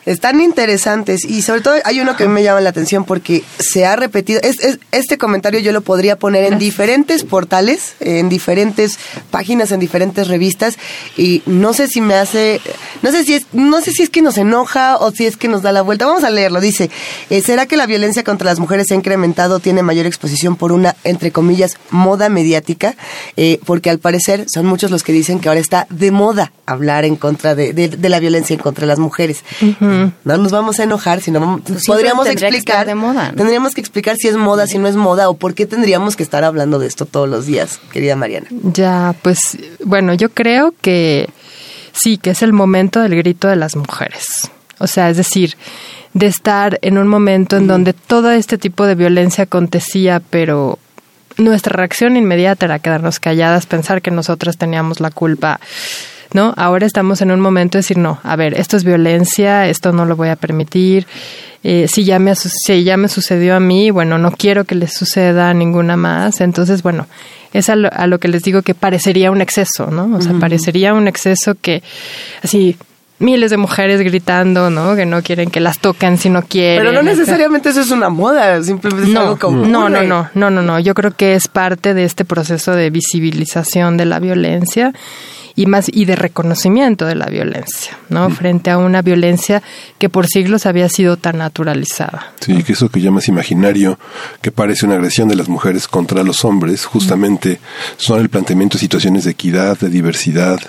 [0.07, 3.95] Están interesantes y sobre todo hay uno que me llama la atención porque se ha
[3.95, 4.41] repetido.
[4.43, 8.99] Es, es- este comentario yo lo podría poner en diferentes portales, en diferentes
[9.31, 10.79] páginas, en diferentes revistas
[11.19, 12.59] y no sé si me hace,
[13.03, 15.47] no sé si es, no sé si es que nos enoja o si es que
[15.47, 16.07] nos da la vuelta.
[16.07, 16.63] Vamos a leerlo.
[16.63, 16.89] Dice,
[17.29, 20.73] eh, ¿será que la violencia contra las mujeres se ha incrementado, tiene mayor exposición por
[20.73, 22.97] una, entre comillas, moda mediática?
[23.37, 27.05] Eh, porque al parecer son muchos los que dicen que ahora está de moda hablar
[27.05, 29.45] en contra de, de- de la violencia en contra de las mujeres.
[29.81, 33.37] No nos vamos a enojar, sino vamos- Pues podríamos que explicar estar de moda, ¿no?
[33.37, 36.23] Tendríamos que explicar si es moda, si no es moda o por qué tendríamos que
[36.23, 38.47] estar hablando de esto todos los días, querida Mariana.
[38.51, 41.29] Ya, pues bueno, yo creo que
[41.93, 44.51] sí, que es el momento del grito de las mujeres.
[44.79, 45.57] O sea, es decir,
[46.15, 50.79] de estar en un momento en donde todo este tipo de violencia acontecía, pero
[51.37, 55.61] nuestra reacción inmediata era quedarnos calladas, pensar que nosotras teníamos la culpa.
[56.35, 56.53] ¿No?
[56.57, 60.05] Ahora estamos en un momento de decir, no, a ver, esto es violencia, esto no
[60.05, 61.07] lo voy a permitir.
[61.65, 64.89] Eh, si, ya me, si ya me sucedió a mí, bueno, no quiero que le
[64.89, 66.41] suceda a ninguna más.
[66.41, 67.07] Entonces, bueno,
[67.53, 70.17] es a lo, a lo que les digo que parecería un exceso, ¿no?
[70.17, 71.83] O sea, parecería un exceso que,
[72.43, 72.77] así,
[73.19, 74.95] miles de mujeres gritando, ¿no?
[74.95, 76.79] Que no quieren que las toquen si no quieren.
[76.79, 80.31] Pero no necesariamente eso es una moda, simplemente es No, algo como no, no, no,
[80.35, 80.79] no, no, no.
[80.79, 84.93] Yo creo que es parte de este proceso de visibilización de la violencia
[85.59, 88.31] y más y de reconocimiento de la violencia, ¿no?
[88.31, 89.61] Frente a una violencia
[89.99, 92.33] que por siglos había sido tan naturalizada.
[92.39, 93.99] Sí, que eso que llamas imaginario,
[94.41, 97.59] que parece una agresión de las mujeres contra los hombres, justamente
[97.97, 100.61] son el planteamiento de situaciones de equidad, de diversidad,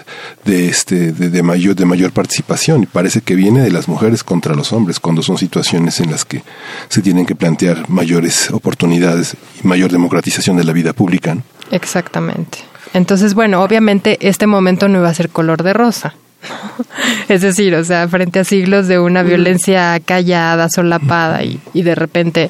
[0.43, 2.81] de este, de, de mayor, de mayor participación.
[2.81, 6.25] Y parece que viene de las mujeres contra los hombres, cuando son situaciones en las
[6.25, 6.41] que
[6.87, 11.35] se tienen que plantear mayores oportunidades y mayor democratización de la vida pública.
[11.35, 11.43] ¿no?
[11.69, 12.68] Exactamente.
[12.93, 16.15] Entonces, bueno, obviamente este momento no iba a ser color de rosa.
[17.27, 21.95] Es decir, o sea, frente a siglos de una violencia callada, solapada y, y de
[21.95, 22.49] repente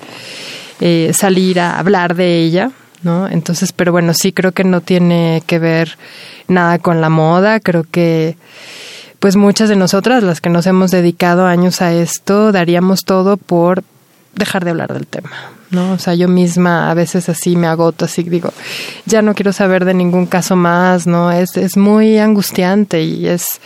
[0.82, 2.72] eh, salir a hablar de ella,
[3.04, 3.28] ¿no?
[3.28, 5.98] Entonces, pero bueno, sí creo que no tiene que ver
[6.48, 8.38] nada con la moda, creo que
[9.20, 13.84] pues muchas de nosotras, las que nos hemos dedicado años a esto, daríamos todo por
[14.36, 15.32] dejar de hablar del tema,
[15.72, 15.94] ¿no?
[15.94, 18.54] O sea, yo misma a veces así me agoto, así digo,
[19.06, 21.32] ya no quiero saber de ningún caso más, ¿no?
[21.32, 23.60] Es, es muy angustiante y es,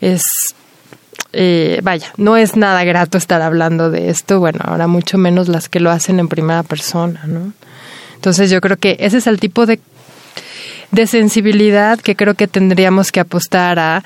[0.00, 0.22] es,
[1.32, 5.68] eh, vaya, no es nada grato estar hablando de esto, bueno, ahora mucho menos las
[5.68, 7.52] que lo hacen en primera persona, ¿no?
[8.14, 9.80] Entonces yo creo que ese es el tipo de
[10.90, 14.04] de sensibilidad que creo que tendríamos que apostar a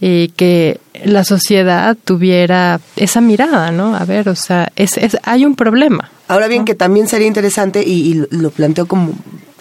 [0.00, 3.94] eh, que la sociedad tuviera esa mirada, ¿no?
[3.94, 6.10] A ver, o sea, es, es, hay un problema.
[6.28, 9.12] Ahora bien, que también sería interesante, y, y lo planteo como...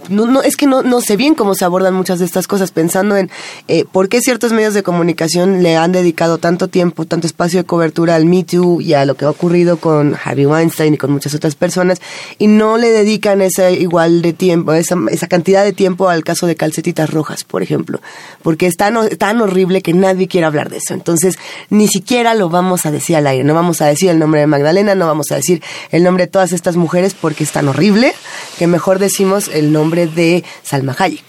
[0.10, 2.72] No, no, es que no, no sé bien cómo se abordan muchas de estas cosas,
[2.72, 3.30] pensando en
[3.68, 7.66] eh, por qué ciertos medios de comunicación le han dedicado tanto tiempo, tanto espacio de
[7.66, 11.12] cobertura al Me Too y a lo que ha ocurrido con Harvey Weinstein y con
[11.12, 12.02] muchas otras personas,
[12.40, 14.96] y no le dedican ese igual de tiempo, esa,
[15.28, 18.02] cantidad de tiempo al caso de calcetitas rojas, por ejemplo,
[18.42, 20.94] porque es tan, tan horrible que nadie quiere hablar de eso.
[20.94, 21.38] Entonces,
[21.70, 24.48] ni siquiera lo vamos a decir al aire, no vamos a decir el nombre de
[24.48, 25.62] Magdalena, no vamos a decir
[25.92, 28.14] el nombre de todas estas mujeres porque es tan horrible
[28.58, 31.24] que mejor decimos el nombre de Salma Hayek.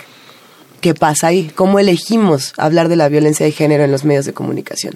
[0.81, 1.51] ¿Qué pasa ahí?
[1.55, 4.95] ¿Cómo elegimos hablar de la violencia de género en los medios de comunicación?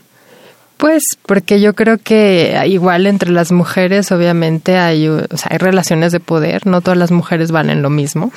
[0.76, 6.12] Pues porque yo creo que igual entre las mujeres obviamente hay, o sea, hay relaciones
[6.12, 8.32] de poder, no todas las mujeres valen lo mismo.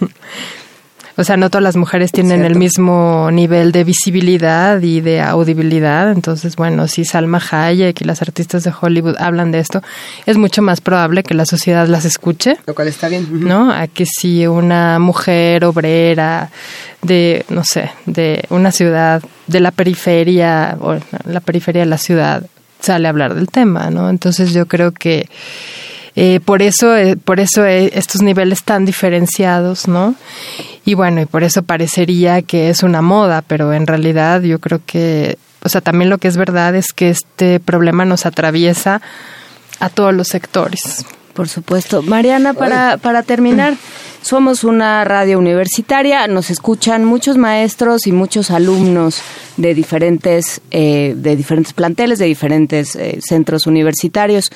[1.16, 2.52] O sea, no todas las mujeres tienen Cierto.
[2.52, 6.12] el mismo nivel de visibilidad y de audibilidad.
[6.12, 9.82] Entonces, bueno, si Salma Hayek y las artistas de Hollywood hablan de esto,
[10.26, 12.56] es mucho más probable que la sociedad las escuche.
[12.66, 13.26] Lo cual está bien.
[13.30, 13.72] ¿no?
[13.72, 16.50] A que si una mujer obrera
[17.02, 22.44] de, no sé, de una ciudad, de la periferia, o la periferia de la ciudad,
[22.80, 24.10] sale a hablar del tema, ¿no?
[24.10, 25.28] Entonces yo creo que
[26.16, 30.14] eh, por eso, eh, por eso eh, estos niveles tan diferenciados, ¿no?
[30.84, 34.80] Y bueno, y por eso parecería que es una moda, pero en realidad yo creo
[34.84, 39.02] que, o sea, también lo que es verdad es que este problema nos atraviesa
[39.78, 41.04] a todos los sectores.
[41.34, 42.00] Por supuesto.
[42.00, 43.74] Mariana, para, para terminar,
[44.22, 49.20] somos una radio universitaria, nos escuchan muchos maestros y muchos alumnos
[49.58, 54.50] de diferentes, eh, de diferentes planteles, de diferentes eh, centros universitarios.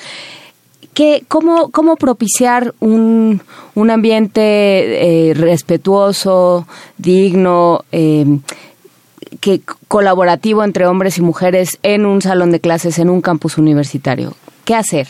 [0.93, 3.41] ¿Qué, cómo, ¿Cómo propiciar un,
[3.75, 8.25] un ambiente eh, respetuoso, digno, eh,
[9.39, 14.35] que, colaborativo entre hombres y mujeres en un salón de clases, en un campus universitario?
[14.65, 15.07] ¿Qué hacer?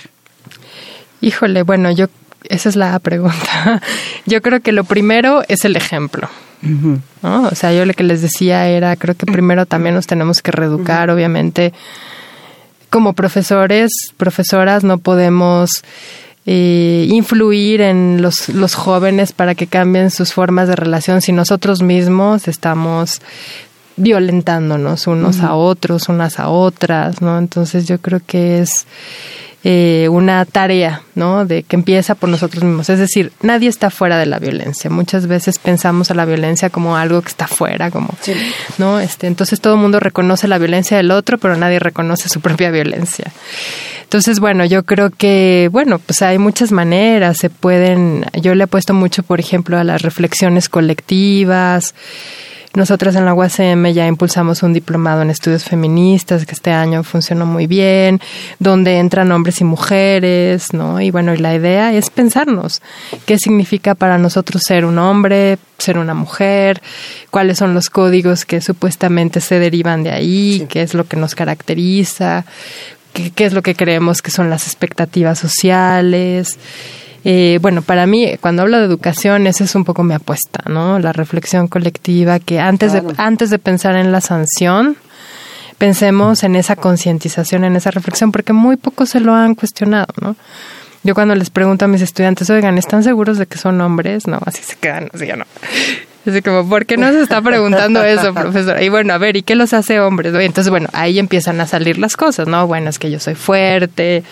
[1.20, 2.08] Híjole, bueno, yo
[2.50, 3.82] esa es la pregunta.
[4.26, 6.30] Yo creo que lo primero es el ejemplo,
[7.22, 7.44] ¿no?
[7.44, 10.52] O sea, yo lo que les decía era, creo que primero también nos tenemos que
[10.52, 11.74] reeducar, obviamente.
[12.92, 15.84] Como profesores, profesoras, no podemos
[16.46, 21.82] eh, influir en los, los jóvenes para que cambien sus formas de relación si nosotros
[21.82, 23.22] mismos estamos
[23.98, 27.38] violentándonos unos a otros, unas a otras, ¿no?
[27.38, 28.86] Entonces yo creo que es
[29.64, 31.46] eh, una tarea, ¿no?
[31.46, 32.90] De que empieza por nosotros mismos.
[32.90, 34.90] Es decir, nadie está fuera de la violencia.
[34.90, 38.10] Muchas veces pensamos a la violencia como algo que está fuera, como,
[38.80, 39.00] ¿no?
[39.00, 42.72] Este, entonces todo el mundo reconoce la violencia del otro, pero nadie reconoce su propia
[42.72, 43.32] violencia.
[44.12, 48.68] Entonces, bueno, yo creo que, bueno, pues hay muchas maneras, se pueden, yo le he
[48.68, 51.96] puesto mucho, por ejemplo, a las reflexiones colectivas,
[52.74, 57.46] nosotras en la UACM ya impulsamos un diplomado en estudios feministas que este año funcionó
[57.46, 58.22] muy bien,
[58.60, 61.02] donde entran hombres y mujeres, ¿no?
[61.02, 62.82] Y bueno, y la idea es pensarnos
[63.26, 66.82] qué significa para nosotros ser un hombre, ser una mujer,
[67.30, 71.36] cuáles son los códigos que supuestamente se derivan de ahí, qué es lo que nos
[71.36, 72.46] caracteriza,
[73.12, 76.58] qué, qué es lo que creemos que son las expectativas sociales.
[77.24, 80.98] Eh, bueno, para mí, cuando hablo de educación, esa es un poco mi apuesta, ¿no?
[81.00, 84.98] La reflexión colectiva, que antes, de, antes de pensar en la sanción,
[85.78, 90.36] pensemos en esa concientización, en esa reflexión, porque muy pocos se lo han cuestionado, ¿no?
[91.04, 94.28] Yo cuando les pregunto a mis estudiantes, oigan, ¿están seguros de que son hombres?
[94.28, 95.46] No, así se quedan, así ya no.
[96.26, 98.82] Así como, ¿por qué no se está preguntando eso, profesor?
[98.82, 100.34] Y bueno, a ver, ¿y qué los hace hombres?
[100.36, 102.68] Entonces, bueno, ahí empiezan a salir las cosas, ¿no?
[102.68, 104.24] Bueno, es que yo soy fuerte,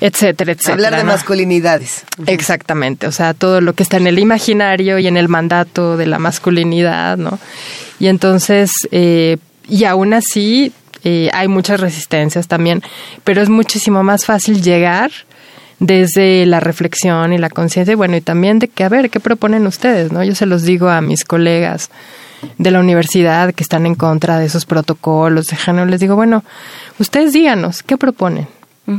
[0.00, 0.74] etcétera, etcétera.
[0.74, 2.04] Hablar de masculinidades.
[2.26, 6.06] Exactamente, o sea, todo lo que está en el imaginario y en el mandato de
[6.06, 7.38] la masculinidad, ¿no?
[8.00, 9.36] Y entonces, eh,
[9.68, 10.72] y aún así,
[11.04, 12.82] eh, hay muchas resistencias también,
[13.22, 15.12] pero es muchísimo más fácil llegar
[15.78, 19.66] desde la reflexión y la conciencia, bueno, y también de que, a ver, ¿qué proponen
[19.66, 20.12] ustedes?
[20.12, 20.24] ¿no?
[20.24, 21.90] Yo se los digo a mis colegas
[22.56, 26.44] de la universidad que están en contra de esos protocolos de género, les digo, bueno,
[26.98, 28.46] ustedes díganos, ¿qué proponen?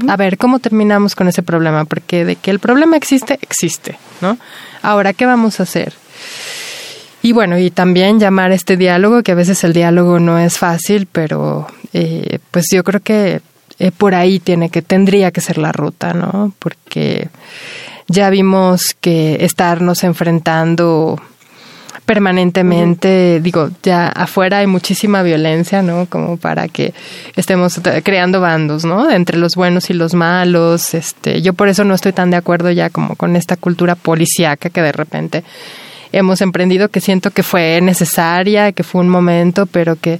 [0.07, 1.84] A ver, ¿cómo terminamos con ese problema?
[1.84, 4.38] Porque de que el problema existe, existe, ¿no?
[4.84, 5.93] Ahora, ¿qué vamos a hacer?
[7.23, 10.60] Y bueno, y también llamar a este diálogo, que a veces el diálogo no es
[10.60, 13.41] fácil, pero eh, pues yo creo que
[13.80, 16.53] eh, por ahí tiene que, tendría que ser la ruta, ¿no?
[16.60, 17.30] Porque
[18.07, 21.22] ya vimos que estarnos enfrentando
[22.06, 26.07] permanentemente, digo, ya afuera hay muchísima violencia, ¿no?
[26.07, 26.91] Como para que
[27.35, 29.11] estemos creando bandos, ¿no?
[29.11, 32.72] Entre los buenos y los malos, este, yo por eso no estoy tan de acuerdo
[32.72, 35.43] ya como con esta cultura policíaca que de repente
[36.11, 40.19] hemos emprendido, que siento que fue necesaria, que fue un momento, pero que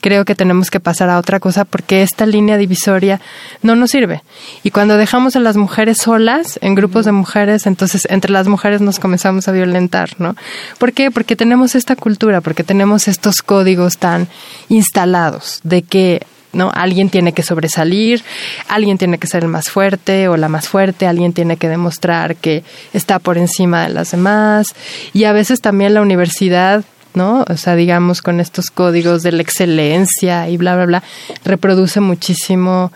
[0.00, 3.20] creo que tenemos que pasar a otra cosa porque esta línea divisoria
[3.62, 4.22] no nos sirve.
[4.62, 8.80] Y cuando dejamos a las mujeres solas, en grupos de mujeres, entonces entre las mujeres
[8.80, 10.36] nos comenzamos a violentar, ¿no?
[10.78, 11.10] ¿Por qué?
[11.10, 14.28] Porque tenemos esta cultura, porque tenemos estos códigos tan
[14.68, 16.70] instalados de que ¿no?
[16.74, 18.22] Alguien tiene que sobresalir,
[18.68, 22.36] alguien tiene que ser el más fuerte o la más fuerte, alguien tiene que demostrar
[22.36, 24.74] que está por encima de las demás
[25.12, 27.44] y a veces también la universidad ¿no?
[27.48, 31.02] O sea, digamos, con estos códigos de la excelencia y bla, bla, bla,
[31.44, 32.92] reproduce muchísimo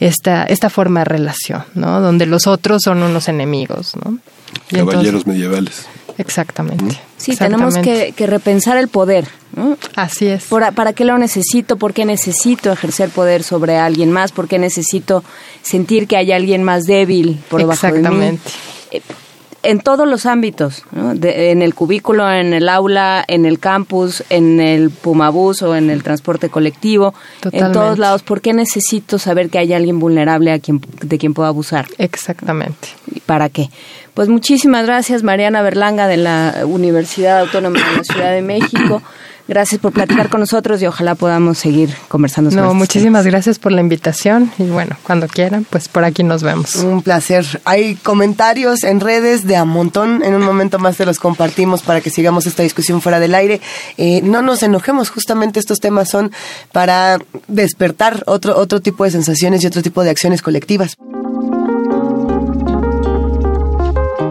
[0.00, 2.00] esta, esta forma de relación, ¿no?
[2.00, 4.18] Donde los otros son unos enemigos, ¿no?
[4.70, 5.86] Caballeros medievales.
[6.18, 7.00] Exactamente.
[7.16, 9.26] Sí, tenemos que, repensar el poder.
[9.96, 10.44] Así es.
[10.46, 11.76] ¿Para qué lo necesito?
[11.76, 14.32] ¿Por qué necesito ejercer poder sobre alguien más?
[14.32, 15.24] ¿Por qué necesito
[15.62, 17.98] sentir que hay alguien más débil por debajo de mí?
[17.98, 18.50] Exactamente.
[18.90, 19.02] Eh,
[19.64, 24.90] en todos los ámbitos, en el cubículo, en el aula, en el campus, en el
[24.90, 27.12] Pumabús o en el transporte colectivo,
[27.50, 28.22] en todos lados.
[28.22, 31.86] ¿Por qué necesito saber que hay alguien vulnerable a quien, de quien puedo abusar?
[31.98, 32.88] Exactamente.
[33.26, 33.68] ¿Para qué?
[34.18, 39.00] Pues muchísimas gracias, Mariana Berlanga, de la Universidad Autónoma de la Ciudad de México.
[39.46, 42.50] Gracias por platicar con nosotros y ojalá podamos seguir conversando.
[42.50, 46.42] Sobre no, muchísimas gracias por la invitación y bueno, cuando quieran, pues por aquí nos
[46.42, 46.74] vemos.
[46.74, 47.60] Un placer.
[47.64, 50.24] Hay comentarios en redes de a montón.
[50.24, 53.60] En un momento más te los compartimos para que sigamos esta discusión fuera del aire.
[53.98, 56.32] Eh, no nos enojemos, justamente estos temas son
[56.72, 60.96] para despertar otro, otro tipo de sensaciones y otro tipo de acciones colectivas.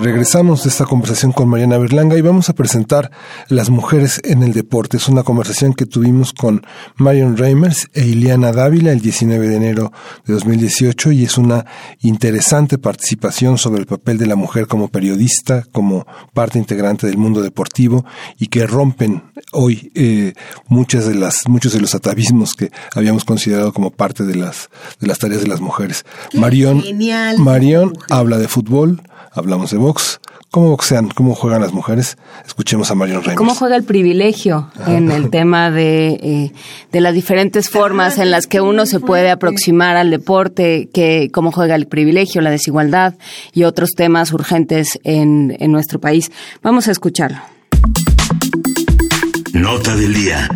[0.00, 3.10] Regresamos de esta conversación con Mariana Berlanga y vamos a presentar
[3.48, 4.96] Las mujeres en el deporte.
[4.96, 6.64] Es una conversación que tuvimos con
[6.94, 9.92] Marion Reimers e Ileana Dávila el 19 de enero
[10.24, 11.66] de 2018 y es una
[12.00, 17.42] interesante participación sobre el papel de la mujer como periodista, como parte integrante del mundo
[17.42, 18.04] deportivo
[18.38, 20.32] y que rompen hoy eh,
[20.68, 24.70] muchas de las muchos de los atavismos que habíamos considerado como parte de las
[25.00, 26.04] de las tareas de las mujeres.
[26.34, 26.84] Marion
[27.38, 30.20] Marion habla de fútbol, hablamos de box.
[30.50, 31.08] ¿Cómo boxean?
[31.08, 32.16] ¿Cómo juegan las mujeres?
[32.46, 33.36] Escuchemos a Marion Reimers.
[33.36, 36.52] ¿Cómo juega el privilegio en el tema de, eh,
[36.90, 40.88] de las diferentes formas en las que uno se puede aproximar al deporte?
[40.92, 43.14] Que, ¿Cómo juega el privilegio, la desigualdad
[43.52, 46.32] y otros temas urgentes en, en nuestro país?
[46.62, 47.38] Vamos a escucharlo.
[49.52, 50.48] Nota del día.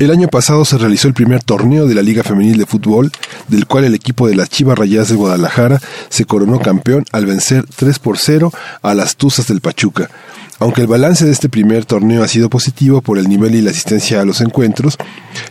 [0.00, 3.12] El año pasado se realizó el primer torneo de la Liga Femenil de Fútbol,
[3.48, 5.78] del cual el equipo de las Chivas Rayadas de Guadalajara
[6.08, 8.50] se coronó campeón al vencer 3 por 0
[8.80, 10.08] a las Tuzas del Pachuca.
[10.58, 13.72] Aunque el balance de este primer torneo ha sido positivo por el nivel y la
[13.72, 14.96] asistencia a los encuentros,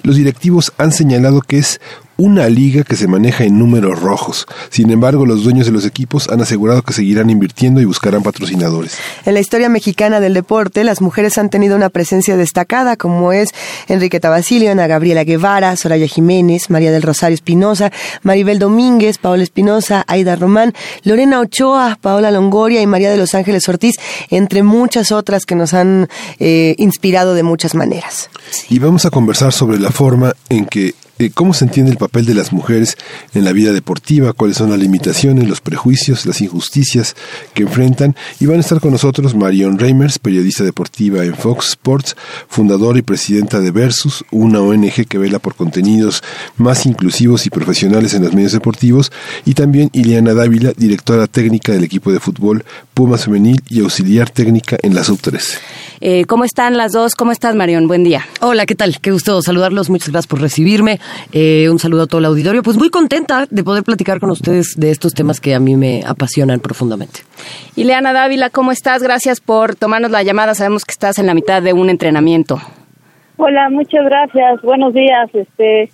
[0.02, 1.80] los directivos han señalado que es
[2.20, 4.46] una liga que se maneja en números rojos.
[4.70, 8.98] Sin embargo, los dueños de los equipos han asegurado que seguirán invirtiendo y buscarán patrocinadores.
[9.26, 13.52] En la historia mexicana del deporte, las mujeres han tenido una presencia destacada, como es
[13.88, 17.90] Enriqueta Basilio, Ana Gabriela Guevara, Soraya Jiménez, María del Rosario Espinosa,
[18.22, 20.74] Maribel Domínguez, Paola Espinosa, Aida Román,
[21.04, 23.96] Lorena Ochoa, Paola Longoria y María de los Ángeles Ortiz,
[24.30, 26.10] entre muchas otras que nos han
[26.40, 28.30] eh, inspirado de muchas maneras.
[28.70, 30.96] Y vamos a conversar sobre la forma en que
[31.34, 32.98] cómo se entiende el papel de las mujeres
[33.34, 37.16] en la vida deportiva, cuáles son las limitaciones, los prejuicios, las injusticias
[37.54, 38.16] que enfrentan.
[38.40, 42.16] Y van a estar con nosotros Marion Reimers, periodista deportiva en Fox Sports,
[42.48, 46.24] fundadora y presidenta de Versus, una ONG que vela por contenidos
[46.56, 49.12] más inclusivos y profesionales en los medios deportivos,
[49.46, 52.64] y también Ileana Dávila, directora técnica del equipo de fútbol
[52.94, 55.58] Pumas Femenil y auxiliar técnica en la Sub-13.
[56.02, 57.16] Eh, ¿Cómo están las dos?
[57.16, 57.88] ¿Cómo estás, Marion?
[57.88, 58.26] Buen día.
[58.42, 59.00] Hola, ¿qué tal?
[59.02, 59.90] Qué gusto saludarlos.
[59.90, 61.00] Muchas gracias por recibirme.
[61.32, 62.64] Eh, un saludo a todo el auditorio.
[62.64, 66.04] Pues muy contenta de poder platicar con ustedes de estos temas que a mí me
[66.06, 67.22] apasionan profundamente.
[67.76, 69.04] Ileana Dávila, ¿cómo estás?
[69.04, 70.56] Gracias por tomarnos la llamada.
[70.56, 72.60] Sabemos que estás en la mitad de un entrenamiento.
[73.38, 74.62] Hola, muchas gracias.
[74.62, 75.30] Buenos días.
[75.34, 75.92] Este,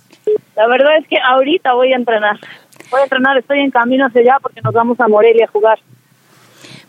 [0.56, 2.38] la verdad es que ahorita voy a entrenar.
[2.90, 5.78] Voy a entrenar, estoy en camino hacia allá porque nos vamos a Morelia a jugar.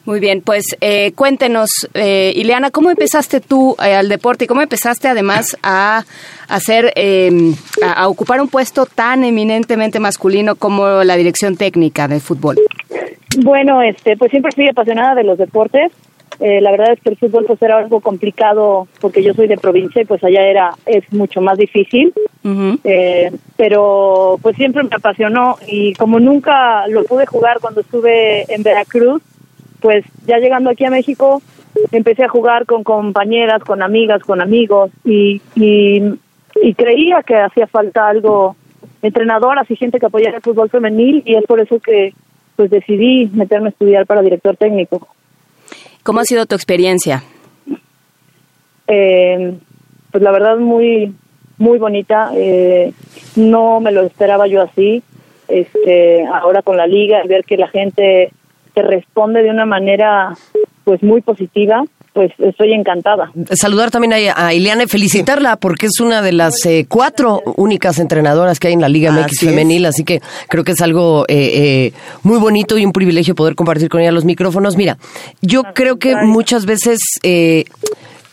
[0.08, 4.62] Muy bien, pues eh, cuéntenos, eh, Ileana, ¿cómo empezaste tú eh, al deporte y cómo
[4.62, 6.06] empezaste además a
[6.48, 7.30] hacer, eh,
[7.84, 12.56] a, a ocupar un puesto tan eminentemente masculino como la dirección técnica de fútbol?
[13.44, 15.92] Bueno, este, pues siempre fui apasionada de los deportes.
[16.40, 19.58] Eh, la verdad es que el fútbol pues era algo complicado porque yo soy de
[19.58, 22.14] provincia y pues allá era es mucho más difícil.
[22.86, 28.64] Eh, pero pues siempre me apasionó y como nunca lo pude jugar cuando estuve en
[28.64, 29.22] Veracruz,
[29.80, 31.42] pues ya llegando aquí a México
[31.92, 36.02] empecé a jugar con compañeras, con amigas, con amigos y, y,
[36.62, 38.56] y creía que hacía falta algo,
[39.02, 42.14] entrenadoras y gente que apoyara el fútbol femenil y es por eso que
[42.56, 45.08] pues decidí meterme a estudiar para director técnico.
[46.04, 47.24] ¿Cómo ha sido tu experiencia?
[48.88, 49.58] Eh,
[50.12, 51.14] pues la verdad muy
[51.58, 52.32] muy bonita.
[52.36, 52.94] Eh,
[53.36, 55.04] no me lo esperaba yo así.
[55.48, 58.32] Este, ahora con la liga ver que la gente
[58.78, 60.38] te responde de una manera
[60.84, 61.84] pues muy positiva,
[62.14, 63.32] pues estoy encantada.
[63.54, 67.98] Saludar también a, a Ileana y felicitarla porque es una de las eh, cuatro únicas
[67.98, 69.52] entrenadoras que hay en la Liga MX Así es.
[69.52, 71.36] femenil, así que creo que es algo eh,
[71.88, 74.78] eh, muy bonito y un privilegio poder compartir con ella los micrófonos.
[74.78, 75.00] Mira,
[75.42, 77.00] yo creo que muchas veces...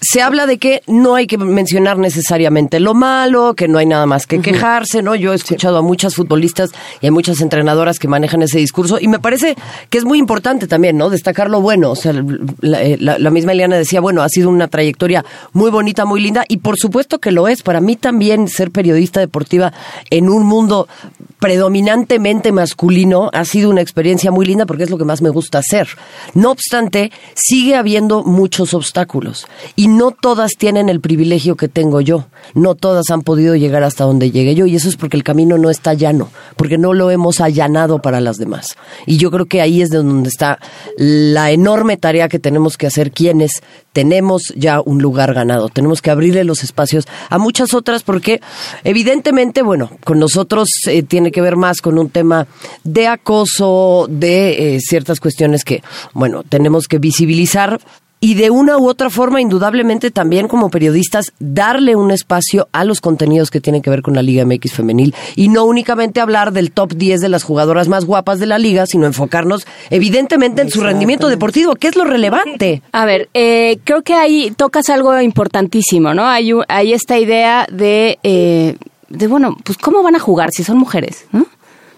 [0.07, 4.05] se habla de que no hay que mencionar necesariamente lo malo, que no hay nada
[4.07, 5.15] más que quejarse, ¿no?
[5.15, 6.71] Yo he escuchado a muchas futbolistas
[7.01, 9.57] y a muchas entrenadoras que manejan ese discurso y me parece
[9.91, 11.09] que es muy importante también, ¿no?
[11.11, 11.91] Destacar lo bueno.
[11.91, 12.13] O sea,
[12.61, 16.21] la, eh, la- la misma Eliana decía, bueno, ha sido una trayectoria muy bonita, muy
[16.21, 17.63] linda y por supuesto que lo es.
[17.63, 19.73] Para mí también ser periodista deportiva
[20.11, 20.87] en un mundo
[21.45, 25.59] predominantemente masculino ha sido una experiencia muy linda porque es lo que más me gusta
[25.59, 25.89] hacer.
[26.33, 29.47] No obstante, sigue habiendo muchos obstáculos
[29.77, 32.25] y no todas tienen el privilegio que tengo yo.
[32.55, 35.59] No todas han podido llegar hasta donde llegué yo y eso es porque el camino
[35.59, 38.79] no está llano, porque no lo hemos allanado para las demás.
[39.05, 40.59] Y yo creo que ahí es de donde está
[40.97, 43.63] la enorme tarea que tenemos que hacer quienes
[43.93, 45.69] tenemos ya un lugar ganado.
[45.69, 48.41] Tenemos que abrirle los espacios a muchas otras porque
[48.83, 52.47] evidentemente, bueno, con nosotros eh, tiene que ver más con un tema
[52.85, 55.83] de acoso, de eh, ciertas cuestiones que,
[56.15, 57.81] bueno, tenemos que visibilizar
[58.25, 63.03] y de una u otra forma, indudablemente también como periodistas, darle un espacio a los
[63.03, 66.73] contenidos que tienen que ver con la Liga MX femenil y no únicamente hablar del
[66.73, 70.81] top 10 de las jugadoras más guapas de la liga, sino enfocarnos evidentemente en su
[70.81, 72.81] rendimiento deportivo, que es lo relevante.
[72.93, 76.27] A ver, eh, creo que ahí tocas algo importantísimo, ¿no?
[76.27, 78.77] Hay, hay esta idea de, eh,
[79.09, 81.27] de, bueno, pues ¿cómo van a jugar si son mujeres?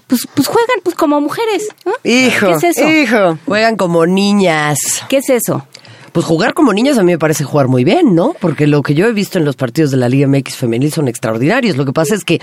[0.07, 1.69] Pues, pues juegan pues como mujeres.
[2.05, 2.89] Hijo, ¿Qué es eso?
[2.89, 3.39] hijo.
[3.47, 4.78] Juegan como niñas.
[5.09, 5.66] ¿Qué es eso?
[6.12, 8.35] Pues jugar como niñas a mí me parece jugar muy bien, ¿no?
[8.41, 11.09] Porque lo que yo he visto en los partidos de la Liga MX femenil son
[11.09, 11.77] extraordinarios.
[11.77, 12.41] Lo que pasa es que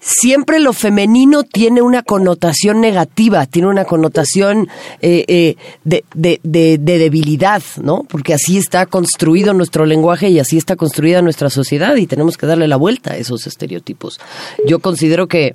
[0.00, 4.68] siempre lo femenino tiene una connotación negativa, tiene una connotación
[5.00, 8.04] eh, eh, de, de, de, de debilidad, ¿no?
[8.08, 12.46] Porque así está construido nuestro lenguaje y así está construida nuestra sociedad y tenemos que
[12.46, 14.20] darle la vuelta a esos estereotipos.
[14.66, 15.54] Yo considero que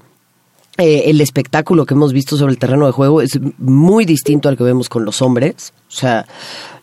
[0.81, 4.57] eh, el espectáculo que hemos visto sobre el terreno de juego es muy distinto al
[4.57, 5.73] que vemos con los hombres.
[5.87, 6.25] O sea,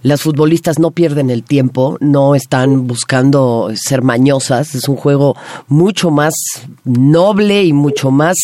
[0.02, 4.76] las futbolistas no pierden el tiempo, no están buscando ser mañosas.
[4.76, 6.32] Es un juego mucho más
[6.84, 8.36] noble y mucho más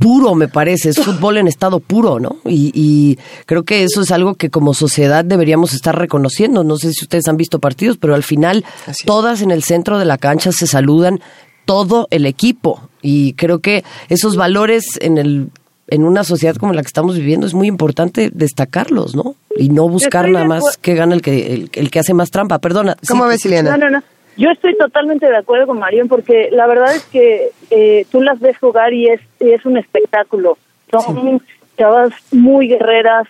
[0.00, 0.88] puro, me parece.
[0.88, 2.38] Es fútbol en estado puro, ¿no?
[2.44, 6.64] Y, y, creo que eso es algo que como sociedad deberíamos estar reconociendo.
[6.64, 8.64] No sé si ustedes han visto partidos, pero al final
[9.06, 11.20] todas en el centro de la cancha se saludan
[11.64, 12.88] todo el equipo.
[13.02, 15.48] Y creo que esos valores en el
[15.88, 19.34] en una sociedad como la que estamos viviendo es muy importante destacarlos, ¿no?
[19.56, 22.58] Y no buscar nada más que gana el que el, el, que hace más trampa.
[22.58, 22.96] Perdona.
[23.06, 23.76] ¿Cómo sí, ves, Ileana?
[23.76, 24.02] No, no, no.
[24.36, 28.40] Yo estoy totalmente de acuerdo con Marión porque la verdad es que eh, tú las
[28.40, 30.58] ves jugar y es, es un espectáculo.
[30.90, 31.46] Son sí.
[31.78, 33.28] chavas muy guerreras,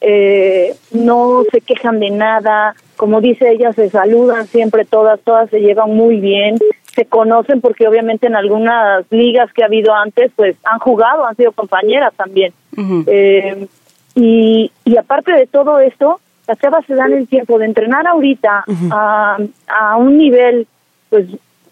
[0.00, 5.60] eh, no se quejan de nada, como dice ella, se saludan siempre todas, todas se
[5.60, 6.58] llevan muy bien,
[6.94, 11.36] se conocen porque obviamente en algunas ligas que ha habido antes, pues han jugado, han
[11.36, 12.52] sido compañeras también.
[12.76, 13.04] Uh -huh.
[13.06, 13.66] eh,
[14.14, 18.64] y, y aparte de todo esto, las chavas se dan el tiempo de entrenar ahorita
[18.66, 18.88] uh -huh.
[18.92, 19.36] a,
[19.68, 20.66] a un nivel
[21.10, 21.26] pues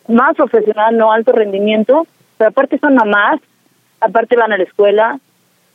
[0.09, 2.06] más profesional, no alto rendimiento,
[2.36, 3.40] pero aparte son mamás,
[4.01, 5.18] aparte van a la escuela,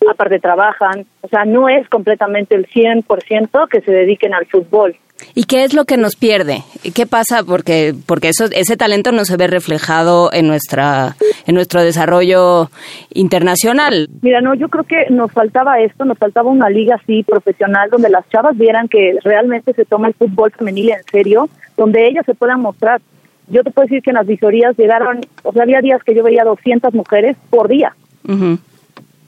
[0.10, 4.96] aparte trabajan, o sea, no es completamente el 100% que se dediquen al fútbol.
[5.36, 6.64] ¿Y qué es lo que nos pierde?
[6.94, 7.44] ¿Qué pasa?
[7.44, 11.16] Porque porque eso ese talento no se ve reflejado en nuestra
[11.46, 12.70] en nuestro desarrollo
[13.14, 14.10] internacional.
[14.22, 18.10] Mira, no, yo creo que nos faltaba esto, nos faltaba una liga así profesional donde
[18.10, 22.36] las chavas vieran que realmente se toma el fútbol femenil en serio, donde ellas se
[22.36, 23.02] puedan mostrar.
[23.48, 26.24] Yo te puedo decir que en las visorías llegaron, o sea, había días que yo
[26.24, 27.94] veía 200 mujeres por día.
[28.28, 28.60] Uh -huh.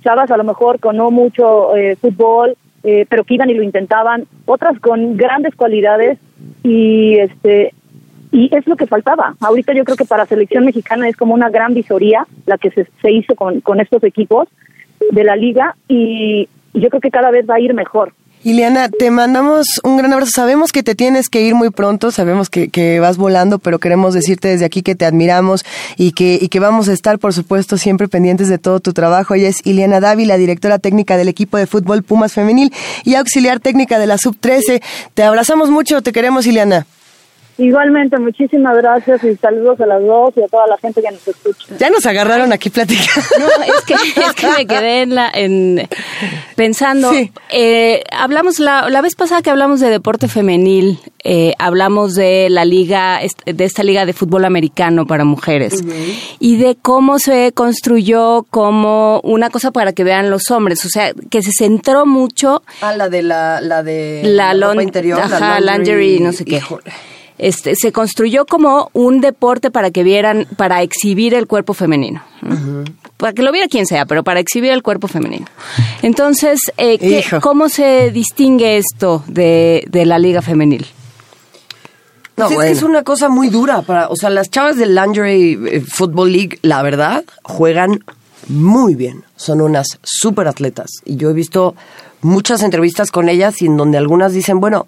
[0.04, 3.64] Chavas a lo mejor con no mucho eh, fútbol, eh, pero que iban y lo
[3.64, 6.18] intentaban, otras con grandes cualidades
[6.64, 7.74] y este
[8.34, 9.36] y es lo que faltaba.
[9.42, 12.88] Ahorita yo creo que para selección mexicana es como una gran visoría la que se,
[13.02, 14.48] se hizo con, con estos equipos
[15.12, 18.14] de la liga y, yo creo que cada vez va a ir mejor.
[18.44, 20.32] Ileana, te mandamos un gran abrazo.
[20.34, 24.16] Sabemos que te tienes que ir muy pronto, sabemos que, que, vas volando, pero queremos
[24.16, 25.64] decirte desde aquí que te admiramos
[25.96, 29.36] y que, y que vamos a estar, por supuesto, siempre pendientes de todo tu trabajo.
[29.36, 32.74] Ella es Ileana Dávila, directora técnica del equipo de fútbol Pumas Femenil
[33.04, 34.82] y auxiliar técnica de la Sub-13.
[35.14, 36.88] Te abrazamos mucho, te queremos, Ileana.
[37.62, 41.28] Igualmente, muchísimas gracias y saludos a las dos y a toda la gente que nos
[41.28, 41.68] escucha.
[41.78, 43.22] Ya nos agarraron aquí platicando.
[43.40, 45.88] No, es que, es que me quedé en la, en,
[46.56, 47.12] pensando.
[47.14, 47.32] Sí.
[47.52, 52.66] Eh, hablamos la, la vez pasada que hablamos de deporte femenil, eh, hablamos de la
[52.66, 56.38] liga, de esta liga de fútbol americano para mujeres uh -huh.
[56.40, 61.14] y de cómo se construyó como una cosa para que vean los hombres, o sea,
[61.30, 62.64] que se centró mucho.
[62.82, 66.44] Ah, la de la, la de la, la ropa interior, ajá, la lingerie, no sé
[66.44, 66.56] qué.
[66.56, 66.92] Híjole
[67.42, 72.22] este, se construyó como un deporte para que vieran, para exhibir el cuerpo femenino.
[72.44, 72.94] Uh -huh.
[73.18, 75.48] Para que lo viera quien sea, pero para exhibir el cuerpo femenino.
[76.04, 80.86] Entonces, eh, ¿qué, ¿cómo se distingue esto de, de la liga femenil?
[82.38, 82.72] No, pues bueno.
[82.72, 86.32] es, es, una cosa muy dura para, o sea, las chavas del Lingerie eh, Football
[86.32, 88.04] League, la verdad, juegan
[88.48, 89.24] muy bien.
[89.36, 90.90] Son unas súper atletas.
[91.06, 91.76] Y yo he visto
[92.22, 94.88] muchas entrevistas con ellas y en donde algunas dicen, bueno,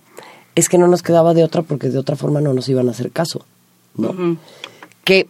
[0.55, 2.91] es que no nos quedaba de otra porque de otra forma no nos iban a
[2.91, 3.45] hacer caso,
[3.95, 4.09] ¿no?
[4.09, 4.37] Uh -huh.
[5.03, 5.27] Que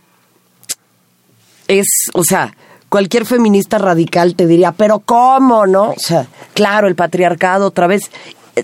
[1.67, 2.55] es, o sea,
[2.89, 5.91] cualquier feminista radical te diría, pero ¿cómo, no?
[5.91, 8.11] O sea, claro, el patriarcado otra vez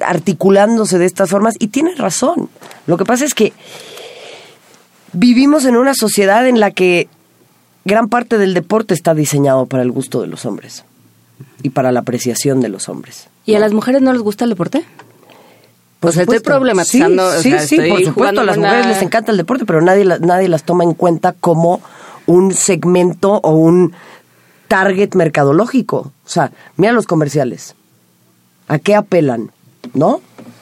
[0.05, 2.49] articulándose de estas formas y tiene razón.
[2.85, 3.53] Lo que pasa es que
[5.13, 7.07] vivimos en una sociedad en la que
[7.85, 10.83] gran parte del deporte está diseñado para el gusto de los hombres
[11.63, 13.27] y para la apreciación de los hombres.
[13.45, 14.85] ¿Y a las mujeres no les gusta el deporte?
[15.99, 17.31] Pues estoy problematizando.
[17.33, 18.41] Sí, sí, o sea, sí por supuesto.
[18.41, 21.81] A las mujeres les encanta el deporte, pero nadie, nadie las toma en cuenta como
[22.25, 23.93] un segmento o un
[24.67, 25.97] target mercadológico.
[25.97, 27.75] O sea, mira los comerciales.
[28.67, 29.51] ¿A qué apelan?
[29.93, 30.21] ¿No?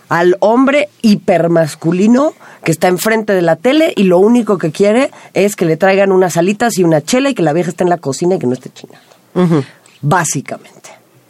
[0.09, 2.33] al hombre hipermasculino
[2.63, 6.11] que está enfrente de la tele y lo único que quiere es que le traigan
[6.11, 8.47] unas alitas y una chela y que la vieja esté en la cocina y que
[8.47, 9.65] no esté chingando.
[10.01, 10.76] Básicamente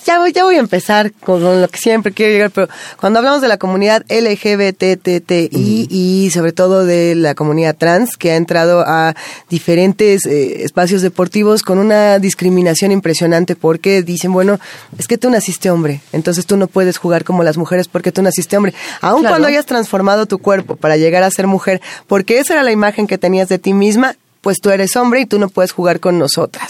[0.08, 3.42] ya voy, ya voy a empezar con lo que siempre quiero llegar, pero cuando hablamos
[3.42, 9.16] de la comunidad LGBTTI y sobre todo de la comunidad trans que ha entrado a
[9.50, 14.62] diferentes eh, espacios deportivos con una discriminación impresionante porque dicen, bueno,
[14.98, 18.22] es que tú naciste hombre, entonces tú no puedes jugar como las mujeres porque tú
[18.22, 22.54] naciste hombre, aun cuando hayas transformado tu cuerpo para llegar a ser mujer, porque esa
[22.54, 24.16] era la imagen que tenías de ti misma,
[24.48, 26.70] pues tú eres hombre y tú no puedes jugar con nosotras.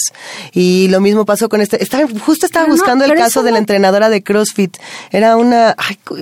[0.51, 1.83] Y lo mismo pasó con este.
[1.83, 4.77] Estaba, justo estaba buscando el caso de la entrenadora de CrossFit.
[5.11, 5.75] Era una.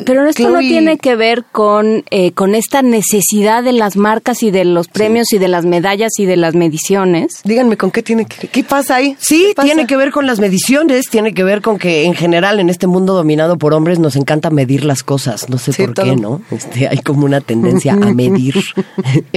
[0.05, 4.51] pero esto no tiene que ver con, eh, con esta necesidad de las marcas y
[4.51, 7.39] de los premios y de las medallas y de las mediciones.
[7.45, 9.15] Díganme, ¿con qué tiene que ¿Qué pasa ahí?
[9.17, 12.69] Sí, tiene que ver con las mediciones, tiene que ver con que en general en
[12.69, 15.47] este mundo dominado por hombres nos encanta medir las cosas.
[15.47, 16.41] No sé por qué, ¿no?
[16.51, 18.61] Este, hay como una tendencia a medir.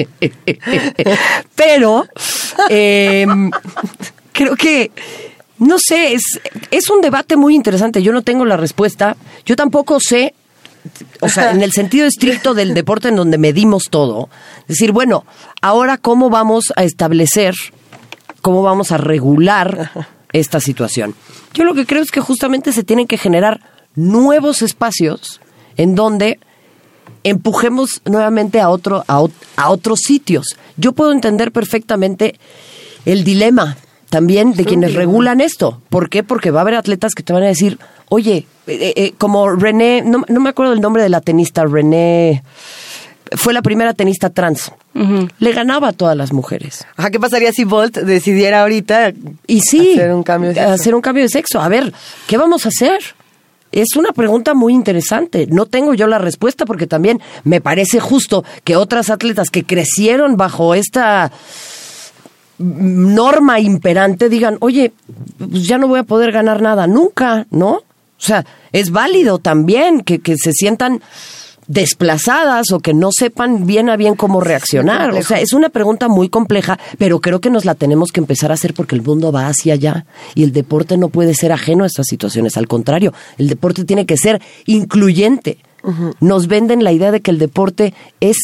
[1.54, 2.07] pero
[2.68, 3.50] Em,
[4.32, 4.90] creo que,
[5.58, 6.24] no sé, es,
[6.72, 8.02] es un debate muy interesante.
[8.02, 9.16] Yo no tengo la respuesta.
[9.46, 10.34] Yo tampoco sé
[11.20, 14.28] o sea, en el sentido estricto del deporte en donde medimos todo,
[14.66, 15.24] decir, bueno,
[15.60, 17.54] ahora cómo vamos a establecer,
[18.42, 19.90] cómo vamos a regular
[20.32, 21.14] esta situación.
[21.54, 23.60] Yo lo que creo es que justamente se tienen que generar
[23.94, 25.40] nuevos espacios
[25.76, 26.38] en donde
[27.28, 30.56] empujemos nuevamente a, otro, a, otros sitios.
[30.76, 32.38] Yo puedo entender perfectamente
[33.04, 33.76] el dilema
[34.10, 35.80] también de quienes regulan esto.
[35.90, 36.22] ¿Por qué?
[36.22, 37.78] Porque va a haber atletas que te van a decir,
[38.08, 42.42] oye, eh, eh, como René, no, me acuerdo el nombre de la tenista, René,
[43.32, 44.72] fue la primera tenista trans.
[45.38, 46.84] Le ganaba a todas las mujeres.
[46.96, 49.12] Ajá, ¿qué pasaría si Bolt decidiera ahorita
[49.46, 51.60] y sí, hacer un cambio de Hacer un cambio de sexo.
[51.60, 51.92] A ver,
[52.26, 52.98] ¿qué vamos a hacer?
[53.72, 55.46] Es una pregunta muy interesante.
[55.46, 60.36] No tengo yo la respuesta porque también me parece justo que otras atletas que crecieron
[60.36, 61.30] bajo esta
[62.58, 64.92] norma imperante digan, oye,
[65.38, 67.70] pues ya no voy a poder ganar nada nunca, ¿no?
[67.70, 71.00] O sea, es válido también que, que se sientan
[71.68, 75.12] desplazadas o que no sepan bien a bien cómo reaccionar.
[75.12, 78.50] O sea, es una pregunta muy compleja, pero creo que nos la tenemos que empezar
[78.50, 81.84] a hacer porque el mundo va hacia allá y el deporte no puede ser ajeno
[81.84, 82.56] a estas situaciones.
[82.56, 85.58] Al contrario, el deporte tiene que ser incluyente.
[86.20, 88.36] Nos venden la idea de que el deporte es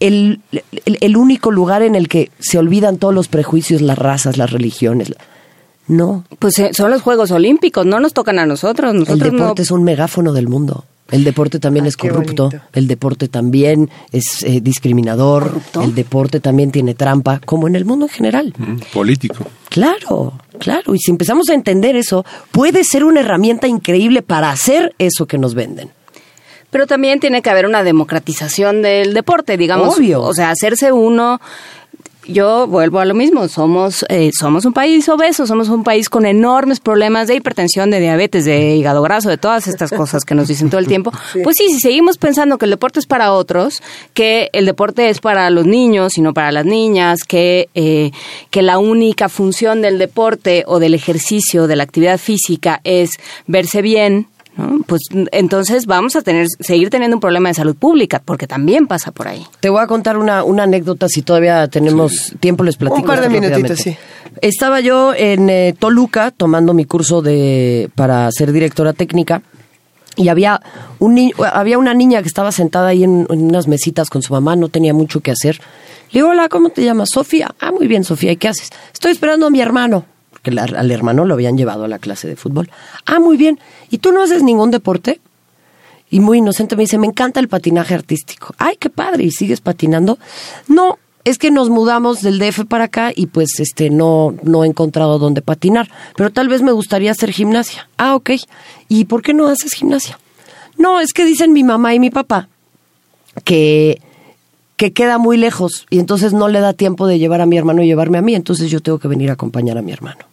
[0.00, 0.40] el,
[0.84, 5.14] el, único lugar en el que se olvidan todos los prejuicios, las razas, las religiones.
[5.86, 6.24] No.
[6.38, 8.92] Pues eh, son los Juegos Olímpicos, no nos tocan a nosotros.
[8.92, 10.84] nosotros el deporte es un megáfono del mundo.
[11.10, 16.94] El deporte también es corrupto, el deporte también es eh, discriminador, el deporte también tiene
[16.94, 18.54] trampa, como en el mundo en general.
[18.92, 19.46] político.
[19.68, 20.94] Claro, claro.
[20.94, 25.36] Y si empezamos a entender eso, puede ser una herramienta increíble para hacer eso que
[25.36, 25.90] nos venden.
[26.70, 29.96] Pero también tiene que haber una democratización del deporte, digamos.
[29.96, 30.22] Obvio.
[30.22, 31.40] O sea, hacerse uno
[32.26, 36.26] yo vuelvo a lo mismo, somos, eh, somos un país obeso, somos un país con
[36.26, 40.48] enormes problemas de hipertensión, de diabetes, de hígado graso, de todas estas cosas que nos
[40.48, 41.12] dicen todo el tiempo.
[41.42, 43.82] Pues sí, si seguimos pensando que el deporte es para otros,
[44.14, 48.10] que el deporte es para los niños y no para las niñas, que, eh,
[48.50, 53.82] que la única función del deporte o del ejercicio, de la actividad física es verse
[53.82, 54.28] bien,
[54.86, 55.02] pues
[55.32, 59.28] entonces vamos a tener seguir teniendo un problema de salud pública porque también pasa por
[59.28, 59.44] ahí.
[59.60, 63.00] Te voy a contar una, una anécdota si todavía tenemos tiempo les platico.
[63.00, 63.96] Un par de minutitos, sí.
[64.40, 69.42] Estaba yo en eh, Toluca tomando mi curso de para ser directora técnica
[70.16, 70.60] y había
[70.98, 74.54] un había una niña que estaba sentada ahí en, en, unas mesitas con su mamá,
[74.56, 75.60] no tenía mucho que hacer.
[76.10, 77.08] Le digo, hola, ¿cómo te llamas?
[77.12, 77.54] Sofía.
[77.58, 78.70] Ah, muy bien, Sofía, ¿y qué haces?
[78.92, 80.04] Estoy esperando a mi hermano
[80.44, 82.70] que al hermano lo habían llevado a la clase de fútbol.
[83.06, 83.58] Ah, muy bien.
[83.90, 85.20] ¿Y tú no haces ningún deporte?
[86.10, 88.54] Y muy inocente me dice, me encanta el patinaje artístico.
[88.58, 89.24] Ay, qué padre.
[89.24, 90.18] ¿Y sigues patinando?
[90.68, 94.68] No, es que nos mudamos del DF para acá y pues este no, no he
[94.68, 95.90] encontrado dónde patinar.
[96.16, 97.88] Pero tal vez me gustaría hacer gimnasia.
[97.96, 98.30] Ah, ok.
[98.88, 100.20] ¿Y por qué no haces gimnasia?
[100.76, 102.48] No, es que dicen mi mamá y mi papá
[103.42, 104.00] que
[104.76, 107.82] que queda muy lejos y entonces no le da tiempo de llevar a mi hermano
[107.82, 110.24] y llevarme a mí, entonces yo tengo que venir a acompañar a mi hermano.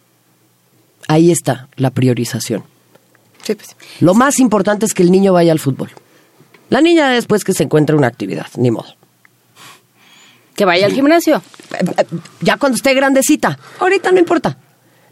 [1.08, 2.64] Ahí está la priorización.
[3.44, 5.90] Pues Lo más importante es que el niño vaya al fútbol.
[6.70, 8.94] La niña después que se encuentre una actividad, ni modo.
[10.54, 11.42] Que vaya al gimnasio.
[12.40, 13.58] Ya cuando esté grandecita.
[13.80, 14.56] Ahorita no importa.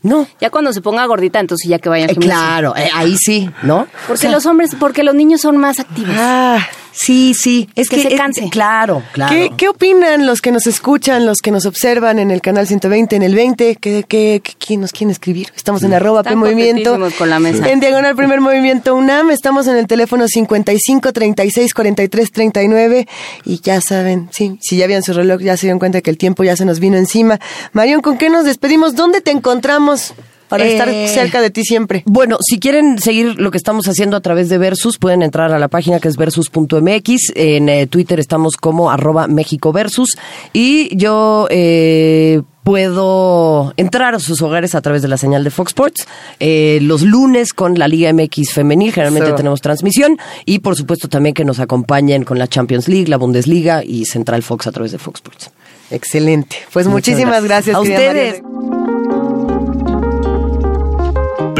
[0.03, 0.27] No.
[0.41, 2.35] Ya cuando se ponga gordita, entonces ya que vaya al eh, gimnasio.
[2.35, 3.87] claro, eh, ahí sí, ¿no?
[4.09, 6.15] Porque los hombres, porque los niños son más activos.
[6.17, 7.69] Ah, Sí, sí.
[7.75, 8.49] Es que, se canse.
[8.51, 9.35] claro, claro.
[9.35, 13.17] ¿Qué, ¿Qué, opinan los que nos escuchan, los que nos observan en el canal 120,
[13.17, 13.77] en el 20?
[13.77, 15.49] ¿Qué, qué, quién nos quiere escribir?
[15.55, 16.99] Estamos en arroba P Movimiento.
[17.17, 17.69] con la mesa.
[17.69, 19.31] En Diagonal Primer Movimiento UNAM.
[19.31, 23.09] Estamos en el teléfono 55 36 43 39.
[23.45, 26.19] Y ya saben, sí, si ya vieron su reloj, ya se dieron cuenta que el
[26.19, 27.39] tiempo ya se nos vino encima.
[27.73, 28.95] Marion, ¿con qué nos despedimos?
[28.95, 30.15] ¿Dónde te encontramos?
[30.51, 32.03] Para estar Eh, cerca de ti siempre.
[32.05, 35.59] Bueno, si quieren seguir lo que estamos haciendo a través de Versus, pueden entrar a
[35.59, 37.33] la página que es versus.mx.
[37.35, 40.19] En eh, Twitter estamos como arroba México Versus.
[40.53, 45.71] Y yo eh, puedo entrar a sus hogares a través de la señal de Fox
[45.71, 46.07] Sports.
[46.41, 50.19] eh, los lunes con la Liga MX femenil, generalmente tenemos transmisión.
[50.45, 54.43] Y por supuesto también que nos acompañen con la Champions League, la Bundesliga y Central
[54.43, 55.51] Fox a través de Fox Sports.
[55.93, 56.57] Excelente.
[56.73, 57.75] Pues Muchas muchísimas gracias.
[57.77, 58.43] A ustedes.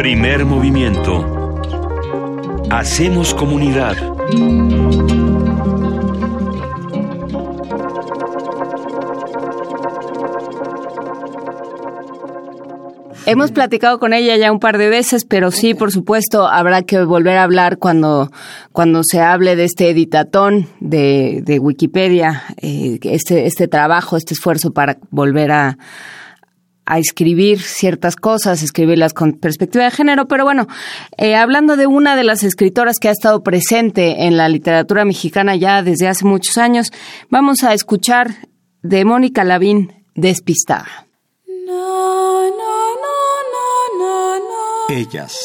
[0.01, 1.59] Primer movimiento.
[2.71, 3.95] Hacemos comunidad.
[13.27, 17.03] Hemos platicado con ella ya un par de veces, pero sí, por supuesto, habrá que
[17.03, 18.31] volver a hablar cuando,
[18.71, 24.73] cuando se hable de este editatón de, de Wikipedia, eh, este, este trabajo, este esfuerzo
[24.73, 25.77] para volver a,
[26.85, 30.67] a escribir ciertas cosas, escribirlas con perspectiva de género, pero bueno,
[31.17, 35.55] eh, hablando de una de las escritoras que ha estado presente en la literatura mexicana
[35.55, 36.91] ya desde hace muchos años,
[37.29, 38.31] vamos a escuchar
[38.81, 41.07] de Mónica Lavín, Despistada.
[44.89, 45.37] Ellas.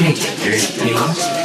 [0.00, 1.41] Ellas.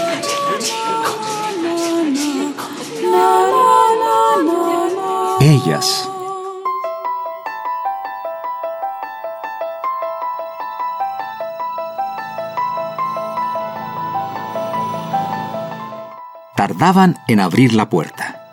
[16.55, 18.49] Tardaban en abrir la puerta.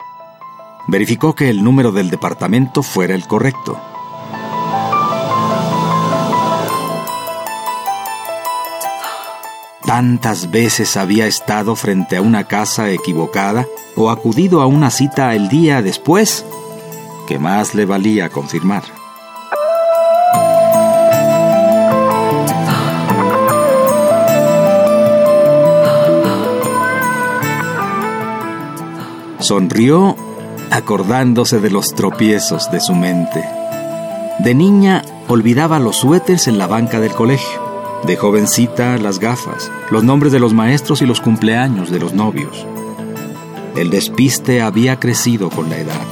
[0.87, 3.94] Verificó que el número del departamento fuera el correcto.
[9.87, 13.67] Tantas veces había estado frente a una casa equivocada
[13.97, 16.45] o acudido a una cita el día después
[17.29, 18.83] que más le valía confirmar.
[29.39, 30.17] Sonrió
[30.71, 33.45] acordándose de los tropiezos de su mente.
[34.39, 37.64] De niña olvidaba los suéteres en la banca del colegio.
[38.07, 42.67] De jovencita las gafas, los nombres de los maestros y los cumpleaños de los novios.
[43.77, 46.07] El despiste había crecido con la edad.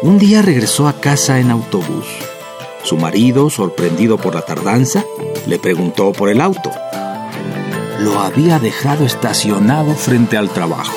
[0.00, 2.06] Un día regresó a casa en autobús.
[2.82, 5.04] Su marido, sorprendido por la tardanza,
[5.46, 6.70] le preguntó por el auto.
[8.00, 10.96] Lo había dejado estacionado frente al trabajo.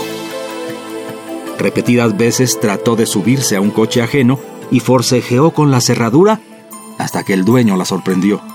[1.60, 4.40] Repetidas veces trató de subirse a un coche ajeno
[4.72, 6.40] y forcejeó con la cerradura
[6.98, 8.53] hasta que el dueño la sorprendió.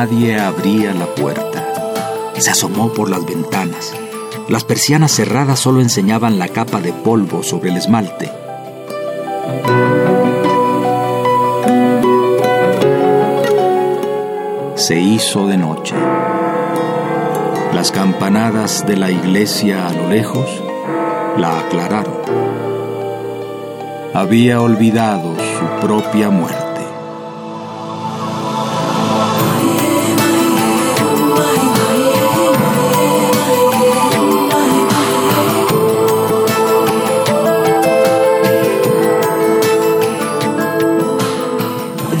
[0.00, 1.66] Nadie abría la puerta.
[2.36, 3.92] Se asomó por las ventanas.
[4.48, 8.30] Las persianas cerradas solo enseñaban la capa de polvo sobre el esmalte.
[14.76, 15.96] Se hizo de noche.
[17.74, 20.62] Las campanadas de la iglesia a lo lejos
[21.38, 22.18] la aclararon.
[24.14, 26.67] Había olvidado su propia muerte.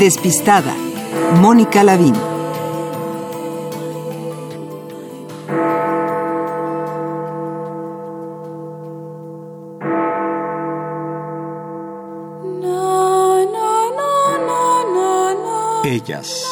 [0.08, 0.74] Despistada.
[1.34, 2.14] Mónica Lavín.
[15.84, 16.42] Ellas.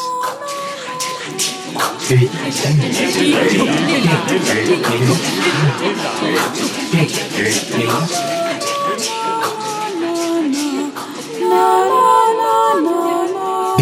[7.71, 8.36] Ellas.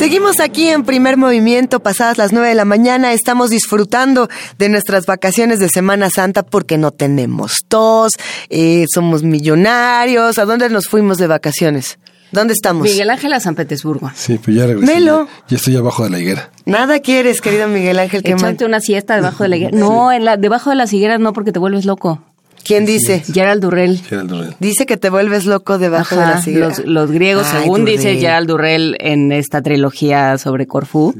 [0.00, 3.12] Seguimos aquí en primer movimiento, pasadas las 9 de la mañana.
[3.12, 8.12] Estamos disfrutando de nuestras vacaciones de Semana Santa porque no tenemos tos,
[8.48, 10.38] eh, somos millonarios.
[10.38, 11.98] ¿A dónde nos fuimos de vacaciones?
[12.32, 12.84] ¿Dónde estamos?
[12.84, 14.10] Miguel Ángel a San Petersburgo.
[14.14, 14.90] Sí, pues ya regresé.
[14.90, 15.28] Melo.
[15.48, 16.50] Ya, estoy abajo de la higuera.
[16.64, 18.22] Nada quieres, querido Miguel Ángel.
[18.22, 19.76] que Echarte una siesta debajo de la higuera.
[19.76, 22.22] No, en la, debajo de las higueras no, porque te vuelves loco.
[22.64, 23.22] ¿Quién dice?
[23.32, 23.98] Gerald Durrell.
[24.00, 24.54] Gerald Durrell.
[24.60, 26.78] Dice que te vuelves loco debajo de las higueras.
[26.78, 27.96] los, los griegos, Ay, según Durrell.
[27.96, 31.14] dice Gerald Durrell en esta trilogía sobre Corfú,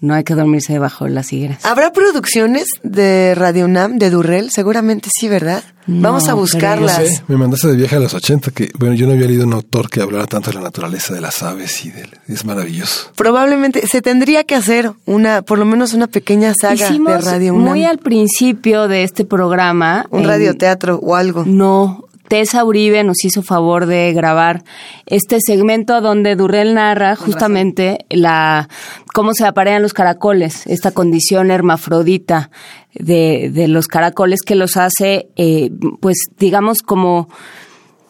[0.00, 1.64] no hay que dormirse debajo de las higueras.
[1.64, 4.50] ¿Habrá producciones de Radio UNAM, de Durrell?
[4.50, 5.62] Seguramente sí, ¿verdad?
[5.86, 6.96] Vamos a No buscarlas.
[6.96, 9.52] sé, me mandaste de viaje a los 80, que bueno, yo no había leído un
[9.54, 13.10] autor que hablara tanto de la naturaleza de las aves y del, es maravilloso.
[13.16, 17.68] Probablemente se tendría que hacer una, por lo menos una pequeña saga de Radio UNAM.
[17.68, 20.06] muy al principio de este programa.
[20.10, 21.44] Un en- radioteatro o algo.
[21.44, 24.62] No, Tessa Uribe nos hizo favor de grabar
[25.06, 28.68] este segmento donde Durrell narra justamente la
[29.12, 32.52] cómo se aparean los caracoles, esta condición hermafrodita
[32.94, 37.28] de, de los caracoles que los hace, eh, pues digamos como,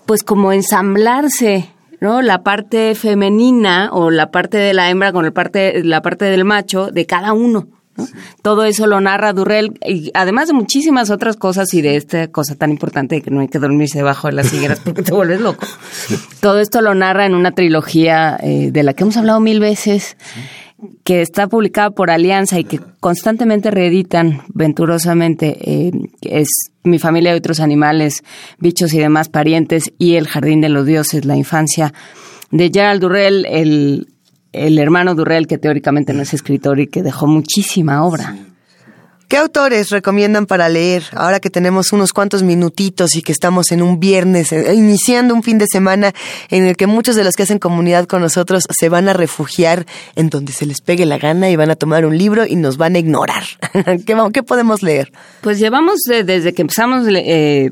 [0.05, 1.71] pues como ensamblarse.
[2.01, 2.21] ¿no?
[2.21, 6.45] La parte femenina o la parte de la hembra con el parte, la parte del
[6.45, 7.69] macho de cada uno.
[8.01, 8.09] ¿No?
[8.43, 12.55] Todo eso lo narra Durrell, y además de muchísimas otras cosas y de esta cosa
[12.55, 15.41] tan importante de que no hay que dormirse debajo de las higueras porque te vuelves
[15.41, 15.67] loco.
[16.41, 20.17] Todo esto lo narra en una trilogía eh, de la que hemos hablado mil veces,
[21.05, 25.57] que está publicada por Alianza y que constantemente reeditan venturosamente.
[25.61, 26.49] eh, es
[26.83, 28.23] Mi familia y otros animales,
[28.59, 31.93] bichos y demás parientes y El jardín de los dioses, la infancia
[32.51, 34.09] de Gerald Durrell, el,
[34.53, 38.37] el hermano Durrell que teóricamente no es escritor y que dejó muchísima obra.
[39.31, 43.81] ¿Qué autores recomiendan para leer ahora que tenemos unos cuantos minutitos y que estamos en
[43.81, 46.13] un viernes, eh, iniciando un fin de semana
[46.49, 49.87] en el que muchos de los que hacen comunidad con nosotros se van a refugiar
[50.17, 52.77] en donde se les pegue la gana y van a tomar un libro y nos
[52.77, 53.45] van a ignorar?
[54.05, 55.13] ¿Qué, qué podemos leer?
[55.43, 57.71] Pues llevamos eh, desde que empezamos eh,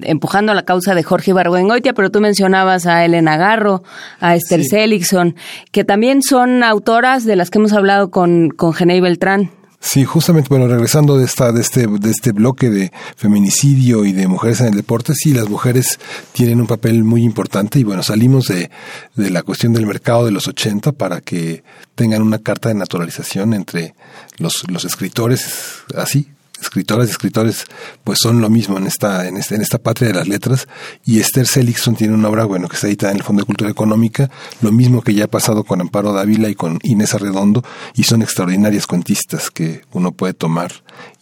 [0.00, 3.82] empujando la causa de Jorge Ibargüengoitia, pero tú mencionabas a Elena Garro,
[4.20, 5.36] a Esther Seligson,
[5.70, 9.50] que también son autoras de las que hemos hablado con, con Genei Beltrán.
[9.84, 14.28] Sí, justamente, bueno, regresando de esta, de este, de este bloque de feminicidio y de
[14.28, 15.98] mujeres en el deporte, sí, las mujeres
[16.30, 18.70] tienen un papel muy importante y bueno, salimos de,
[19.16, 21.64] de la cuestión del mercado de los 80 para que
[21.96, 23.96] tengan una carta de naturalización entre
[24.38, 26.28] los, los escritores, así,
[26.62, 27.66] escritoras y escritores
[28.04, 30.66] pues son lo mismo en esta, en esta, en esta patria de las letras
[31.04, 33.70] y Esther Seligson tiene una obra bueno que está editada en el Fondo de Cultura
[33.70, 34.30] Económica,
[34.60, 37.64] lo mismo que ya ha pasado con Amparo Dávila y con Inés Arredondo
[37.94, 40.72] y son extraordinarias cuentistas que uno puede tomar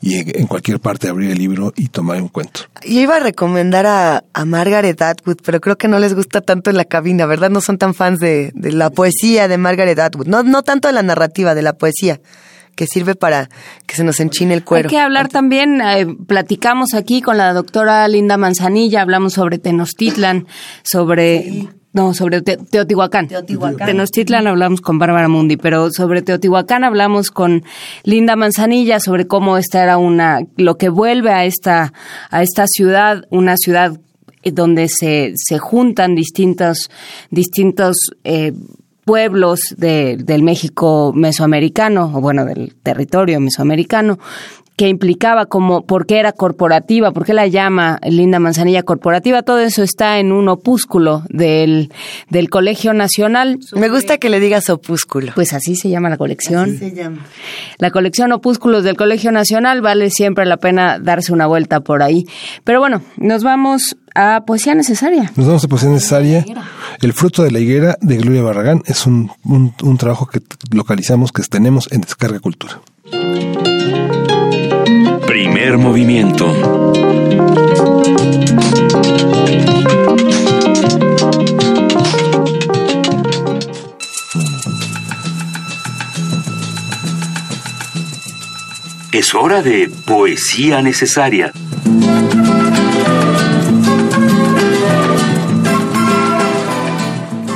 [0.00, 2.60] y en cualquier parte abrir el libro y tomar un cuento.
[2.82, 6.70] Yo iba a recomendar a, a Margaret Atwood, pero creo que no les gusta tanto
[6.70, 7.50] en la cabina, ¿verdad?
[7.50, 10.26] No son tan fans de, de la poesía de Margaret Atwood.
[10.26, 12.20] No, no tanto de la narrativa, de la poesía,
[12.80, 13.50] que sirve para
[13.86, 14.88] que se nos enchine el cuero.
[14.88, 20.46] Hay que hablar también, eh, platicamos aquí con la doctora Linda Manzanilla, hablamos sobre Tenochtitlan,
[20.82, 21.68] sobre...
[21.92, 23.28] No, sobre Te- Teotihuacán.
[23.28, 27.64] Tenochtitlan hablamos con Bárbara Mundi, pero sobre Teotihuacán hablamos con
[28.04, 31.92] Linda Manzanilla sobre cómo esta era una, lo que vuelve a esta,
[32.30, 34.00] a esta ciudad, una ciudad
[34.42, 36.88] eh, donde se, se juntan distintos,
[37.30, 38.52] distintos eh,
[39.14, 44.20] pueblos de- del México mesoamericano, o bueno, del territorio mesoamericano,
[44.76, 49.58] que implicaba como por qué era corporativa, por qué la llama Linda Manzanilla corporativa, todo
[49.58, 51.92] eso está en un opúsculo del,
[52.30, 53.58] del Colegio Nacional.
[53.74, 55.32] Me gusta que le digas opúsculo.
[55.34, 56.78] Pues así se llama la colección.
[56.78, 57.26] se llama.
[57.78, 62.24] La colección Opúsculos del Colegio Nacional vale siempre la pena darse una vuelta por ahí.
[62.64, 65.32] Pero bueno, nos vamos a Poesía Necesaria.
[65.36, 66.44] Nos vamos a posición necesaria.
[67.00, 71.32] El fruto de la higuera de Gloria Barragán es un, un, un trabajo que localizamos,
[71.32, 72.80] que tenemos en Descarga Cultura.
[75.26, 76.46] Primer movimiento.
[89.12, 91.52] Es hora de poesía necesaria.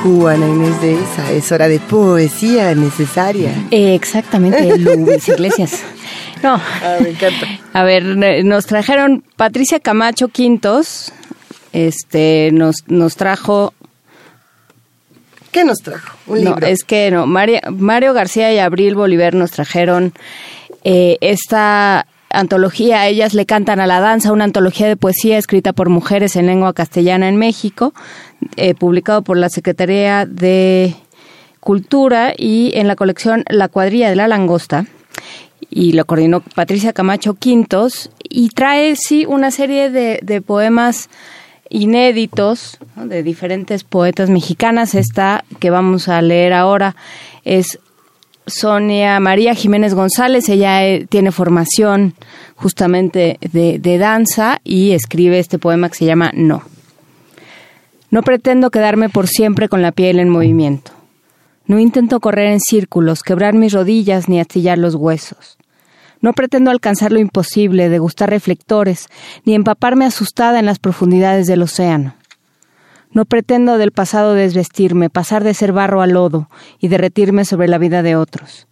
[0.05, 3.55] Juana Inés de esa, es hora de poesía necesaria.
[3.71, 5.83] Eh, exactamente, Luis Iglesias.
[6.43, 6.57] No.
[6.57, 7.47] Ah, me encanta.
[7.73, 8.05] A ver,
[8.45, 11.11] nos trajeron Patricia Camacho Quintos.
[11.73, 13.73] Este, nos, nos trajo.
[15.51, 16.19] ¿Qué nos trajo?
[16.27, 16.67] Un no, libro.
[16.67, 17.27] es que no.
[17.27, 20.13] Mario, Mario García y Abril Bolívar nos trajeron
[20.85, 22.07] eh, esta
[22.39, 26.47] antología Ellas le cantan a la danza, una antología de poesía escrita por mujeres en
[26.47, 27.95] lengua castellana en México,
[28.57, 30.95] eh, publicado por la Secretaría de
[31.61, 34.87] Cultura y en la colección La cuadrilla de la langosta
[35.71, 41.09] y lo coordinó Patricia Camacho Quintos y trae sí una serie de, de poemas
[41.69, 44.95] inéditos de diferentes poetas mexicanas.
[44.95, 46.95] Esta que vamos a leer ahora
[47.45, 47.81] es
[48.47, 50.49] Sonia María Jiménez González.
[50.49, 52.15] Ella eh, tiene formación
[52.57, 56.63] justamente de, de danza y escribe este poema que se llama No.
[58.11, 60.93] No pretendo quedarme por siempre con la piel en movimiento.
[61.67, 65.57] No intento correr en círculos, quebrar mis rodillas ni astillar los huesos.
[66.21, 69.09] No pretendo alcanzar lo imposible, degustar reflectores,
[69.45, 72.15] ni empaparme asustada en las profundidades del océano.
[73.15, 76.51] No pretendo del pasado desvestirme, pasar de ser barro a lodo
[76.81, 78.67] y derretirme sobre la vida de otros.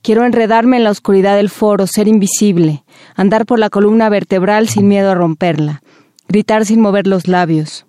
[0.00, 2.82] Quiero enredarme en la oscuridad del foro, ser invisible,
[3.14, 5.82] andar por la columna vertebral sin miedo a romperla,
[6.28, 7.84] gritar sin mover los labios.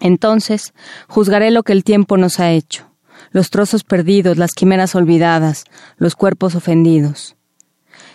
[0.00, 0.72] Entonces
[1.08, 2.86] juzgaré lo que el tiempo nos ha hecho,
[3.32, 5.64] los trozos perdidos, las quimeras olvidadas,
[5.98, 7.36] los cuerpos ofendidos.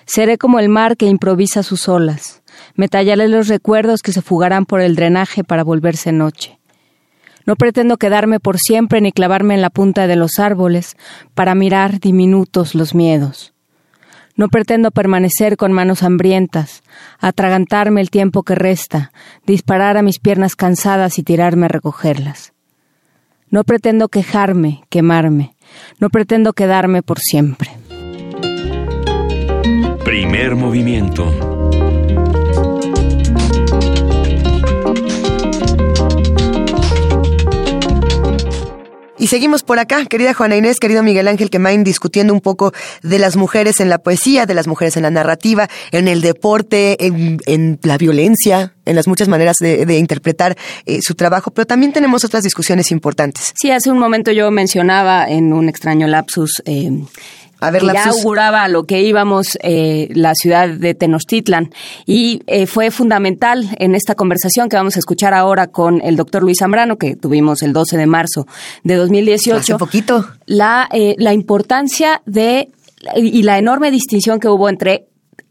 [0.07, 2.41] Seré como el mar que improvisa sus olas,
[2.75, 6.60] me tallaré los recuerdos que se fugarán por el drenaje para volverse noche.
[7.45, 10.95] No pretendo quedarme por siempre ni clavarme en la punta de los árboles
[11.33, 13.53] para mirar diminutos los miedos.
[14.35, 16.83] No pretendo permanecer con manos hambrientas,
[17.19, 19.11] atragantarme el tiempo que resta,
[19.45, 22.53] disparar a mis piernas cansadas y tirarme a recogerlas.
[23.49, 25.55] No pretendo quejarme, quemarme,
[25.99, 27.71] no pretendo quedarme por siempre.
[30.05, 31.60] Primer movimiento
[39.21, 42.73] Y seguimos por acá, querida Juana Inés, querido Miguel Ángel Quemain, discutiendo un poco
[43.03, 46.97] de las mujeres en la poesía, de las mujeres en la narrativa, en el deporte,
[47.05, 50.57] en, la violencia, en las muchas maneras de, interpretar
[50.87, 53.53] eh, su trabajo, pero también tenemos otras discusiones importantes.
[53.53, 56.89] Sí, hace un momento yo mencionaba en un extraño lapsus eh,
[57.61, 61.71] a ver, que ya auguraba lo que íbamos eh, la ciudad de Tenochtitlan
[62.05, 66.43] y eh, fue fundamental en esta conversación que vamos a escuchar ahora con el doctor
[66.43, 68.47] Luis Zambrano que tuvimos el 12 de marzo
[68.83, 69.57] de 2018.
[69.57, 70.27] Hace poquito.
[70.45, 72.69] La, eh, la importancia de
[73.15, 75.07] y la enorme distinción que hubo entre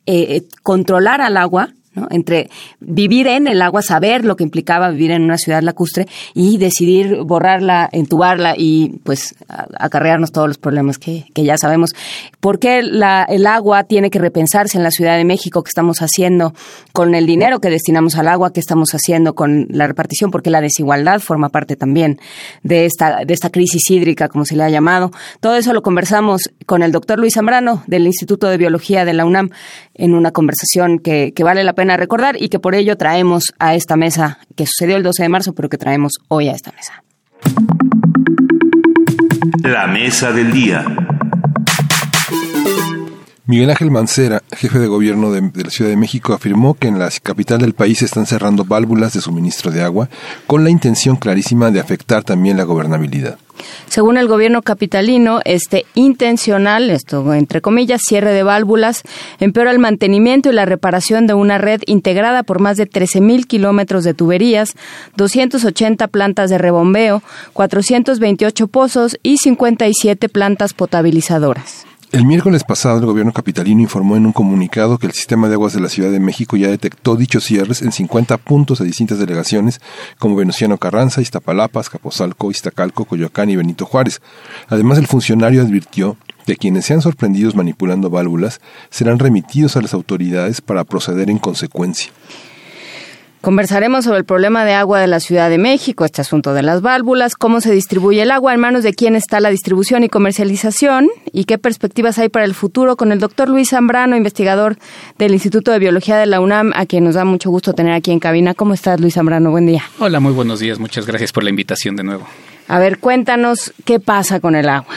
[0.06, 1.70] eh, controlar al agua
[2.10, 6.56] entre vivir en el agua, saber lo que implicaba vivir en una ciudad lacustre y
[6.58, 11.90] decidir borrarla, entubarla y pues acarrearnos todos los problemas que, ya sabemos.
[12.38, 15.62] ¿Por qué la, el agua tiene que repensarse en la Ciudad de México?
[15.62, 16.54] ¿Qué estamos haciendo
[16.92, 18.52] con el dinero que destinamos al agua?
[18.52, 20.30] ¿Qué estamos haciendo con la repartición?
[20.30, 22.20] Porque la desigualdad forma parte también
[22.62, 25.10] de esta, de esta crisis hídrica, como se le ha llamado.
[25.40, 29.24] Todo eso lo conversamos con el doctor Luis Zambrano del Instituto de Biología de la
[29.24, 29.50] UNAM
[29.94, 33.74] en una conversación que, que vale la pena recordar y que por ello traemos a
[33.74, 37.02] esta mesa, que sucedió el 12 de marzo, pero que traemos hoy a esta mesa.
[39.62, 40.84] La mesa del día.
[43.50, 47.10] Miguel Ángel Mancera, jefe de gobierno de, la Ciudad de México, afirmó que en la
[47.20, 50.08] capital del país están cerrando válvulas de suministro de agua
[50.46, 53.38] con la intención clarísima de afectar también la gobernabilidad.
[53.88, 59.02] Según el gobierno capitalino, este intencional, esto entre comillas, cierre de válvulas,
[59.40, 64.04] empeora el mantenimiento y la reparación de una red integrada por más de 13.000 kilómetros
[64.04, 64.76] de tuberías,
[65.16, 67.24] 280 plantas de rebombeo,
[67.54, 71.89] 428 pozos y 57 plantas potabilizadoras.
[72.12, 75.74] El miércoles pasado, el gobierno capitalino informó en un comunicado que el sistema de aguas
[75.74, 79.80] de la Ciudad de México ya detectó dichos cierres en 50 puntos de distintas delegaciones,
[80.18, 84.20] como Venustiano Carranza, Iztapalapa, Capozalco, Iztacalco, Coyoacán y Benito Juárez.
[84.66, 86.16] Además, el funcionario advirtió
[86.46, 88.60] que quienes sean sorprendidos manipulando válvulas
[88.90, 92.10] serán remitidos a las autoridades para proceder en consecuencia.
[93.40, 96.82] Conversaremos sobre el problema de agua de la Ciudad de México, este asunto de las
[96.82, 101.08] válvulas, cómo se distribuye el agua, en manos de quién está la distribución y comercialización
[101.32, 104.76] y qué perspectivas hay para el futuro con el doctor Luis Zambrano, investigador
[105.16, 108.10] del Instituto de Biología de la UNAM, a quien nos da mucho gusto tener aquí
[108.10, 108.52] en cabina.
[108.52, 109.50] ¿Cómo estás, Luis Zambrano?
[109.50, 109.84] Buen día.
[109.98, 110.78] Hola, muy buenos días.
[110.78, 112.26] Muchas gracias por la invitación de nuevo.
[112.68, 114.94] A ver, cuéntanos qué pasa con el agua.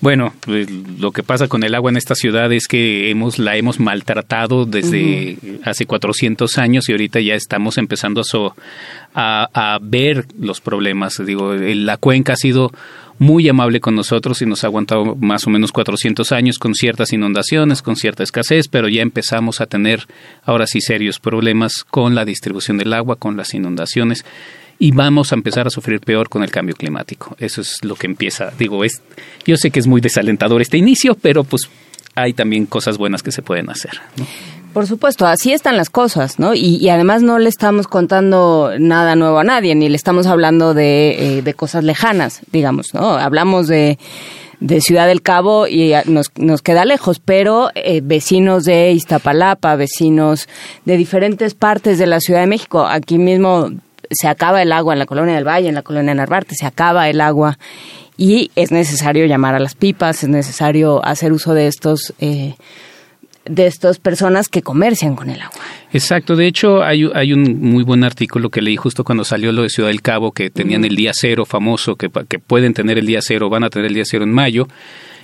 [0.00, 0.68] Bueno, pues,
[0.98, 4.64] lo que pasa con el agua en esta ciudad es que hemos la hemos maltratado
[4.64, 8.22] desde hace 400 años y ahorita ya estamos empezando
[9.14, 11.22] a, a, ver los problemas.
[11.24, 12.72] Digo, la cuenca ha sido
[13.18, 17.12] muy amable con nosotros y nos ha aguantado más o menos 400 años con ciertas
[17.12, 20.06] inundaciones, con cierta escasez, pero ya empezamos a tener
[20.44, 24.24] ahora sí serios problemas con la distribución del agua, con las inundaciones
[24.82, 27.36] y vamos a empezar a sufrir peor con el cambio climático.
[27.38, 29.02] Eso es lo que empieza, digo, es
[29.46, 31.68] yo sé que es muy desalentador este inicio, pero pues
[32.14, 33.92] hay también cosas buenas que se pueden hacer.
[34.72, 36.54] Por supuesto, así están las cosas, ¿no?
[36.54, 41.38] Y, además no le estamos contando nada nuevo a nadie, ni le estamos hablando de,
[41.38, 43.10] eh, de cosas lejanas, digamos, ¿no?
[43.16, 43.98] Hablamos de,
[44.60, 50.48] de Ciudad del Cabo y nos, nos queda lejos, pero eh, vecinos de Iztapalapa, vecinos
[50.86, 53.70] de diferentes partes de la Ciudad de México, aquí mismo
[54.10, 57.08] se acaba el agua en la colonia del Valle, en la colonia Narvarte, se acaba
[57.08, 57.58] el agua
[58.16, 62.54] y es necesario llamar a las pipas, es necesario hacer uso de estos eh,
[63.46, 65.58] de estas personas que comercian con el agua.
[65.92, 69.62] Exacto, de hecho hay, hay, un muy buen artículo que leí justo cuando salió lo
[69.62, 73.06] de Ciudad del Cabo, que tenían el día cero famoso, que, que pueden tener el
[73.06, 74.68] día cero, van a tener el día cero en mayo,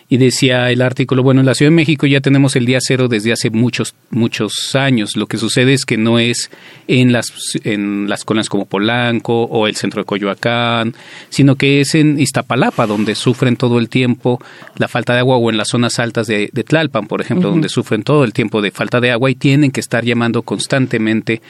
[0.08, 3.08] y decía el artículo, bueno, en la Ciudad de México ya tenemos el día cero
[3.08, 5.16] desde hace muchos, muchos años.
[5.16, 6.50] Lo que sucede es que no es
[6.86, 7.32] en las,
[7.64, 10.94] en las colonias como Polanco o el centro de Coyoacán,
[11.28, 14.40] sino que es en Iztapalapa, donde sufren todo el tiempo
[14.76, 18.02] la falta de agua, o en las zonas altas de, Tlalpan, por ejemplo, donde sufren
[18.02, 21.42] todo el tiempo de falta de agua y tienen que estar llamando constantemente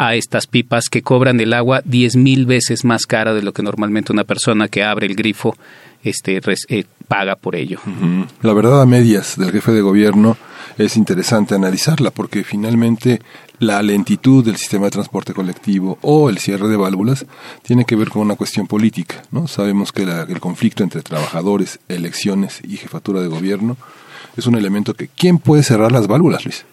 [0.00, 3.62] a estas pipas que cobran el agua diez mil veces más cara de lo que
[3.62, 5.54] normalmente una persona que abre el grifo
[6.02, 7.80] este, eh, paga por ello.
[8.40, 10.38] La verdad a medias del jefe de gobierno
[10.78, 13.20] es interesante analizarla porque finalmente
[13.58, 17.26] la lentitud del sistema de transporte colectivo o el cierre de válvulas
[17.62, 19.22] tiene que ver con una cuestión política.
[19.30, 19.48] ¿no?
[19.48, 23.76] Sabemos que el conflicto entre trabajadores, elecciones y jefatura de gobierno
[24.34, 25.08] es un elemento que...
[25.08, 26.64] ¿Quién puede cerrar las válvulas, Luis?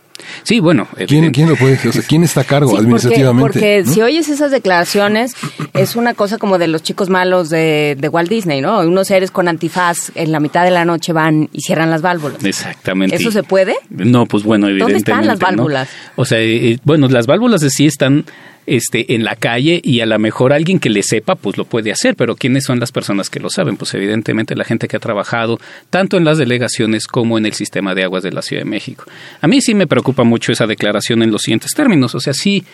[0.43, 0.87] Sí, bueno.
[1.07, 3.53] ¿Quién, ¿Quién, lo puede o sea, ¿Quién está a cargo administrativamente?
[3.53, 5.33] Porque, si oyes esas declaraciones,
[5.73, 8.79] es una cosa como de los chicos malos de, de, Walt Disney, ¿no?
[8.79, 12.43] Unos seres con antifaz en la mitad de la noche van y cierran las válvulas.
[12.43, 13.15] Exactamente.
[13.15, 13.75] ¿Eso se puede?
[13.89, 15.11] No, pues bueno, evidentemente.
[15.11, 15.89] ¿Dónde están las válvulas?
[16.15, 18.25] O sea, eh, bueno, las válvulas de sí están
[18.67, 21.91] este, en la calle y a lo mejor alguien que le sepa, pues lo puede
[21.91, 23.77] hacer, pero ¿quiénes son las personas que lo saben?
[23.77, 25.57] Pues evidentemente la gente que ha trabajado
[25.89, 29.05] tanto en las delegaciones como en el sistema de aguas de la Ciudad de México.
[29.41, 32.65] A mí sí me preocupa mucho esa declaración en los siguientes términos, o sea, sí,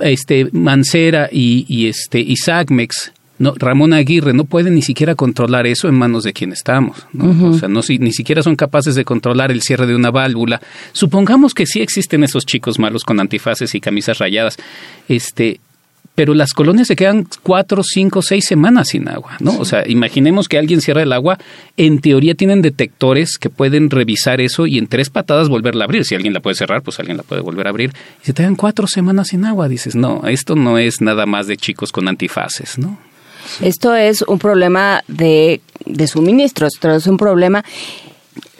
[0.00, 2.36] este, Mancera y, este, y
[3.38, 7.06] no, Ramón Aguirre no puede ni siquiera controlar eso en manos de quien estamos.
[7.12, 7.50] ¿no?
[7.50, 10.60] O sea, no, ni siquiera son capaces de controlar el cierre de una válvula.
[10.92, 14.56] Supongamos que sí existen esos chicos malos con antifaces y camisas rayadas.
[15.08, 15.60] Este,
[16.16, 19.58] pero las colonias se quedan cuatro, cinco, seis semanas sin agua, ¿no?
[19.58, 21.38] O sea, imaginemos que alguien cierra el agua,
[21.76, 26.06] en teoría tienen detectores que pueden revisar eso y en tres patadas volverla a abrir.
[26.06, 27.92] Si alguien la puede cerrar, pues alguien la puede volver a abrir.
[28.22, 29.68] Y se te quedan cuatro semanas sin agua.
[29.68, 32.98] Dices, no, esto no es nada más de chicos con antifaces, ¿no?
[33.60, 37.64] Esto es un problema de, de suministros, esto es un problema...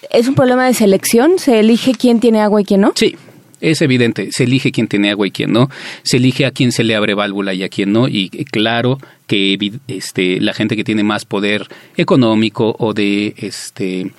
[0.08, 1.38] ¿Es un problema de selección?
[1.38, 2.92] ¿Se elige quién tiene agua y quién no?
[2.94, 3.16] Sí,
[3.60, 5.68] es evidente, se elige quién tiene agua y quién no,
[6.02, 9.58] se elige a quién se le abre válvula y a quién no, y claro que
[9.88, 14.12] este, la gente que tiene más poder económico o de este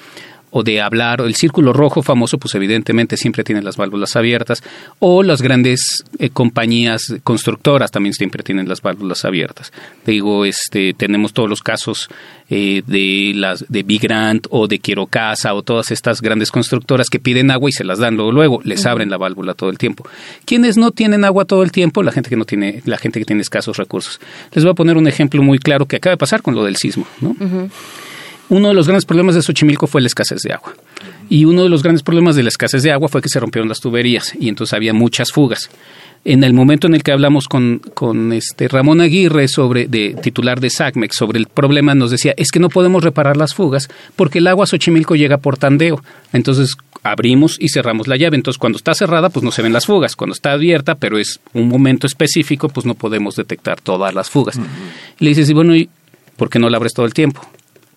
[0.57, 4.63] o de hablar, el círculo rojo famoso, pues evidentemente siempre tiene las válvulas abiertas,
[4.97, 9.71] o las grandes eh, compañías constructoras también siempre tienen las válvulas abiertas.
[10.03, 12.09] Digo, este, tenemos todos los casos
[12.49, 17.09] eh, de las de Big Grant o de Quiero Casa o todas estas grandes constructoras
[17.09, 19.77] que piden agua y se las dan luego, luego les abren la válvula todo el
[19.77, 20.07] tiempo.
[20.45, 23.25] Quienes no tienen agua todo el tiempo, la gente que no tiene, la gente que
[23.25, 24.19] tiene escasos recursos.
[24.53, 26.77] Les voy a poner un ejemplo muy claro que acaba de pasar con lo del
[26.77, 27.35] sismo, ¿no?
[28.49, 30.73] Uno de los grandes problemas de Xochimilco fue la escasez de agua.
[31.29, 33.67] Y uno de los grandes problemas de la escasez de agua fue que se rompieron
[33.67, 35.69] las tuberías y entonces había muchas fugas.
[36.23, 40.59] En el momento en el que hablamos con, con este Ramón Aguirre, sobre, de, titular
[40.59, 44.39] de SACMEX, sobre el problema, nos decía, es que no podemos reparar las fugas porque
[44.39, 46.03] el agua a Xochimilco llega por tandeo.
[46.33, 48.35] Entonces abrimos y cerramos la llave.
[48.35, 50.15] Entonces cuando está cerrada, pues no se ven las fugas.
[50.15, 54.59] Cuando está abierta, pero es un momento específico, pues no podemos detectar todas las fugas.
[55.19, 55.89] Le dices, y bueno, ¿y
[56.35, 57.41] por qué no la abres todo el tiempo?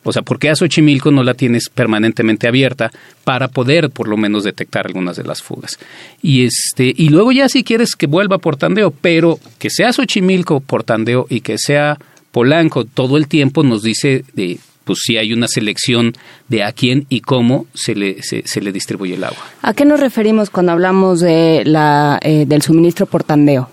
[0.03, 2.91] O sea, ¿por qué a Xochimilco no la tienes permanentemente abierta
[3.25, 5.79] para poder por lo menos detectar algunas de las fugas?
[6.23, 10.61] Y este, y luego ya si quieres que vuelva por tandeo, pero que sea Xochimilco
[10.61, 11.99] por tandeo y que sea
[12.33, 16.15] Polanco todo el tiempo nos dice de pues si hay una selección
[16.49, 19.39] de a quién y cómo se le, se, le distribuye el agua.
[19.63, 23.69] ¿A qué nos referimos cuando hablamos de la, eh, del suministro por tandeo?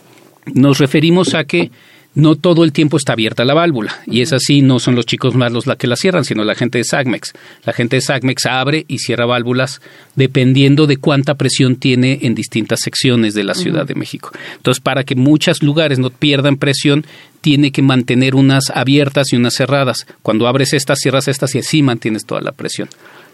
[0.54, 1.72] Nos referimos a que
[2.18, 4.02] no todo el tiempo está abierta la válvula.
[4.08, 6.80] Y es así, no son los chicos malos la que la cierran, sino la gente
[6.80, 7.34] de SAGMEX.
[7.64, 9.82] La gente de SAGMEX abre y cierra válvulas
[10.16, 14.32] dependiendo de cuánta presión tiene en distintas secciones de la Ciudad de México.
[14.56, 17.06] Entonces, para que muchos lugares no pierdan presión,
[17.42, 20.08] tiene que mantener unas abiertas y unas cerradas.
[20.24, 22.90] Cuando abres estas, cierras estas y así mantienes toda la presión.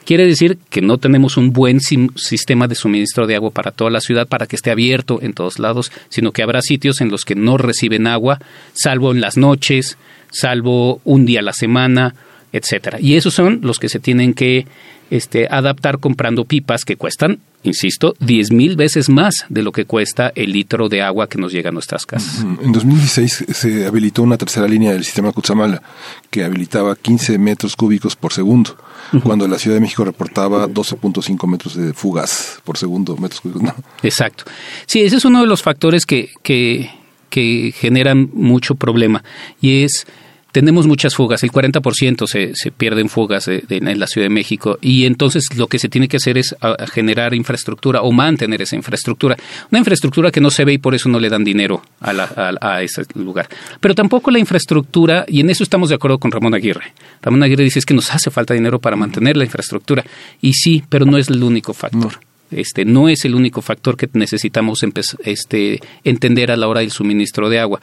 [0.05, 4.01] Quiere decir que no tenemos un buen sistema de suministro de agua para toda la
[4.01, 7.35] ciudad para que esté abierto en todos lados, sino que habrá sitios en los que
[7.35, 8.39] no reciben agua,
[8.73, 9.97] salvo en las noches,
[10.29, 12.15] salvo un día a la semana,
[12.53, 12.99] etcétera.
[13.01, 14.65] Y esos son los que se tienen que
[15.09, 20.31] este, adaptar comprando pipas que cuestan, insisto, 10 mil veces más de lo que cuesta
[20.35, 22.41] el litro de agua que nos llega a nuestras casas.
[22.61, 25.81] En 2016 se habilitó una tercera línea del sistema Cutzamala
[26.29, 28.77] que habilitaba 15 metros cúbicos por segundo,
[29.23, 33.63] cuando la Ciudad de México reportaba 12.5 metros de fugas por segundo, metros cúbicos.
[33.63, 33.75] ¿no?
[34.03, 34.45] Exacto.
[34.85, 36.89] Sí, ese es uno de los factores que, que,
[37.29, 39.23] que generan mucho problema
[39.59, 40.05] y es
[40.53, 45.05] tenemos muchas fugas, el 40% se, se pierden fugas en la Ciudad de México y
[45.05, 46.55] entonces lo que se tiene que hacer es
[46.93, 49.35] generar infraestructura o mantener esa infraestructura.
[49.71, 53.03] Una infraestructura que no se ve y por eso no le dan dinero a, ese
[53.15, 53.49] lugar.
[53.79, 56.93] Pero tampoco la infraestructura, y en eso estamos de acuerdo con Ramón Aguirre.
[57.23, 60.05] Ramón Aguirre dice es que nos hace falta dinero para mantener la infraestructura.
[60.39, 62.19] Y sí, pero no es el único factor.
[62.51, 64.79] Este, no es el único factor que necesitamos
[65.23, 67.79] este, entender a la hora del suministro de agua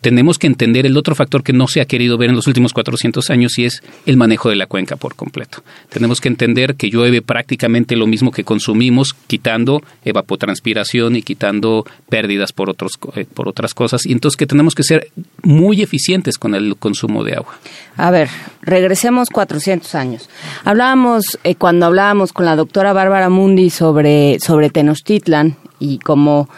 [0.00, 2.72] tenemos que entender el otro factor que no se ha querido ver en los últimos
[2.72, 5.62] 400 años y es el manejo de la cuenca por completo.
[5.88, 12.52] Tenemos que entender que llueve prácticamente lo mismo que consumimos, quitando evapotranspiración y quitando pérdidas
[12.52, 14.06] por, otros, eh, por otras cosas.
[14.06, 15.10] Y entonces que tenemos que ser
[15.42, 17.58] muy eficientes con el consumo de agua.
[17.96, 18.28] A ver,
[18.62, 20.28] regresemos 400 años.
[20.64, 26.48] Hablábamos, eh, cuando hablábamos con la doctora Bárbara Mundi sobre, sobre Tenochtitlan y cómo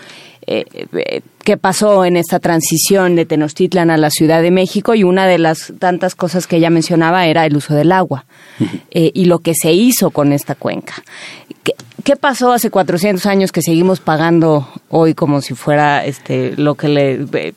[0.53, 5.05] eh, eh, qué pasó en esta transición de Tenochtitlan a la Ciudad de México y
[5.05, 8.27] una de las tantas cosas que ella mencionaba era el uso del agua
[8.91, 11.05] eh, y lo que se hizo con esta cuenca.
[12.03, 16.89] ¿Qué, pasó hace 400 años que seguimos pagando hoy como si fuera este lo que
[16.89, 17.55] le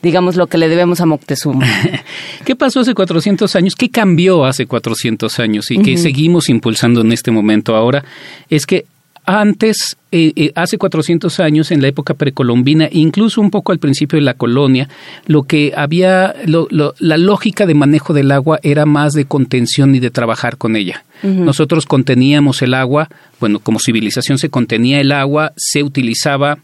[0.00, 1.66] digamos lo que le debemos a Moctezuma?
[2.44, 3.74] ¿Qué pasó hace 400 años?
[3.74, 8.04] ¿Qué cambió hace 400 años y qué seguimos impulsando en este momento ahora?
[8.48, 8.84] Es que
[9.28, 14.18] antes, eh, eh, hace 400 años, en la época precolombina, incluso un poco al principio
[14.18, 14.88] de la colonia,
[15.26, 20.10] lo que había, la lógica de manejo del agua era más de contención y de
[20.10, 21.04] trabajar con ella.
[21.22, 26.56] Nosotros conteníamos el agua, bueno, como civilización se contenía el agua, se utilizaba,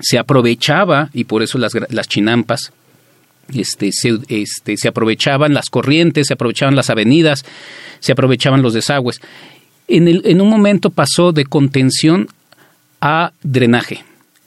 [0.00, 2.72] se aprovechaba, y por eso las, las chinampas,
[3.52, 7.44] este, se, este, se aprovechaban las corrientes, se aprovechaban las avenidas,
[8.00, 9.20] se aprovechaban los desagües
[9.88, 12.28] en, el, en un momento pasó de contención
[13.00, 14.04] a drenaje.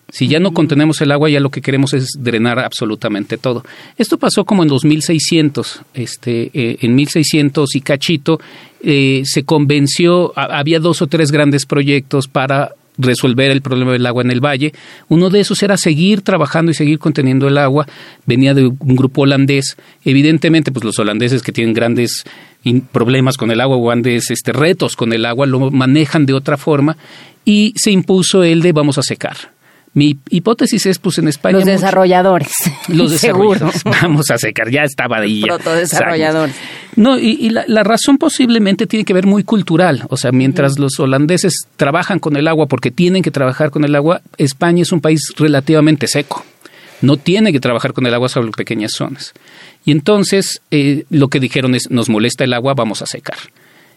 [0.10, 3.66] Si ya no contenemos el agua, ya lo que queremos es drenar absolutamente todo.
[3.98, 8.40] Esto pasó como en 2600, este, eh, en 1600 y cachito,
[8.82, 14.24] eh, se convenció, había dos o tres grandes proyectos para resolver el problema del agua
[14.24, 14.74] en el valle.
[15.08, 17.88] Uno de esos era seguir trabajando y seguir conteniendo el agua.
[18.26, 19.78] Venía de un grupo holandés.
[20.04, 22.24] Evidentemente, pues los holandeses que tienen grandes
[22.92, 26.98] problemas con el agua grandes este, retos con el agua lo manejan de otra forma
[27.46, 29.55] y se impuso el de vamos a secar.
[29.96, 31.58] Mi hipótesis es, pues en España...
[31.58, 32.52] Los desarrolladores.
[32.90, 33.82] Los desarrolladores.
[33.86, 35.42] Vamos a secar, ya estaba ahí.
[35.42, 36.54] Protodesarrolladores.
[36.98, 40.04] No, y, la, razón posiblemente tiene que ver muy cultural.
[40.10, 43.96] O sea, mientras los holandeses trabajan con el agua porque tienen que trabajar con el
[43.96, 46.46] agua, España es un país relativamente seco.
[47.02, 49.34] No tiene que trabajar con el agua sobre pequeñas zonas.
[49.86, 53.38] Y entonces eh, lo que dijeron es, nos molesta el agua, vamos a secar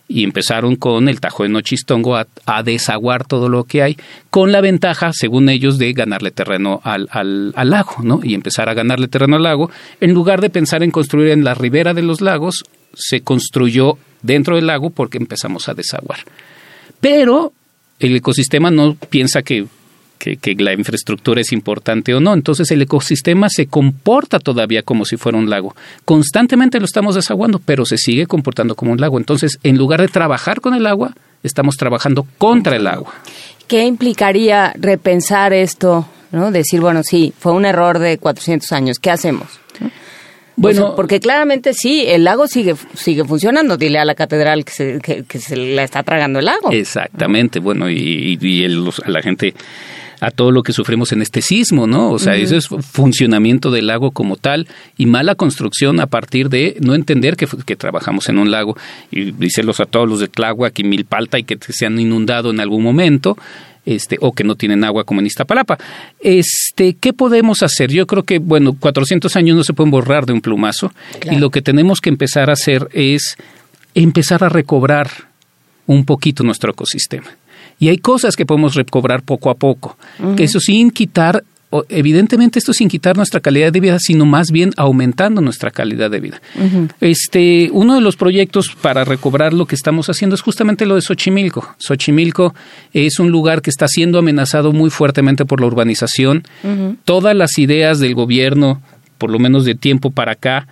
[0.08, 2.26] y empezaron con el Tajo de Nochistongo a,
[2.62, 3.96] desaguar todo lo que hay,
[4.30, 8.20] con la ventaja, según ellos, de ganarle terreno al, al, al, lago, ¿no?
[8.22, 9.70] Y empezar a ganarle terreno al lago,
[10.00, 12.64] en lugar de pensar en construir en la ribera de los lagos,
[12.94, 16.20] se construyó dentro del lago porque empezamos a desaguar.
[17.00, 17.52] Pero
[18.00, 19.66] el ecosistema no piensa que
[20.18, 22.34] que, la infraestructura es importante o no.
[22.34, 25.74] Entonces el ecosistema se comporta todavía como si fuera un lago.
[26.04, 29.18] Constantemente lo estamos desaguando, pero se sigue comportando como un lago.
[29.18, 33.14] Entonces, en lugar de trabajar con el agua, estamos trabajando contra el agua.
[33.66, 36.08] ¿Qué implicaría repensar esto?
[36.32, 36.50] ¿no?
[36.50, 39.60] Decir, bueno, sí, fue un error de 400 años, ¿qué hacemos?
[40.60, 43.76] Bueno, porque claramente sí, el lago sigue sigue funcionando.
[43.76, 46.72] Dile a la catedral que se, que, se la está tragando el lago.
[46.72, 49.54] Exactamente, bueno, y, y, a la gente
[50.20, 52.10] a todo lo que sufrimos en este sismo, ¿no?
[52.10, 54.66] O sea, eso es funcionamiento del lago como tal
[54.96, 58.76] y mala construcción a partir de no entender que, que trabajamos en un lago
[59.10, 62.60] y díselos a todos los de Tláhuac y Milpalta y que se han inundado en
[62.60, 63.36] algún momento.
[63.86, 65.78] Este, o que no tienen agua como en Iztapalapa.
[66.20, 67.90] Este, ¿Qué podemos hacer?
[67.90, 70.92] Yo creo que, bueno, 400 años no se pueden borrar de un plumazo
[71.30, 73.38] y lo que tenemos que empezar a hacer es
[73.94, 75.08] empezar a recobrar
[75.86, 77.28] un poquito nuestro ecosistema.
[77.78, 79.96] Y hay cosas que podemos recobrar poco a poco.
[80.36, 81.44] que Eso sin quitar,
[81.88, 86.20] evidentemente esto sin quitar nuestra calidad de vida, sino más bien aumentando nuestra calidad de
[86.20, 86.40] vida.
[87.00, 91.02] este, uno de los proyectos para recobrar lo que estamos haciendo es justamente lo de
[91.02, 91.76] Xochimilco.
[91.78, 92.54] Xochimilco
[92.92, 96.44] es un lugar que está siendo amenazado muy fuertemente por la urbanización.
[97.04, 98.82] Todas las ideas del gobierno,
[99.18, 100.66] por lo menos de tiempo para acá,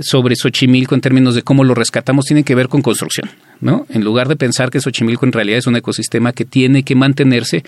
[0.00, 3.30] sobre Xochimilco en términos de cómo lo rescatamos tiene que ver con construcción,
[3.62, 3.86] ¿no?
[3.88, 7.62] En lugar de pensar que Xochimilco en realidad es un ecosistema que tiene que mantenerse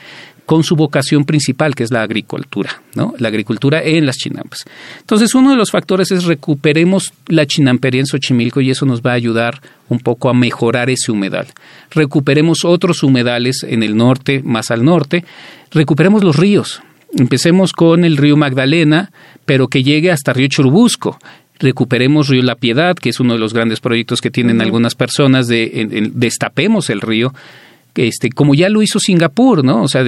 [0.44, 3.14] con su vocación principal, que es la agricultura, ¿no?
[3.18, 4.64] La agricultura en las chinampas.
[4.98, 9.12] Entonces, uno de los factores es recuperemos la chinampería en Xochimilco y eso nos va
[9.12, 11.46] a ayudar un poco a mejorar ese humedal.
[11.92, 15.24] Recuperemos otros humedales en el norte, más al norte,
[15.70, 16.82] recuperemos los ríos.
[17.16, 19.12] Empecemos con el río Magdalena,
[19.44, 21.18] pero que llegue hasta Río Churubusco
[21.58, 25.46] recuperemos Río La Piedad, que es uno de los grandes proyectos que tienen algunas personas
[25.46, 27.32] de destapemos el río
[27.94, 29.84] este, como ya lo hizo Singapur, ¿no?
[29.84, 30.04] O sea,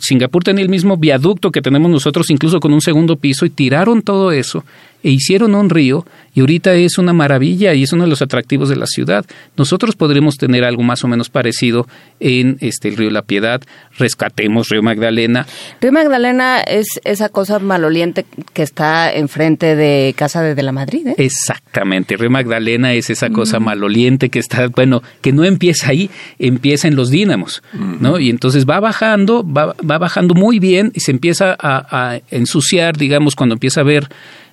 [0.00, 4.02] Singapur tenía el mismo viaducto que tenemos nosotros, incluso con un segundo piso, y tiraron
[4.02, 4.64] todo eso
[5.04, 6.04] e hicieron un río
[6.34, 9.24] y ahorita es una maravilla y es uno de los atractivos de la ciudad.
[9.56, 11.86] Nosotros podremos tener algo más o menos parecido
[12.18, 13.60] en este el río La Piedad,
[13.98, 15.46] rescatemos Río Magdalena.
[15.80, 21.14] Río Magdalena es esa cosa maloliente que está enfrente de Casa de, la Madrid, ¿eh?
[21.18, 26.88] Exactamente, Río Magdalena es esa cosa maloliente que está, bueno, que no empieza ahí, empieza
[26.88, 27.62] en los dínamos,
[28.00, 28.18] ¿no?
[28.18, 32.96] Y entonces va bajando, va, va bajando muy bien y se empieza a, a ensuciar,
[32.96, 34.08] digamos, cuando empieza a ver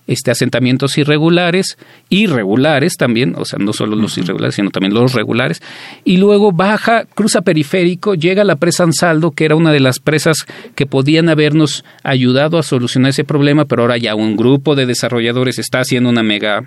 [0.07, 1.77] este, asentamientos irregulares,
[2.09, 5.61] irregulares también, o sea, no solo los irregulares, sino también los regulares,
[6.03, 9.99] y luego baja, cruza periférico, llega a la presa Ansaldo, que era una de las
[9.99, 10.45] presas
[10.75, 15.59] que podían habernos ayudado a solucionar ese problema, pero ahora ya un grupo de desarrolladores
[15.59, 16.63] está haciendo una mega,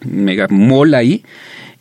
[0.00, 1.22] mega mola ahí,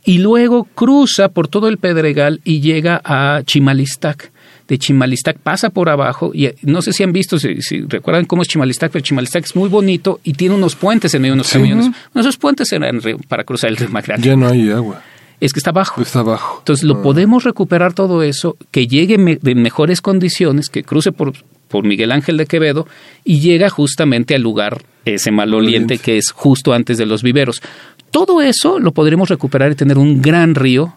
[0.03, 4.31] y luego cruza por todo el Pedregal y llega a Chimalistac
[4.71, 8.41] de Chimalistac pasa por abajo y eh, no sé si han visto, si, recuerdan cómo
[8.41, 11.51] es Chimalistac, pero Chimalistac es muy bonito y tiene unos puentes en medio de unos
[11.51, 11.89] camiones.
[12.15, 14.25] Esos puentes eran para cruzar el río Magdalena.
[14.25, 15.01] Ya no hay agua.
[15.41, 16.01] Es que está abajo.
[16.01, 16.59] Está abajo.
[16.59, 17.03] Entonces lo ah.
[17.03, 21.33] podemos recuperar todo eso, que llegue en mejores condiciones, que cruce por,
[21.67, 22.87] por Miguel Ángel de Quevedo
[23.25, 27.61] y llega justamente al lugar ese maloliente que es justo antes de los viveros.
[28.09, 30.93] Todo eso lo podremos recuperar y tener un gran río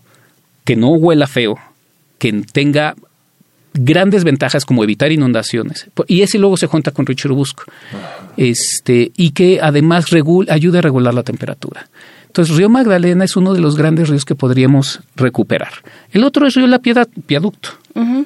[0.65, 1.59] que no huela feo,
[2.19, 2.95] que tenga
[3.75, 5.87] grandes ventajas como evitar inundaciones.
[6.07, 7.65] Y ese luego se junta con Richard Busco.
[8.37, 10.07] Este, y que además
[10.49, 11.89] ayuda a regular la temperatura.
[12.27, 15.73] Entonces, Río Magdalena es uno de los grandes ríos que podríamos recuperar.
[16.11, 17.71] El otro es Río La Piedad, Viaducto.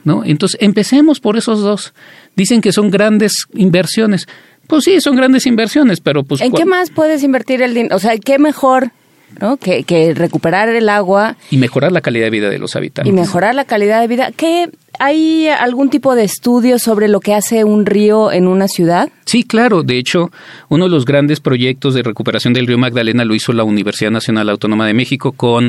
[0.04, 0.24] ¿no?
[0.24, 1.92] Entonces, empecemos por esos dos.
[2.34, 4.26] Dicen que son grandes inversiones.
[4.66, 6.40] Pues sí, son grandes inversiones, pero pues...
[6.40, 7.96] ¿En qué más puedes invertir el dinero?
[7.96, 8.92] O sea, ¿qué mejor
[9.40, 9.58] ¿no?
[9.58, 11.36] Que, que, recuperar el agua.
[11.50, 13.12] Y mejorar la calidad de vida de los habitantes.
[13.12, 14.32] Y mejorar la calidad de vida.
[14.34, 19.10] ¿Qué, ¿Hay algún tipo de estudio sobre lo que hace un río en una ciudad?
[19.26, 19.82] Sí, claro.
[19.82, 20.30] De hecho,
[20.68, 24.48] uno de los grandes proyectos de recuperación del río Magdalena lo hizo la Universidad Nacional
[24.48, 25.68] Autónoma de México con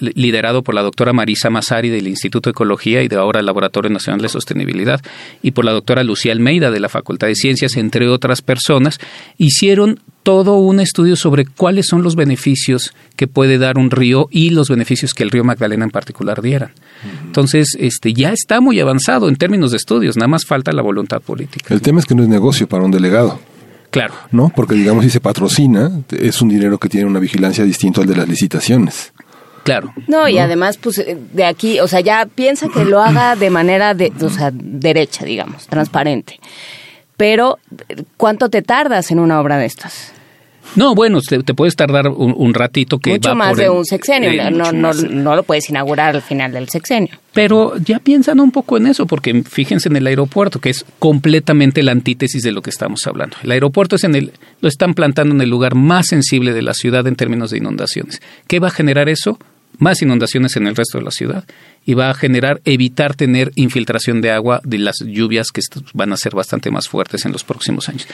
[0.00, 3.90] liderado por la doctora Marisa Masari del Instituto de Ecología y de ahora el Laboratorio
[3.90, 5.02] Nacional de Sostenibilidad
[5.42, 8.98] y por la doctora Lucía Almeida de la Facultad de Ciencias, entre otras personas,
[9.36, 14.50] hicieron todo un estudio sobre cuáles son los beneficios que puede dar un río y
[14.50, 16.72] los beneficios que el río Magdalena en particular dieran.
[17.24, 21.20] Entonces, este ya está muy avanzado en términos de estudios, nada más falta la voluntad
[21.20, 21.74] política.
[21.74, 23.38] El tema es que no es negocio para un delegado.
[23.90, 24.14] Claro.
[24.30, 24.52] ¿No?
[24.54, 28.16] Porque digamos si se patrocina, es un dinero que tiene una vigilancia distinta al de
[28.16, 29.12] las licitaciones.
[29.64, 29.92] Claro.
[30.06, 33.92] No, y además, pues de aquí, o sea, ya piensa que lo haga de manera,
[33.92, 36.40] de, o sea, derecha, digamos, transparente.
[37.18, 37.58] Pero,
[38.16, 40.12] ¿cuánto te tardas en una obra de estas?
[40.76, 44.92] No, bueno, te, puedes tardar un, ratito que Mucho más de un sexenio, no, no,
[44.92, 47.10] no, lo puedes inaugurar al final del sexenio.
[47.32, 51.82] Pero ya piensan un poco en eso, porque fíjense en el aeropuerto, que es completamente
[51.82, 53.36] la antítesis de lo que estamos hablando.
[53.42, 56.74] El aeropuerto es en el, lo están plantando en el lugar más sensible de la
[56.74, 58.20] ciudad en términos de inundaciones.
[58.46, 59.38] ¿Qué va a generar eso?
[59.78, 61.44] más inundaciones en el resto de la ciudad
[61.88, 65.62] y va a generar evitar tener infiltración de agua de las lluvias que
[65.94, 68.06] van a ser bastante más fuertes en los próximos años.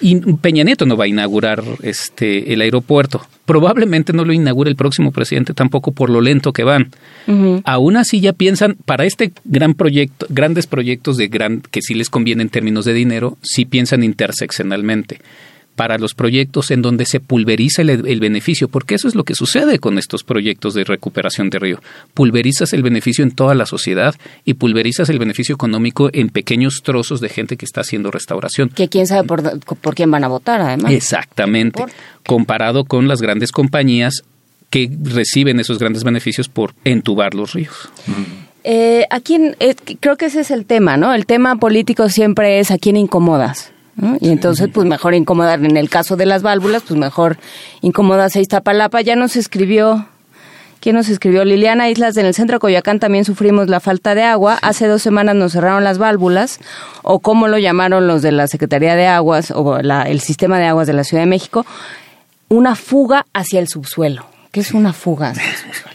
[0.00, 3.24] Y Peña Nieto no va a inaugurar este el aeropuerto.
[3.44, 6.90] Probablemente no lo inaugure el próximo presidente tampoco por lo lento que van.
[7.62, 12.10] Aún así ya piensan para este gran proyecto, grandes proyectos de gran que sí les
[12.10, 15.20] conviene en términos de dinero, sí piensan interseccionalmente
[15.76, 19.78] para los proyectos en donde se pulveriza el, beneficio, porque eso es lo que sucede
[19.78, 21.82] con estos proyectos de recuperación de río.
[22.12, 24.14] Pulverizas el beneficio en toda la sociedad
[24.44, 28.68] y pulverizas el beneficio económico en pequeños trozos de gente que está haciendo restauración.
[28.68, 30.92] Que quién sabe por, quién van a votar, además.
[30.92, 31.82] Exactamente.
[32.26, 34.22] Comparado con las grandes compañías
[34.68, 37.88] que reciben esos grandes beneficios por entubar los ríos.
[38.64, 39.56] Eh, ¿A quién?
[39.60, 41.14] Eh, creo que ese es el tema, ¿no?
[41.14, 43.72] El tema político siempre es a quién incomodas.
[44.20, 47.36] Y entonces, pues mejor incomodar, en el caso de las válvulas, pues mejor
[47.82, 49.00] incomodas a Iztapalapa.
[49.02, 50.06] Ya nos escribió,
[50.80, 51.44] ¿quién nos escribió?
[51.44, 54.58] Liliana Islas, en el centro de Coyoacán también sufrimos la falta de agua.
[54.62, 56.60] Hace dos semanas nos cerraron las válvulas,
[57.02, 60.86] o como lo llamaron los de la Secretaría de Aguas, o el sistema de aguas
[60.86, 61.66] de la Ciudad de México.
[62.48, 64.24] una fuga hacia el subsuelo.
[64.50, 65.89] ¿Qué es una fuga hacia el subsuelo?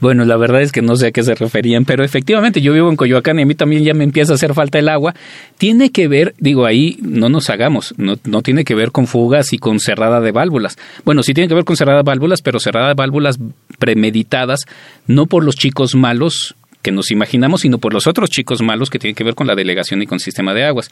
[0.00, 2.88] Bueno, la verdad es que no sé a qué se referían, pero efectivamente yo vivo
[2.88, 5.14] en Coyoacán y a mí también ya me empieza a hacer falta el agua.
[5.56, 9.52] Tiene que ver, digo, ahí no nos hagamos, no, no tiene que ver con fugas
[9.52, 10.76] y con cerrada de válvulas.
[11.04, 13.38] Bueno, sí tiene que ver con cerrada de válvulas, pero cerrada de válvulas
[13.78, 14.66] premeditadas,
[15.06, 18.98] no por los chicos malos que nos imaginamos, sino por los otros chicos malos que
[18.98, 20.90] tienen que ver con la delegación y con el sistema de aguas.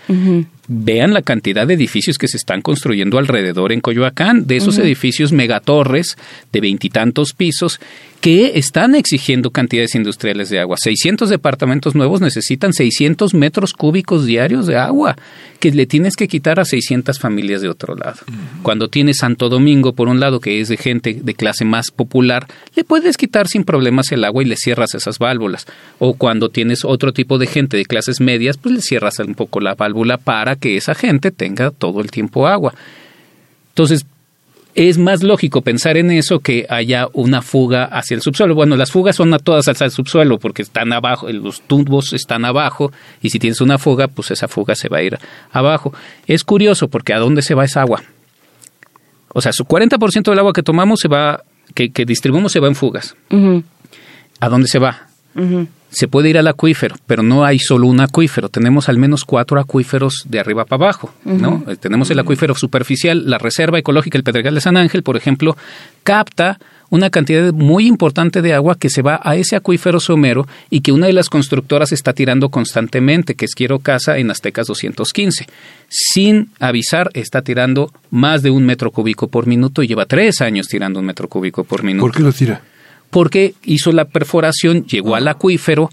[0.68, 5.32] Vean la cantidad de edificios que se están construyendo alrededor en Coyoacán, de esos edificios
[5.32, 6.18] megatorres
[6.52, 7.80] de veintitantos pisos
[8.26, 10.76] que están exigiendo cantidades industriales de agua.
[10.82, 15.14] 600 departamentos nuevos necesitan 600 metros cúbicos diarios de agua
[15.60, 18.18] que le tienes que quitar a 600 familias de otro lado.
[18.64, 22.48] Cuando tienes Santo Domingo, por un lado, que es de gente de clase más popular,
[22.74, 25.64] le puedes quitar sin problemas el agua y le cierras esas válvulas.
[26.00, 29.60] O cuando tienes otro tipo de gente de clases medias, pues le cierras un poco
[29.60, 32.74] la válvula para que esa gente tenga todo el tiempo agua.
[33.68, 34.04] Entonces,
[34.76, 38.54] es más lógico pensar en eso que haya una fuga hacia el subsuelo.
[38.54, 42.44] Bueno, las fugas son a todas hacia el subsuelo porque están abajo, los tubos están
[42.44, 42.92] abajo
[43.22, 45.18] y si tienes una fuga, pues esa fuga se va a ir
[45.50, 45.94] abajo.
[46.26, 48.02] Es curioso porque ¿a dónde se va esa agua?
[49.32, 51.42] O sea, su 40% del agua que tomamos se va,
[51.74, 53.16] que, que distribuimos se va en fugas.
[54.40, 55.08] ¿A dónde se va?
[55.90, 58.48] Se puede ir al acuífero, pero no hay solo un acuífero.
[58.48, 61.64] Tenemos al menos cuatro acuíferos de arriba para abajo, ¿no?
[61.68, 65.56] Eh, Tenemos el acuífero superficial, la Reserva Ecológica El Pedregal de San Ángel, por ejemplo,
[66.02, 66.58] capta
[66.90, 70.92] una cantidad muy importante de agua que se va a ese acuífero somero y que
[70.92, 75.46] una de las constructoras está tirando constantemente, que es Quiero Casa en Aztecas 215.
[75.88, 80.68] Sin avisar, está tirando más de un metro cúbico por minuto y lleva tres años
[80.68, 82.06] tirando un metro cúbico por minuto.
[82.06, 82.62] ¿Por qué lo tira?
[83.10, 85.90] Porque hizo la perforación, llegó al acuífero,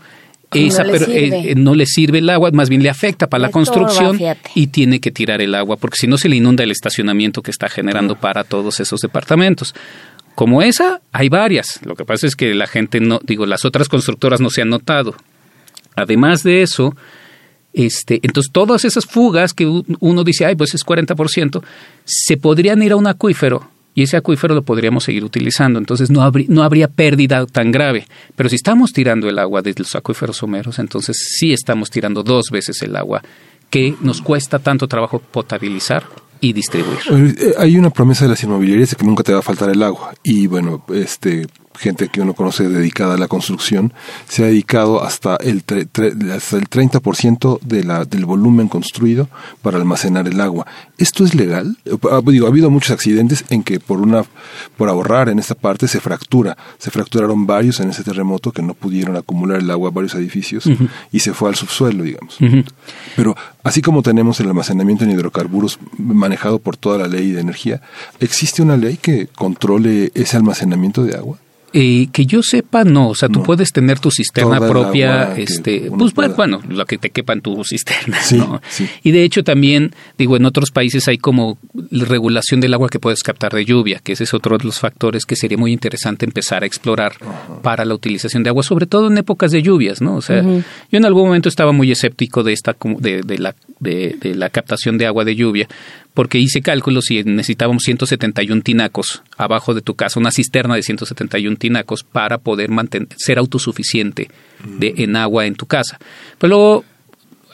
[0.51, 1.51] esa no le per- sirve.
[1.51, 4.17] eh, no le sirve el agua, más bien le afecta para la construcción
[4.56, 7.50] y tiene que tirar el agua, porque si no se le inunda el estacionamiento que
[7.51, 9.74] está generando para todos esos departamentos.
[10.35, 11.80] Como esa, hay varias.
[11.85, 14.69] Lo que pasa es que la gente no, digo, las otras constructoras no se han
[14.69, 15.16] notado.
[15.95, 16.95] Además de eso,
[17.74, 21.64] este, entonces todas esas fugas que uno dice, ay, pues es 40%,
[22.06, 25.80] se podrían ir a un acuífero y ese acuífero lo podríamos seguir utilizando.
[25.80, 28.08] Entonces no, habrí- no habría pérdida tan grave.
[28.36, 32.46] Pero si estamos tirando el agua de los acuíferos someros, entonces sí estamos tirando dos
[32.52, 33.22] veces el agua
[33.70, 36.04] que nos cuesta tanto trabajo potabilizar
[36.44, 37.00] y distribuir.
[37.10, 39.82] Eh, Hay una promesa de las inmobiliarias de que nunca te va a faltar el
[39.82, 40.14] agua.
[40.24, 43.94] Y bueno, este gente que uno conoce dedicada a la construcción
[44.30, 49.28] se ha dedicado hasta el, tre- tre- hasta el 30% de la, del volumen construido
[49.64, 50.68] para almacenar el agua.
[51.00, 51.76] ¿Esto es legal?
[52.12, 54.24] Ah, Digo, ha habido muchos accidentes en que por una
[54.78, 56.56] por ahorrar en esta parte se fractura.
[56.78, 60.68] Se fracturaron varios en ese terremoto que no pudieron acumular el agua a varios edificios
[60.68, 60.88] Ujú.
[61.12, 62.40] y se fue al subsuelo, digamos.
[62.40, 62.64] Ujú.
[63.16, 65.80] Pero así como tenemos el almacenamiento en hidrocarburos
[66.34, 67.80] manejado por toda la ley de energía,
[68.20, 71.38] ¿existe una ley que controle ese almacenamiento de agua?
[71.76, 73.10] Eh, que yo sepa, no.
[73.10, 76.28] O sea, tú puedes tener tu cisterna Toda propia, este, pues pueda.
[76.36, 78.62] bueno, lo que te quepa en tu cisterna, Sí, ¿no?
[78.70, 78.88] sí.
[79.02, 81.58] Y de hecho también, digo, en otros países hay como
[81.90, 85.26] regulación del agua que puedes captar de lluvia, que ese es otro de los factores
[85.26, 87.14] que sería muy interesante empezar a explorar
[87.64, 90.16] para la utilización de agua, sobre todo en épocas de lluvias, ¿no?
[90.18, 93.56] O sea, yo en algún momento estaba muy escéptico de esta como- de, de la
[93.80, 95.68] de, de la captación de agua de lluvia,
[96.14, 101.58] porque hice cálculos y necesitábamos 171 tinacos abajo de tu casa, una cisterna de 171
[101.58, 104.30] tinacos para poder mantener ser autosuficiente
[104.64, 106.00] de en agua en tu casa.
[106.38, 106.85] Pero luego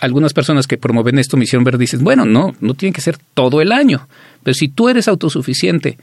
[0.01, 3.17] algunas personas que promueven esto me hicieron ver, dicen, bueno, no, no tiene que ser
[3.33, 4.07] todo el año,
[4.43, 5.97] pero si tú eres autosuficiente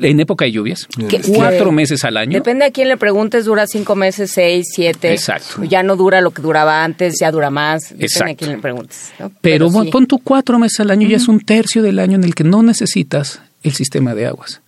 [0.00, 3.44] en época de lluvias, Que- cuatro que- meses al año, Depende a quién le preguntes,
[3.44, 5.12] dura cinco meses, seis, siete.
[5.12, 5.62] Exacto.
[5.64, 7.82] Ya no dura lo que duraba antes, ya dura más.
[7.90, 8.36] Depende a Exacto.
[8.38, 9.12] quién le preguntes.
[9.18, 9.30] ¿no?
[9.40, 9.74] Pero, sí.
[9.74, 12.34] bueno, pon tú cuatro meses al año, ya es un tercio del año en el
[12.34, 14.60] que no necesitas el sistema de aguas.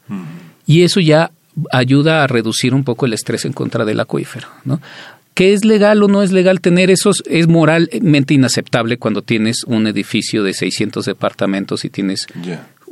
[0.66, 1.30] Y eso ya
[1.70, 4.80] ayuda a reducir un poco el estrés en contra del acuífero, ¿no?
[5.34, 7.22] ¿Qué es legal o no es legal tener esos?
[7.26, 12.26] Es moralmente inaceptable cuando tienes un edificio de 600 departamentos y tienes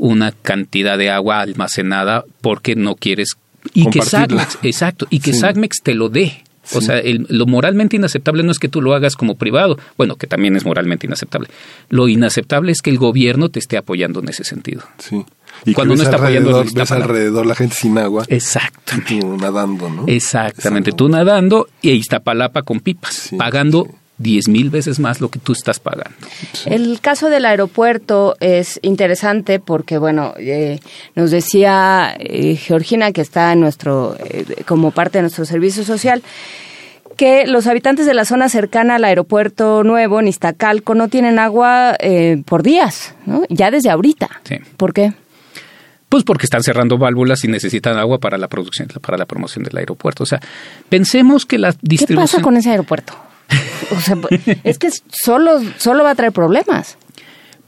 [0.03, 3.37] una cantidad de agua almacenada porque no quieres
[3.75, 4.01] y que.
[4.03, 5.41] SACMEX, exacto, y que Sí.
[5.41, 6.43] SACMEX te lo dé.
[6.73, 6.87] O Sí.
[6.87, 10.27] sea, el- lo moralmente inaceptable no es que tú lo hagas como privado, bueno, que
[10.27, 11.49] también es moralmente inaceptable.
[11.89, 14.83] Lo inaceptable es que el gobierno te esté apoyando en ese sentido.
[14.99, 15.25] Sí.
[15.67, 18.25] Y Cuando que no ves está apoyando ves alrededor la gente sin agua.
[18.29, 18.93] Exacto.
[19.11, 20.05] Y tú nadando, ¿no?
[20.07, 23.87] Exactamente, tú nadando y Iztapalapa con pipas, pagando
[24.21, 26.15] diez mil veces más lo que tú estás pagando.
[26.67, 30.79] El caso del aeropuerto es interesante porque, bueno, eh,
[31.15, 36.23] nos decía eh, Georgina, que está en nuestro, eh, como parte de nuestro servicio social,
[37.17, 41.97] que los habitantes de la zona cercana al aeropuerto nuevo, en Iztacalco, no tienen agua
[41.99, 43.43] eh, por días, ¿no?
[43.49, 44.29] Ya desde ahorita.
[44.45, 44.57] Sí.
[44.77, 45.13] ¿Por qué?
[46.09, 49.77] Pues porque están cerrando válvulas y necesitan agua para la producción, para la promoción del
[49.77, 50.25] aeropuerto.
[50.25, 50.41] O sea,
[50.89, 52.27] pensemos que la distribución...
[52.27, 53.15] ¿Qué pasa con ese aeropuerto?
[53.93, 54.17] O sea,
[54.63, 56.97] es que solo, solo va a traer problemas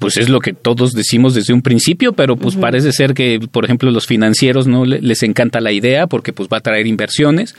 [0.03, 3.65] pues es lo que todos decimos desde un principio, pero pues parece ser que, por
[3.65, 7.55] ejemplo, los financieros no les encanta la idea porque pues va a traer inversiones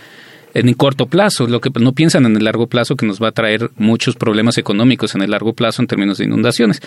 [0.53, 3.29] en el corto plazo, lo que no piensan en el largo plazo que nos va
[3.29, 6.81] a traer muchos problemas económicos en el largo plazo en términos de inundaciones.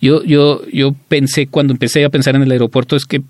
[0.00, 3.20] Yo, yo, yo pensé, cuando empecé a pensar en el aeropuerto, es que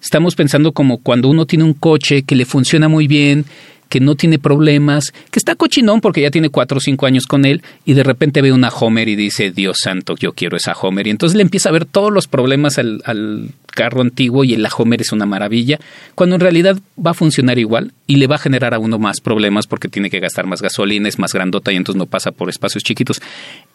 [0.00, 3.44] estamos pensando como cuando uno tiene un coche que le funciona muy bien,
[3.88, 7.44] que no tiene problemas, que está cochinón porque ya tiene cuatro o cinco años con
[7.44, 11.06] él y de repente ve una Homer y dice, Dios santo, yo quiero esa Homer.
[11.06, 15.02] Y entonces le empieza a ver todos los problemas al, carro antiguo y el Homer
[15.02, 15.78] es una maravilla,
[16.16, 19.20] cuando en realidad va a funcionar igual y le va a generar a uno más
[19.20, 22.48] problemas porque tiene que gastar más gasolina, es más grandota y entonces no pasa por
[22.48, 23.22] espacios chiquitos.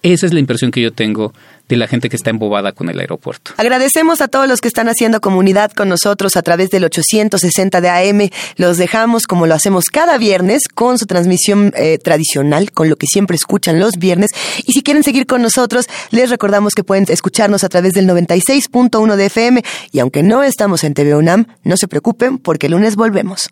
[0.01, 1.33] Esa es la impresión que yo tengo
[1.69, 3.51] de la gente que está embobada con el aeropuerto.
[3.57, 7.89] Agradecemos a todos los que están haciendo comunidad con nosotros a través del 860 de
[7.89, 8.29] AM.
[8.57, 13.07] Los dejamos como lo hacemos cada viernes con su transmisión eh, tradicional, con lo que
[13.07, 14.31] siempre escuchan los viernes.
[14.65, 19.15] Y si quieren seguir con nosotros, les recordamos que pueden escucharnos a través del 96.1
[19.15, 19.63] de FM.
[19.91, 23.49] Y aunque no estamos en TV UNAM, no se preocupen porque el lunes volvemos.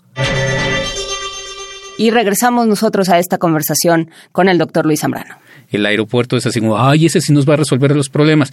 [1.98, 5.38] Y regresamos nosotros a esta conversación con el doctor Luis Zambrano
[5.72, 8.52] el aeropuerto es así como, ay, ese sí nos va a resolver los problemas.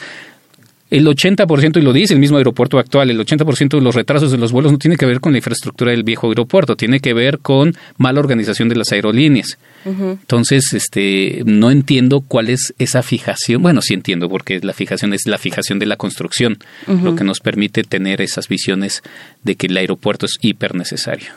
[0.91, 4.39] El 80%, y lo dice el mismo aeropuerto actual, el 80% de los retrasos de
[4.39, 7.41] los vuelos no tiene que ver con la infraestructura del viejo aeropuerto, tiene que ver
[7.41, 9.59] con mala organización de las aerolíneas.
[9.85, 13.63] Entonces, este, no entiendo cuál es esa fijación.
[13.63, 17.41] Bueno, sí entiendo, porque la fijación es la fijación de la construcción, lo que nos
[17.41, 19.03] permite tener esas visiones
[19.45, 21.29] de que el aeropuerto es hiper necesario.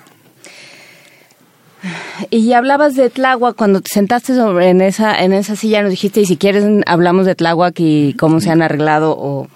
[2.30, 6.22] Y hablabas de Tláhuac cuando te sentaste sobre en esa en esa silla nos dijiste
[6.22, 9.48] y si quieres hablamos de Tláhuac y cómo se han arreglado o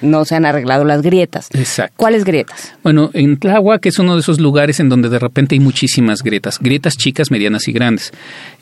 [0.00, 1.48] no se han arreglado las grietas.
[1.52, 1.94] Exacto.
[1.96, 2.74] ¿Cuáles grietas?
[2.82, 6.58] Bueno, en Tláhuac es uno de esos lugares en donde de repente hay muchísimas grietas,
[6.58, 8.12] grietas chicas, medianas y grandes.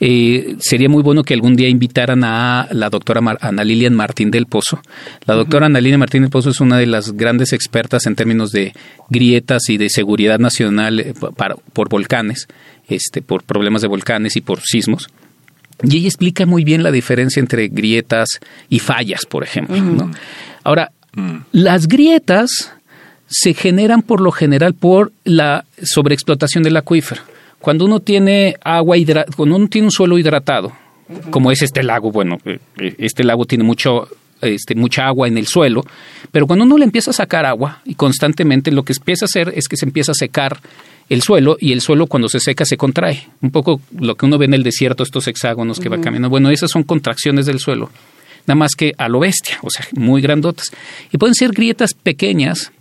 [0.01, 4.47] Eh, sería muy bueno que algún día invitaran a la doctora Ana Lilian Martín del
[4.47, 4.81] Pozo.
[5.27, 8.51] La doctora Ana Lilian Martín del Pozo es una de las grandes expertas en términos
[8.51, 8.73] de
[9.09, 11.15] grietas y de seguridad nacional eh,
[11.73, 12.49] por volcanes
[12.89, 15.09] este, por problemas de volcanes y por sismos.
[15.83, 20.11] Y ella explica muy bien la diferencia entre grietas y fallas, por ejemplo.
[20.63, 21.37] Ahora, mm.
[21.53, 22.73] las grietas
[23.27, 27.23] se generan por lo general por la sobreexplotación del acuífero.
[27.59, 28.97] Cuando uno tiene agua
[29.37, 30.73] cuando uno tiene un suelo hidratado,
[31.31, 34.09] como es este lago, bueno, eh, eh, este lago tiene mucho
[34.41, 35.85] este, mucha agua en el suelo,
[36.31, 39.53] pero cuando uno le empieza a sacar agua y constantemente lo que empieza a hacer
[39.55, 40.59] es que se empieza a secar
[41.13, 43.29] el suelo y el suelo cuando se seca se contrae.
[43.41, 46.31] Un poco lo que uno ve en el desierto, estos hexágonos que va caminando.
[46.31, 47.91] Bueno, esas son contracciones del suelo,
[48.47, 50.73] nada más que a lo bestia, o sea, muy grandotas.
[51.13, 52.73] Y pueden ser grietas pequeñas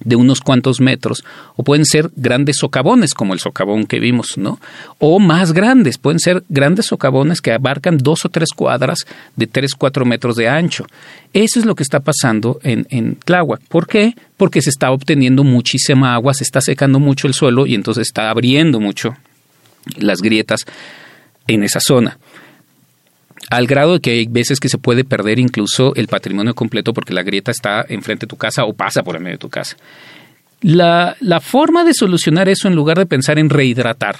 [0.00, 1.24] de unos cuantos metros,
[1.56, 4.60] o pueden ser grandes socavones, como el socavón que vimos, ¿no?
[4.98, 9.06] O más grandes, pueden ser grandes socavones que abarcan dos o tres cuadras
[9.36, 10.84] de tres, cuatro metros de ancho.
[11.32, 13.60] Eso es lo que está pasando en, en Tláhuac.
[13.68, 14.14] ¿Por qué?
[14.36, 18.30] Porque se está obteniendo muchísima agua, se está secando mucho el suelo y entonces está
[18.30, 19.16] abriendo mucho
[19.96, 20.64] las grietas
[21.46, 22.18] en esa zona
[23.50, 27.14] al grado de que hay veces que se puede perder incluso el patrimonio completo porque
[27.14, 29.76] la grieta está enfrente de tu casa o pasa por el medio de tu casa.
[30.60, 34.16] La, la forma de solucionar eso en lugar de pensar en rehidratar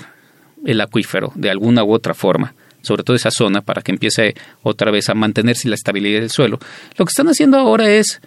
[0.64, 4.90] el acuífero de alguna u otra forma, sobre todo esa zona para que empiece otra
[4.90, 6.58] vez a mantenerse la estabilidad del suelo,
[6.96, 8.20] lo que están haciendo ahora es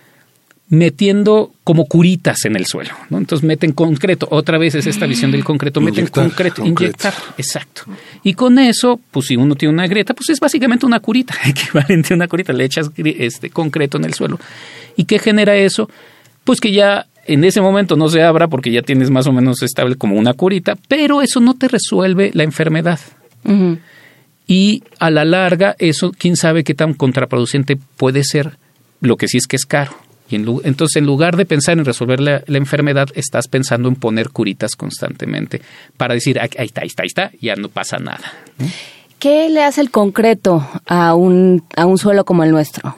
[0.70, 3.18] metiendo como curitas en el suelo, ¿no?
[3.18, 7.84] Entonces meten concreto, otra vez es esta visión del concreto, meten concreto, inyectar, exacto.
[8.24, 12.14] Y con eso, pues si uno tiene una grieta, pues es básicamente una curita, equivalente
[12.14, 14.40] a una curita, le echas este concreto en el suelo.
[14.98, 15.90] ¿Y qué genera eso?
[16.44, 19.62] Pues que ya en ese momento no se abra porque ya tienes más o menos
[19.62, 23.00] estable como una curita, pero eso no te resuelve la enfermedad.
[24.48, 28.58] Y a la larga, eso, quién sabe qué tan contraproducente puede ser,
[29.00, 30.07] lo que sí es que es caro.
[30.30, 34.76] Y entonces, en lugar de pensar en resolver la, enfermedad, estás pensando en poner curitas
[34.76, 35.62] constantemente
[35.96, 38.34] para decir, ahí está, ahí está, ahí está, ya no pasa nada.
[39.20, 42.98] ¿Qué le hace el concreto a un, a un suelo como el nuestro?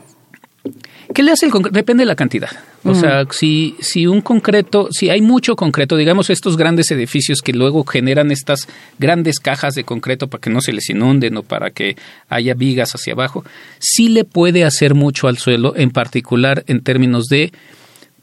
[1.13, 1.75] ¿Qué le hace el concreto?
[1.75, 2.49] Depende de la cantidad.
[2.83, 7.51] O sea, si, si un concreto, si hay mucho concreto, digamos estos grandes edificios que
[7.51, 8.67] luego generan estas
[8.97, 11.97] grandes cajas de concreto para que no se les inunden o para que
[12.29, 13.43] haya vigas hacia abajo,
[13.79, 17.51] sí le puede hacer mucho al suelo, en particular en términos de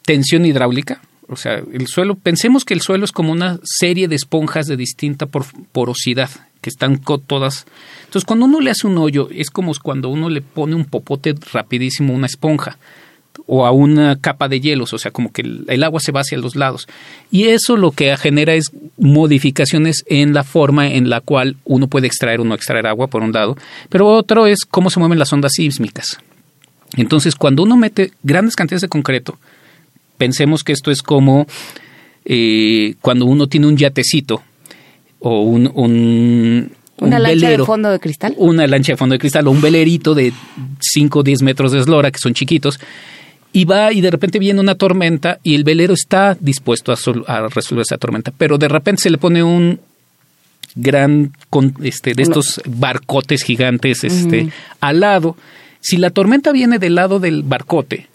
[0.05, 1.03] tensión hidráulica.
[1.29, 4.77] O sea, el suelo, pensemos que el suelo es como una serie de esponjas de
[4.77, 6.31] distinta porosidad
[6.63, 7.67] que están todas.
[8.05, 11.35] Entonces, cuando uno le hace un hoyo, es como cuando uno le pone un popote
[11.53, 12.79] rapidísimo, una esponja
[13.47, 16.39] o a una capa de hielos, o sea, como que el, agua se va hacia
[16.39, 16.89] los lados.
[17.31, 22.07] Y eso lo que genera es modificaciones en la forma en la cual uno puede
[22.07, 23.57] extraer o no extraer agua, por un lado,
[23.89, 26.19] pero otro es cómo se mueven las ondas sísmicas.
[26.97, 29.39] Entonces, cuando uno mete grandes cantidades de concreto,
[30.17, 31.47] pensemos que esto es como
[32.25, 34.43] eh, cuando uno tiene un yatecito
[35.21, 38.35] o un, un ¿Una lancha de fondo de cristal?
[38.39, 40.33] Una lancha de fondo de cristal o un velerito de
[40.81, 42.81] 5 o 10 metros de eslora, que son chiquitos,
[43.57, 47.85] y va y de repente viene una tormenta y el velero está dispuesto a, resolver
[47.89, 49.81] esa tormenta, pero de repente se le pone un
[50.75, 51.33] gran
[51.83, 55.39] este de estos barcotes gigantes este al lado.
[55.81, 58.09] Si la tormenta viene del lado del barcote,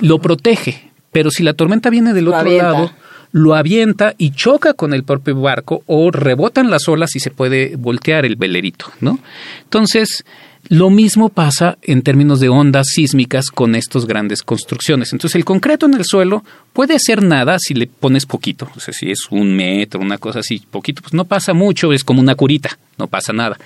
[0.00, 2.90] lo protege, pero si la tormenta viene del otro lado,
[3.30, 7.76] lo avienta y choca con el propio barco o rebotan las olas y se puede
[7.76, 9.20] voltear el velerito, ¿no?
[9.62, 10.24] Entonces,
[10.68, 15.12] lo mismo pasa en términos de ondas sísmicas con estas grandes construcciones.
[15.12, 18.70] Entonces, el concreto en el suelo puede hacer nada si le pones poquito.
[18.76, 22.04] O sea, si es un metro, una cosa así, poquito, pues no pasa mucho, es
[22.04, 23.58] como una curita, no pasa nada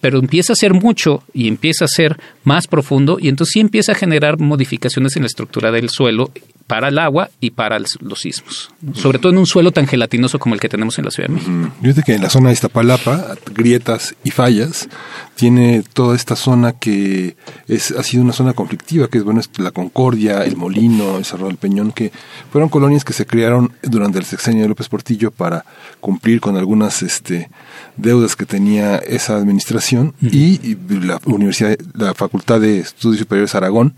[0.00, 3.92] pero empieza a ser mucho y empieza a ser más profundo y entonces sí empieza
[3.92, 6.32] a generar modificaciones en la estructura del suelo
[6.70, 10.54] para el agua y para los sismos, sobre todo en un suelo tan gelatinoso como
[10.54, 11.72] el que tenemos en la Ciudad de México.
[11.82, 14.88] Fíjate que en la zona de Iztapalapa, grietas y fallas,
[15.34, 17.34] tiene toda esta zona que
[17.66, 21.48] es, ha sido una zona conflictiva, que es bueno, la Concordia, el Molino, el Cerro
[21.48, 22.12] del Peñón, que
[22.52, 25.64] fueron colonias que se crearon durante el sexenio de López Portillo para
[25.98, 27.50] cumplir con algunas este,
[27.96, 33.94] deudas que tenía esa administración y, la Universidad, la Facultad de Estudios Superiores Aragón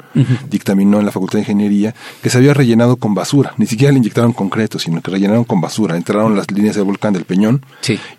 [0.49, 3.99] dictaminó en la Facultad de Ingeniería que se había rellenado con basura, ni siquiera le
[3.99, 7.65] inyectaron concreto, sino que rellenaron con basura, entraron las líneas del volcán del Peñón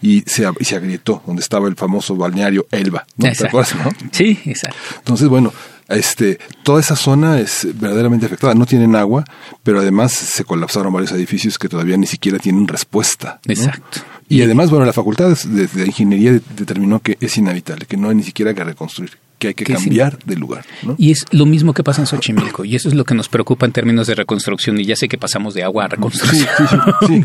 [0.02, 3.32] y, se, y se agrietó, donde estaba el famoso balneario Elba, ¿no?
[3.32, 3.90] ¿Te acuerdas, no?
[4.12, 4.78] Sí, exacto.
[5.00, 5.52] Entonces, bueno,
[5.90, 8.54] este, toda esa zona es verdaderamente afectada.
[8.54, 9.26] No tienen agua,
[9.64, 13.40] pero además se colapsaron varios edificios que todavía ni siquiera tienen respuesta.
[13.46, 14.00] Exacto.
[14.30, 18.24] Y, además, bueno, la Facultad de, Ingeniería determinó que es inhabitable, que no hay ni
[18.24, 19.12] siquiera que reconstruir
[19.44, 20.66] que hay que cambiar de lugar.
[20.98, 23.66] Y es lo mismo que pasa en Xochimilco, y eso es lo que nos preocupa
[23.66, 26.48] en términos de reconstrucción, y ya sé que pasamos de agua a reconstrucción,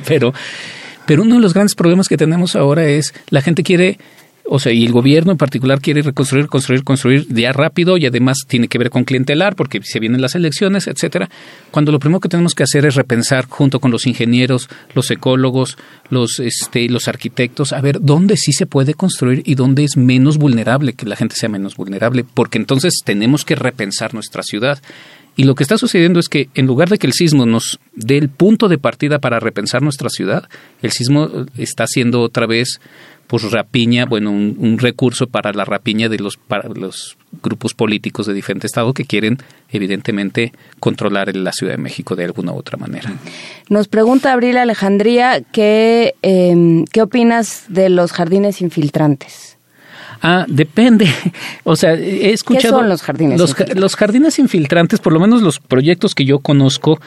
[0.06, 0.34] pero,
[1.06, 3.98] pero uno de los grandes problemas que tenemos ahora es la gente quiere
[4.50, 8.38] o sea, y el gobierno en particular quiere reconstruir, construir, construir ya rápido y además
[8.46, 11.28] tiene que ver con clientelar porque se vienen las elecciones, etcétera.
[11.70, 15.76] Cuando lo primero que tenemos que hacer es repensar junto con los ingenieros, los ecólogos,
[16.08, 20.38] los este, los arquitectos, a ver dónde sí se puede construir y dónde es menos
[20.38, 24.80] vulnerable, que la gente sea menos vulnerable, porque entonces tenemos que repensar nuestra ciudad.
[25.36, 28.18] Y lo que está sucediendo es que en lugar de que el sismo nos dé
[28.18, 30.48] el punto de partida para repensar nuestra ciudad,
[30.82, 32.80] el sismo está siendo otra vez
[33.28, 38.32] pues rapiña, bueno, un, recurso para la rapiña de los, para los grupos políticos de
[38.32, 39.36] diferente estado que quieren
[39.70, 43.12] evidentemente controlar la Ciudad de México de alguna u otra manera.
[43.68, 49.58] Nos pregunta Abril Alejandría que, em, ¿qué opinas de los jardines infiltrantes?
[50.22, 51.06] Ah, depende.
[51.64, 52.62] O sea, he escuchado.
[52.62, 53.80] ¿Qué son los jardines los, infiltrantes?
[53.80, 56.98] Los jardines infiltrantes, por lo menos los proyectos que yo conozco,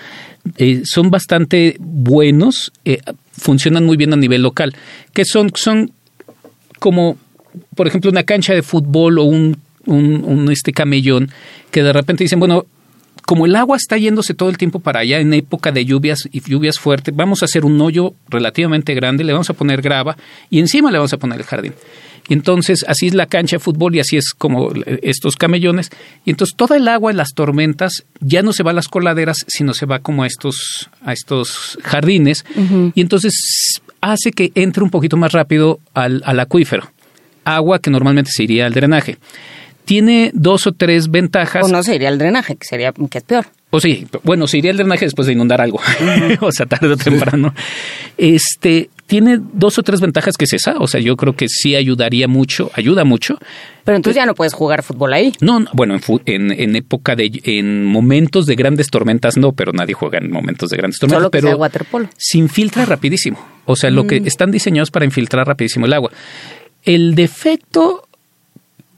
[0.57, 2.99] eh, son bastante buenos, eh,
[3.31, 4.75] funcionan muy bien a nivel local.
[5.13, 5.91] Que son, son
[6.81, 7.15] como,
[7.75, 11.29] por ejemplo, una cancha de fútbol o un, un, este camellón
[11.69, 12.65] que de repente dicen, bueno,
[13.23, 16.41] como el agua está yéndose todo el tiempo para allá en época de lluvias y
[16.41, 20.17] lluvias fuertes, vamos a hacer un hoyo relativamente grande, le vamos a poner grava
[20.49, 21.73] y encima le vamos a poner el jardín.
[22.27, 24.71] Y entonces así es la cancha de fútbol y así es como
[25.03, 25.91] estos camellones.
[26.25, 29.45] Y entonces toda el agua en las tormentas ya no se va a las coladeras,
[29.47, 32.43] sino se va como a estos, a estos jardines.
[32.95, 36.91] Y entonces hace que entre un poquito más rápido al, acuífero.
[37.45, 39.17] Agua que normalmente se iría al drenaje.
[39.85, 41.65] Tiene dos o tres ventajas.
[41.65, 43.47] O no se iría al drenaje, que sería que es peor.
[43.71, 45.79] O sí, bueno, se iría al drenaje después de inundar algo.
[46.41, 47.53] o sea, tarde o temprano.
[48.17, 50.75] Este tiene dos o tres ventajas que es esa.
[50.77, 53.37] O sea, yo creo que sí ayudaría mucho, ayuda mucho.
[53.83, 55.33] Pero entonces ya no puedes jugar fútbol ahí.
[55.41, 60.19] No, bueno, en, en, época de, en momentos de grandes tormentas no, pero nadie juega
[60.19, 61.19] en momentos de grandes tormentas.
[61.19, 62.09] Solo que pero sea waterpolo.
[62.15, 63.37] se infiltra rapidísimo.
[63.65, 64.27] O sea, lo que mm.
[64.27, 66.09] están diseñados para infiltrar rapidísimo el agua.
[66.83, 68.07] El defecto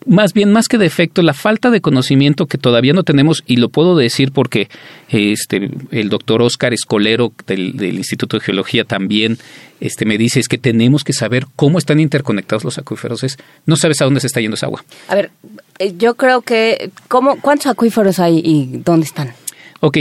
[0.06, 3.70] más bien más que defecto, la falta de conocimiento que todavía no tenemos, y lo
[3.70, 4.70] puedo decir porque
[5.10, 9.38] este, el doctor Oscar Escolero del, Instituto de Geología también
[9.80, 13.24] este, me dice es que tenemos que saber cómo están interconectados los acuíferos.
[13.24, 14.84] Es, no sabes a dónde se está yendo esa agua.
[15.08, 15.32] A ver,
[15.80, 19.34] eh, yo creo que, ¿cómo, ¿cuántos acuíferos hay y dónde están?
[19.80, 19.98] Ok,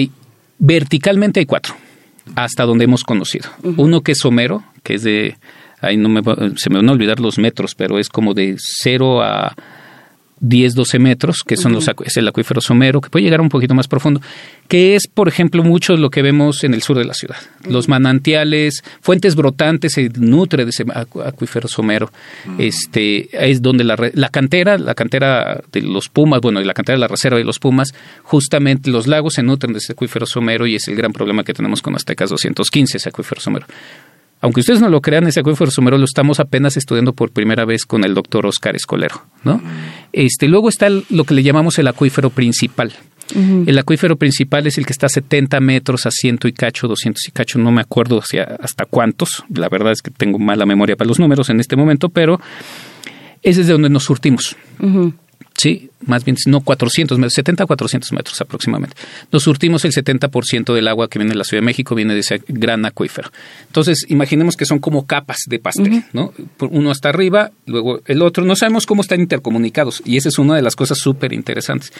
[0.59, 1.75] verticalmente hay cuatro,
[2.37, 3.51] hasta donde hemos conocido.
[3.77, 5.37] Uno que es Homero, que es de,
[5.81, 6.23] ahí no me,
[6.57, 9.55] se me van a olvidar los metros, pero es como de cero a
[10.43, 13.75] 10, 12 metros, que son los, es el acuífero somero, que puede llegar un poquito
[13.75, 14.21] más profundo,
[14.69, 17.37] que es, por ejemplo, mucho lo que vemos en el sur de la ciudad.
[17.69, 20.85] Los manantiales, fuentes brotantes, se nutre de ese
[21.25, 22.11] acuífero somero.
[22.59, 26.97] Este, es donde la, la cantera, la cantera de los Pumas, bueno, y la cantera
[26.97, 30.67] de la reserva de los Pumas, justamente los lagos se nutren de ese acuífero somero
[30.67, 33.67] y es el gran problema que tenemos con Aztecas 215, ese acuífero somero.
[34.43, 37.87] Aunque ustedes no lo crean, ese acuífero somero lo estamos apenas estudiando por primera vez
[37.87, 39.62] con el doctor Oscar Escolero, ¿no?
[40.12, 42.93] Este, luego está lo que le llamamos el acuífero principal.
[43.35, 47.29] El acuífero principal es el que está a 70 metros, a ciento y cacho, 200
[47.29, 48.21] y cacho, no me acuerdo
[48.61, 49.45] hasta cuántos.
[49.55, 52.41] La verdad es que tengo mala memoria para los números en este momento, pero
[53.43, 54.57] ese es de donde nos surtimos.
[55.57, 58.97] Sí, más bien, no 400 metros, 70 a 400 metros aproximadamente.
[59.31, 62.21] Nos surtimos el 70% del agua que viene de la Ciudad de México, viene de
[62.21, 63.31] ese gran acuífero.
[63.67, 66.33] Entonces, imaginemos que son como capas de pastel, ¿no?
[66.59, 68.45] Uno está arriba, luego el otro.
[68.45, 71.93] No sabemos cómo están intercomunicados y esa es una de las cosas súper interesantes.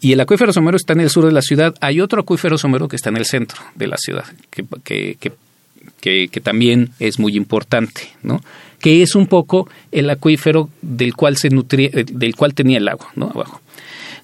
[0.00, 1.74] Y el acuífero somero está en el sur de la ciudad.
[1.80, 5.16] Hay otro acuífero somero que está en el centro de la ciudad, que, que,
[6.00, 8.42] que, que también es muy importante, ¿no?
[8.80, 12.88] Que es un poco el acuífero del cual se nutría, eh, del cual tenía el
[12.88, 13.30] agua, ¿no?
[13.34, 13.60] Abajo.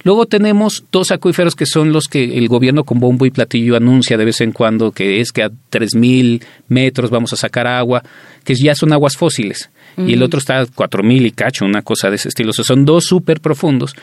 [0.05, 4.17] Luego tenemos dos acuíferos que son los que el gobierno con bombo y platillo anuncia
[4.17, 8.03] de vez en cuando, que es que a 3.000 metros vamos a sacar agua,
[8.43, 9.71] que ya son aguas fósiles.
[9.97, 12.51] Y el otro está a 4.000 y cacho, una cosa de ese estilo.
[12.51, 13.95] O sea, son dos súper profundos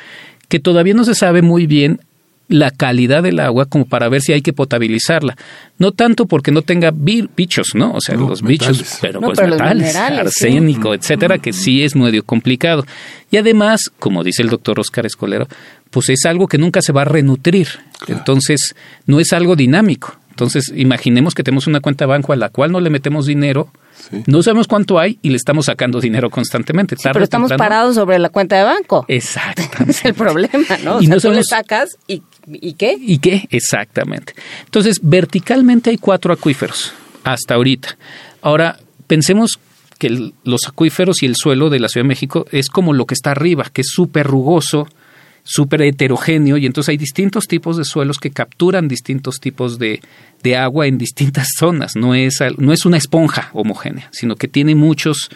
[0.48, 2.02] que todavía no se sabe muy bien
[2.50, 5.38] la calidad del agua como para ver si hay que potabilizarla.
[5.78, 7.94] No tanto porque no tenga bichos, ¿no?
[7.94, 12.86] O sea, los bichos, pero pues metales, arsénico, etcétera, que sí es medio complicado.
[13.32, 15.48] Y además, como dice el doctor Oscar Escolero,
[15.92, 17.68] pues es algo que nunca se va a renutrir.
[18.08, 20.18] Entonces, no es algo dinámico.
[20.40, 23.72] Entonces, imaginemos que tenemos una cuenta de banco a la cual no le metemos dinero,
[24.26, 26.96] no sabemos cuánto hay y le estamos sacando dinero constantemente.
[27.04, 29.04] pero estamos parados sobre la cuenta de banco.
[29.10, 29.84] Exacto.
[29.88, 31.02] es el problema, ¿no?
[31.02, 32.98] y no tú le sacas y ¿Y qué?
[33.00, 33.48] ¿Y qué?
[33.52, 34.34] Exactamente.
[34.66, 37.98] Entonces, verticalmente hay cuatro acuíferos hasta ahorita.
[38.42, 39.60] Ahora, pensemos
[39.98, 43.14] que los acuíferos y el suelo de la Ciudad de México es como lo que
[43.14, 44.88] está arriba, que es súper rugoso,
[45.44, 50.00] súper heterogéneo, y entonces hay distintos tipos de suelos que capturan distintos tipos de,
[50.42, 51.96] de agua en distintas zonas.
[51.96, 55.30] No es, no es una esponja homogénea, sino que tiene muchos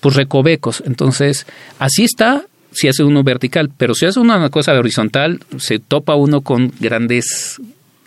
[0.00, 0.82] pues, recovecos.
[0.86, 1.46] Entonces,
[1.78, 6.40] así está si hace uno vertical, pero si hace una cosa horizontal, se topa uno
[6.40, 7.60] con grandes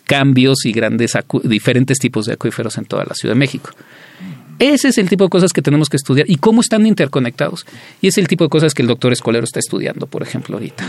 [0.05, 1.13] cambios y grandes
[1.43, 3.71] diferentes tipos de acuíferos en toda la Ciudad de México.
[4.57, 7.65] Ese es el tipo de cosas que tenemos que estudiar y cómo están interconectados.
[7.99, 10.85] Y es el tipo de cosas que el doctor Escolero está estudiando, por ejemplo, ahorita.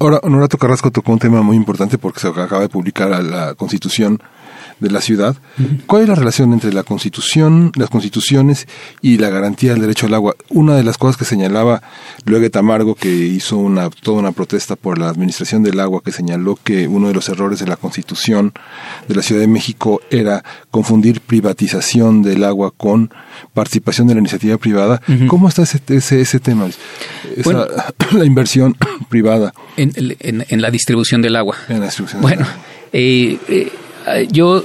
[0.00, 4.20] Ahora, Honorato Carrasco tocó un tema muy importante porque se acaba de publicar la Constitución
[4.82, 5.36] de la ciudad.
[5.86, 8.66] ¿Cuál es la relación entre la constitución, las constituciones
[9.00, 10.34] y la garantía del derecho al agua?
[10.50, 11.82] Una de las cosas que señalaba
[12.24, 16.58] Luego Tamargo, que hizo una, toda una protesta por la administración del agua, que señaló
[16.62, 18.52] que uno de los errores de la constitución
[19.08, 23.10] de la Ciudad de México era confundir privatización del agua con
[23.54, 25.00] participación de la iniciativa privada.
[25.28, 25.80] ¿Cómo está ese,
[26.20, 26.68] ese, tema?
[28.12, 28.76] la inversión
[29.08, 29.54] privada.
[29.76, 31.56] En, la distribución del agua.
[32.20, 32.46] bueno,
[32.92, 33.72] Eh, eh
[34.06, 34.64] eh, yo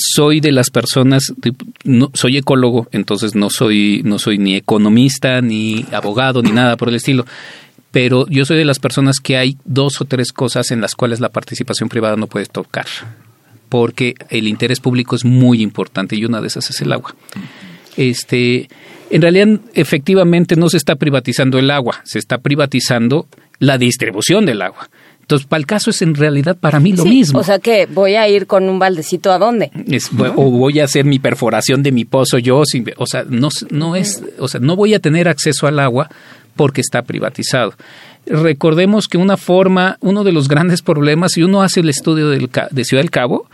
[0.00, 1.32] soy de las personas,
[2.14, 6.96] soy ecólogo, entonces no soy, no soy ni economista, ni abogado, ni nada por el
[6.96, 7.26] estilo.
[7.90, 11.20] Pero yo soy de las personas que hay dos o tres cosas en las cuales
[11.20, 12.86] la participación privada no puede tocar,
[13.68, 17.14] porque el interés público es muy importante y una de esas es el agua.
[17.96, 18.68] Este,
[19.10, 23.26] en realidad, efectivamente, no se está privatizando el agua, se está privatizando
[23.58, 24.88] la distribución del agua.
[25.30, 27.38] Entonces, para el caso es en realidad para mí lo mismo.
[27.38, 29.70] O sea que voy a ir con un baldecito a dónde?
[30.34, 32.58] O voy a hacer mi perforación de mi pozo yo,
[32.96, 36.10] o sea, no, no es, o sea, no voy a tener acceso al agua
[36.56, 37.74] porque está privatizado.
[38.26, 42.50] Recordemos que una forma, uno de los grandes problemas, si uno hace el estudio del,
[42.72, 43.46] de Ciudad del Cabo,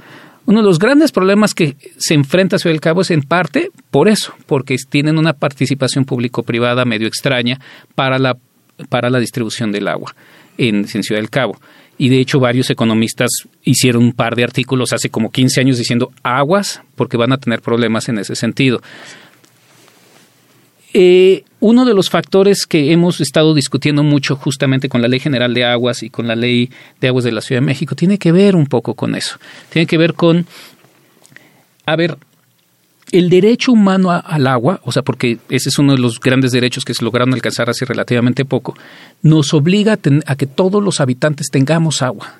[0.47, 3.69] uno de los grandes problemas que se enfrenta a Ciudad del Cabo es en parte
[3.91, 7.61] por eso, porque tienen una participación público-privada medio extraña
[7.95, 8.39] para la,
[8.89, 10.15] para la distribución del agua
[10.59, 11.59] en, Ciudad del Cabo.
[11.99, 13.31] Y de hecho varios economistas
[13.63, 17.63] hicieron un par de artículos hace como 15 años diciendo aguas porque van a tener
[17.63, 18.83] problemas en ese sentido.
[20.93, 25.53] Eh, uno de los factores que hemos estado discutiendo mucho justamente con la Ley General
[25.53, 26.71] de Aguas y con la Ley
[27.01, 29.39] de Aguas de la Ciudad de México tiene que ver un poco con eso.
[29.71, 30.47] Tiene que ver con,
[31.85, 32.17] a ver,
[33.13, 36.85] el derecho humano al agua, o sea, porque ese es uno de los grandes derechos
[36.85, 38.77] que se lograron alcanzar hace relativamente poco,
[39.23, 42.35] nos obliga a, que todos los habitantes tengamos agua.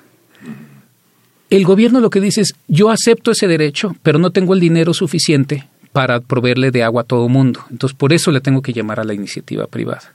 [1.49, 4.93] El gobierno lo que dice es, yo acepto ese derecho, pero no tengo el dinero
[4.93, 7.61] suficiente para proveerle de agua a todo mundo.
[7.71, 10.13] Entonces, por eso le tengo que llamar a la iniciativa privada.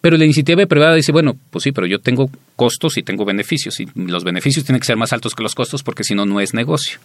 [0.00, 3.78] Pero la iniciativa privada dice, bueno, pues sí, pero yo tengo costos y tengo beneficios,
[3.80, 6.40] y los beneficios tienen que ser más altos que los costos porque si no, no
[6.40, 6.98] es negocio.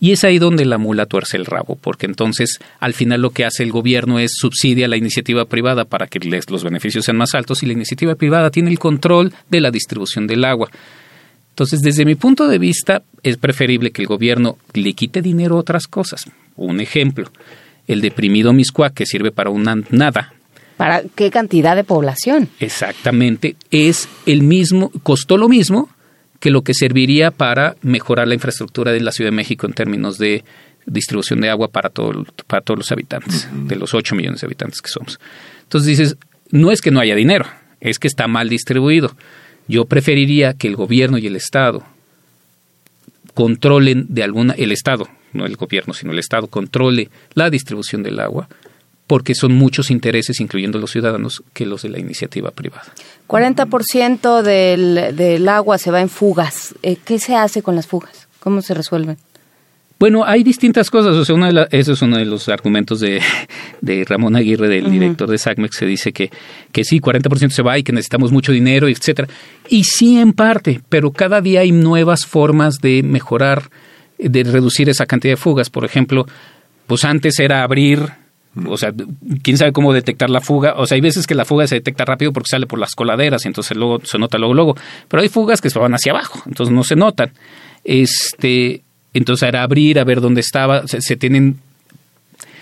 [0.00, 3.44] Y es ahí donde la mula tuerce el rabo, porque entonces al final lo que
[3.44, 7.62] hace el gobierno es subsidia la iniciativa privada para que los beneficios sean más altos
[7.62, 10.70] y la iniciativa privada tiene el control de la distribución del agua.
[11.50, 15.60] Entonces, desde mi punto de vista, es preferible que el gobierno le quite dinero a
[15.60, 16.24] otras cosas.
[16.56, 17.30] Un ejemplo,
[17.86, 20.34] el deprimido Miscuac, que sirve para una nada.
[20.76, 22.48] ¿Para qué cantidad de población?
[22.58, 25.88] Exactamente, es el mismo, costó lo mismo
[26.44, 30.18] que lo que serviría para mejorar la infraestructura de la Ciudad de México en términos
[30.18, 30.44] de
[30.84, 34.82] distribución de agua para, todo, para todos los habitantes, de los 8 millones de habitantes
[34.82, 35.18] que somos.
[35.62, 36.16] Entonces dices,
[36.50, 37.46] no es que no haya dinero,
[37.80, 39.16] es que está mal distribuido.
[39.68, 41.82] Yo preferiría que el gobierno y el Estado
[43.32, 48.20] controlen de alguna, el Estado, no el gobierno, sino el Estado, controle la distribución del
[48.20, 48.50] agua
[49.06, 52.86] porque son muchos intereses, incluyendo los ciudadanos, que los de la iniciativa privada.
[53.28, 56.74] 40% del, del agua se va en fugas.
[56.82, 58.28] Eh, ¿Qué se hace con las fugas?
[58.40, 59.18] ¿Cómo se resuelven?
[59.98, 61.14] Bueno, hay distintas cosas.
[61.14, 63.20] O sea, una de ese es uno de los argumentos de,
[63.80, 66.30] de Ramón Aguirre, del director de SACMEX, se dice que,
[66.72, 69.28] que sí, 40% se va y que necesitamos mucho dinero, etcétera.
[69.68, 73.70] Y sí, en parte, pero cada día hay nuevas formas de mejorar,
[74.18, 75.70] de reducir esa cantidad de fugas.
[75.70, 76.26] Por ejemplo,
[76.86, 78.23] pues antes era abrir
[78.66, 78.92] o sea,
[79.42, 80.74] quién sabe cómo detectar la fuga.
[80.76, 83.44] O sea, hay veces que la fuga se detecta rápido porque sale por las coladeras
[83.44, 84.76] y entonces luego se nota luego, luego.
[85.08, 87.32] Pero hay fugas que se van hacia abajo, entonces no se notan.
[87.82, 90.86] Este, entonces era abrir, a ver dónde estaba.
[90.86, 91.58] Se, tienen,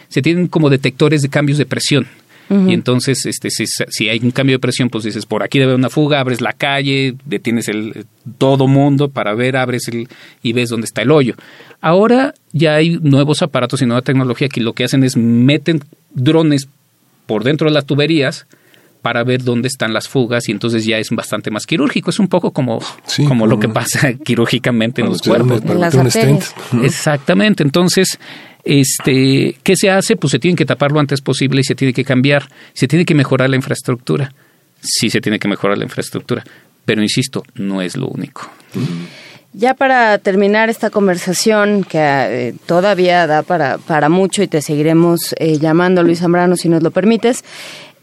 [0.09, 2.07] se tienen como detectores de cambios de presión.
[2.51, 5.79] Y entonces, este, si, hay un cambio de presión, pues dices, por aquí debe haber
[5.79, 8.05] una fuga, abres la calle, detienes el
[8.37, 10.07] todo mundo para ver, abres el
[10.43, 11.35] y ves dónde está el hoyo.
[11.81, 15.81] Ahora ya hay nuevos aparatos y nueva tecnología que lo que hacen es meten
[16.15, 16.69] drones
[17.27, 18.47] por dentro de las tuberías
[19.03, 22.11] para ver dónde están las fugas y entonces ya es bastante más quirúrgico.
[22.11, 22.81] Es un poco como,
[23.27, 25.61] como lo que pasa quirúrgicamente en los cuerpos.
[26.83, 27.65] Exactamente.
[27.65, 28.19] Entonces,
[28.65, 30.17] este, ¿Qué se hace?
[30.17, 33.05] Pues se tiene que tapar lo antes posible y se tiene que cambiar, se tiene
[33.05, 34.33] que mejorar la infraestructura.
[34.81, 36.45] Sí se tiene que mejorar la infraestructura,
[36.85, 38.51] pero insisto, no es lo único.
[39.53, 45.35] Ya para terminar esta conversación, que eh, todavía da para, para mucho y te seguiremos
[45.39, 47.45] eh, llamando, Luis Zambrano, si nos lo permites,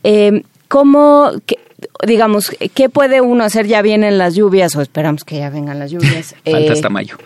[0.03, 1.31] eh, ¿cómo,
[2.05, 3.67] digamos, qué puede uno hacer?
[3.67, 6.35] Ya vienen las lluvias, o esperamos que ya vengan las lluvias.
[6.45, 7.17] Falta hasta mayo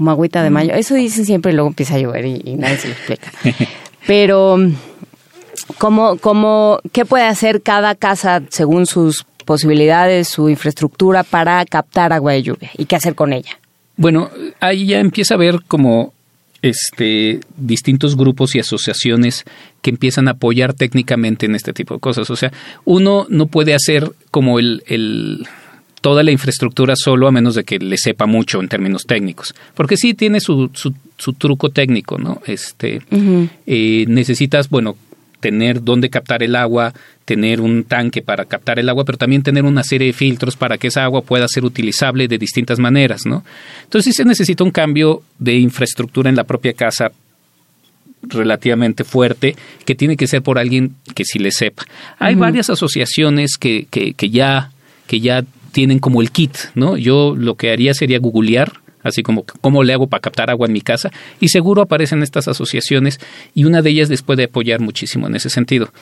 [0.00, 0.72] como agüita de mayo.
[0.72, 3.30] Eso dicen siempre y luego empieza a llover y, nadie se lo explica.
[4.06, 4.56] Pero,
[5.76, 12.32] ¿cómo, cómo, ¿qué puede hacer cada casa según sus posibilidades, su infraestructura para captar agua
[12.32, 12.70] de lluvia?
[12.78, 13.60] ¿Y qué hacer con ella?
[13.98, 16.14] Bueno, ahí ya empieza a ver como
[16.62, 19.44] este, distintos grupos y asociaciones
[19.82, 22.30] que empiezan a apoyar técnicamente en este tipo de cosas.
[22.30, 22.50] O sea,
[22.86, 25.46] uno no puede hacer como el, el
[26.00, 29.54] toda la infraestructura solo a menos de que le sepa mucho en términos técnicos.
[29.74, 32.40] Porque sí tiene su, su, truco técnico, ¿no?
[32.46, 33.02] Este,
[33.66, 34.96] eh, necesitas, bueno,
[35.40, 36.92] tener dónde captar el agua,
[37.24, 40.78] tener un tanque para captar el agua, pero también tener una serie de filtros para
[40.78, 43.44] que esa agua pueda ser utilizable de distintas maneras, ¿no?
[43.84, 47.12] Entonces sí se necesita un cambio de infraestructura en la propia casa
[48.22, 49.56] relativamente fuerte
[49.86, 51.84] que tiene que ser por alguien que sí le sepa.
[52.18, 54.70] Hay varias asociaciones que, que, que ya
[55.06, 56.96] que ya tienen como el kit, ¿no?
[56.96, 60.72] Yo lo que haría sería googlear, así como cómo le hago para captar agua en
[60.72, 63.18] mi casa, y seguro aparecen estas asociaciones
[63.54, 65.92] y una de ellas les puede apoyar muchísimo en ese sentido.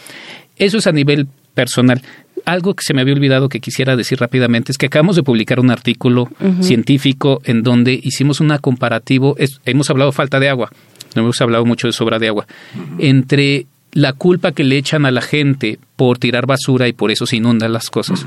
[0.56, 2.02] Eso es a nivel personal.
[2.44, 5.60] Algo que se me había olvidado que quisiera decir rápidamente es que acabamos de publicar
[5.60, 6.28] un artículo
[6.60, 10.70] científico en donde hicimos una comparativo, hemos hablado falta de agua,
[11.14, 12.46] no hemos hablado mucho de sobra de agua,
[12.98, 17.26] entre la culpa que le echan a la gente por tirar basura y por eso
[17.26, 18.24] se inundan las cosas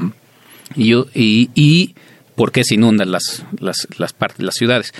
[0.75, 1.95] y, y, y
[2.35, 4.93] por qué se inundan las, las, las, partes, las ciudades.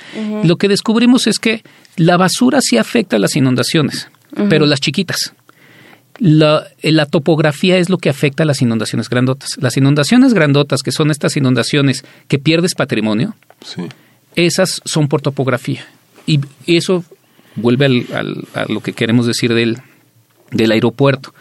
[0.43, 1.63] Lo que descubrimos es que
[1.97, 4.09] la basura sí afecta a las inundaciones,
[4.49, 5.33] pero las chiquitas.
[6.19, 9.49] La, la, topografía es lo que afecta a las inundaciones grandotas.
[9.59, 13.35] Las inundaciones grandotas, que son estas inundaciones que pierdes patrimonio,
[14.35, 15.83] esas son por topografía.
[16.27, 17.03] Y eso
[17.55, 19.79] vuelve al, a lo que queremos decir del,
[20.51, 21.33] del aeropuerto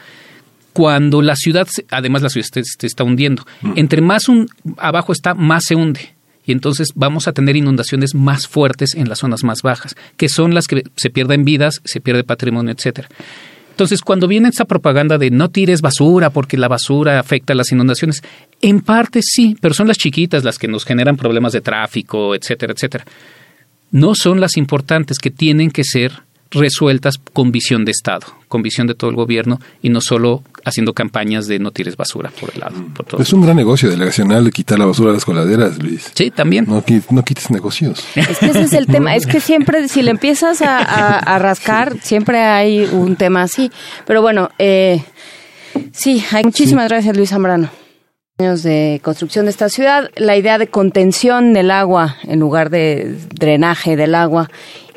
[0.72, 3.46] cuando la ciudad, además la ciudad se, está hundiendo.
[3.62, 3.72] Mm.
[3.76, 6.14] Entre más un, abajo está, más se hunde.
[6.46, 10.54] Y entonces vamos a tener inundaciones más fuertes en las zonas más bajas, que son
[10.54, 13.08] las que se pierden vidas, se pierde patrimonio, etcétera.
[13.70, 17.72] Entonces, cuando viene esta propaganda de no tires basura porque la basura afecta a las
[17.72, 18.22] inundaciones,
[18.60, 22.74] en parte sí, pero son las chiquitas las que nos generan problemas de tráfico, etcétera,
[22.74, 23.06] etcétera.
[23.90, 26.12] No son las importantes que tienen que ser
[26.50, 30.92] resueltas con visión de Estado, con visión de todo el gobierno y no solo haciendo
[30.92, 32.74] campañas de no tires basura por el lado.
[33.20, 36.10] es un gran negocio delegacional quitar la basura de las coladeras, Luis.
[36.12, 36.66] Sí, también.
[36.66, 38.04] No, no quites negocios.
[38.16, 39.14] Es que ese es el tema.
[39.14, 43.70] Es que siempre, si le empiezas a, rascar, siempre hay un tema así.
[44.04, 45.00] Pero bueno, eh,
[45.92, 47.70] sí, hay muchísimas gracias, Luis Zambrano
[48.40, 53.14] años de construcción de esta ciudad, la idea de contención del agua en lugar de
[53.34, 54.48] drenaje del agua.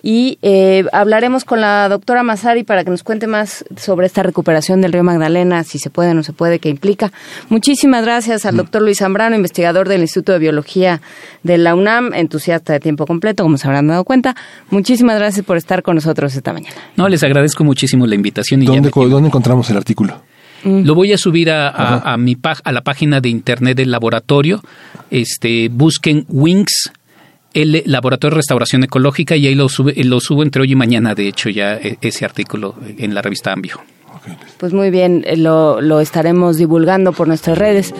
[0.05, 4.81] Y eh, hablaremos con la doctora Mazari para que nos cuente más sobre esta recuperación
[4.81, 7.13] del río Magdalena, si se puede o no se puede, qué implica.
[7.47, 10.99] Muchísimas gracias al doctor Luis Zambrano, investigador del Instituto de Biología
[11.43, 14.35] de la UNAM, entusiasta de tiempo completo, como se habrán dado cuenta.
[14.71, 16.75] Muchísimas gracias por estar con nosotros esta mañana.
[16.97, 18.61] No, les agradezco muchísimo la invitación.
[18.61, 20.21] Y ¿Dónde, ¿Dónde encontramos el artículo?
[20.65, 20.83] Mm.
[20.83, 24.61] Lo voy a subir a, a, mi a la página de internet del laboratorio.
[25.09, 26.91] Este, busquen Wings
[27.53, 31.15] el Laboratorio de Restauración Ecológica y ahí lo, sube, lo subo entre hoy y mañana,
[31.15, 33.79] de hecho, ya e, ese artículo en la revista Ambio.
[34.57, 37.93] Pues muy bien, lo, lo estaremos divulgando por nuestras redes.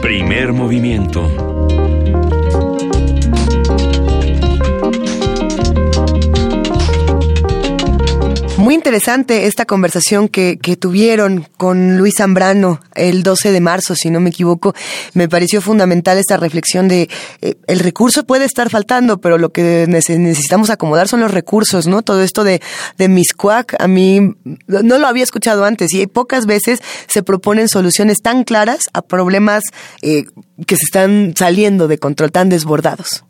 [0.00, 1.28] Primer movimiento
[8.62, 14.08] Muy interesante esta conversación que, que, tuvieron con Luis Zambrano el 12 de marzo, si
[14.08, 14.72] no me equivoco.
[15.14, 17.08] Me pareció fundamental esta reflexión de
[17.40, 22.02] eh, el recurso puede estar faltando, pero lo que necesitamos acomodar son los recursos, ¿no?
[22.02, 22.62] Todo esto de,
[22.98, 28.18] de Miscuac, a mí no lo había escuchado antes y pocas veces se proponen soluciones
[28.22, 29.64] tan claras a problemas
[30.02, 30.26] eh,
[30.66, 33.24] que se están saliendo de control, tan desbordados.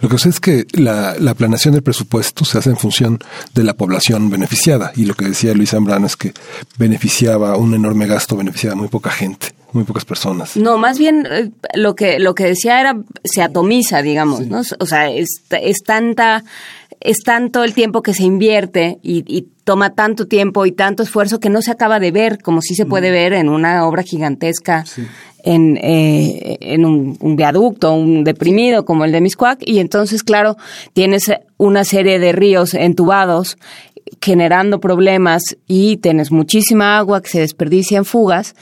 [0.00, 3.18] Lo que sé es que la, la, planeación del presupuesto se hace en función
[3.54, 4.92] de la población beneficiada.
[4.94, 6.32] Y lo que decía Luis Zambrano es que
[6.78, 10.56] beneficiaba un enorme gasto, beneficiaba a muy poca gente muy pocas personas.
[10.56, 14.62] No, más bien eh, lo que lo que decía era se atomiza, digamos, ¿no?
[14.78, 16.44] O sea, es, es tanta
[17.00, 21.40] es tanto el tiempo que se invierte y, y, toma tanto tiempo y tanto esfuerzo
[21.40, 24.84] que no se acaba de ver como si se puede ver en una obra gigantesca
[25.44, 30.56] en, eh, en un, viaducto, un deprimido como el de Miscuac, y entonces, claro,
[30.94, 33.58] tienes una serie de ríos entubados
[34.20, 38.54] generando problemas y tienes muchísima agua que se desperdicia en fugas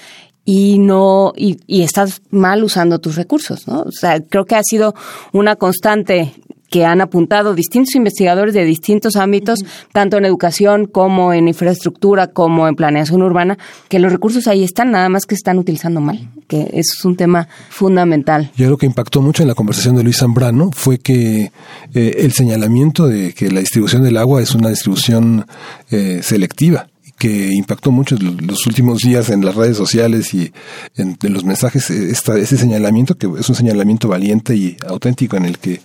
[0.44, 3.82] y no y, estás mal usando tus recursos, ¿no?
[3.82, 4.94] O sea, creo que ha sido
[5.32, 6.32] una constante
[6.72, 9.60] que han apuntado distintos investigadores de distintos ámbitos,
[9.92, 13.58] tanto en educación como en infraestructura, como en planeación urbana,
[13.90, 17.04] que los recursos ahí están, nada más que se están utilizando mal, que eso es
[17.04, 18.50] un tema fundamental.
[18.56, 21.52] Y lo que impactó mucho en la conversación de Luis Zambrano fue que
[21.92, 25.44] eh, el señalamiento de que la distribución del agua es una distribución
[25.90, 26.86] eh, selectiva
[27.22, 30.52] que impactó mucho los últimos días en las redes sociales y
[30.96, 35.44] en, los mensajes, eh, esta, ese señalamiento, que es un señalamiento valiente y auténtico en
[35.44, 35.80] el que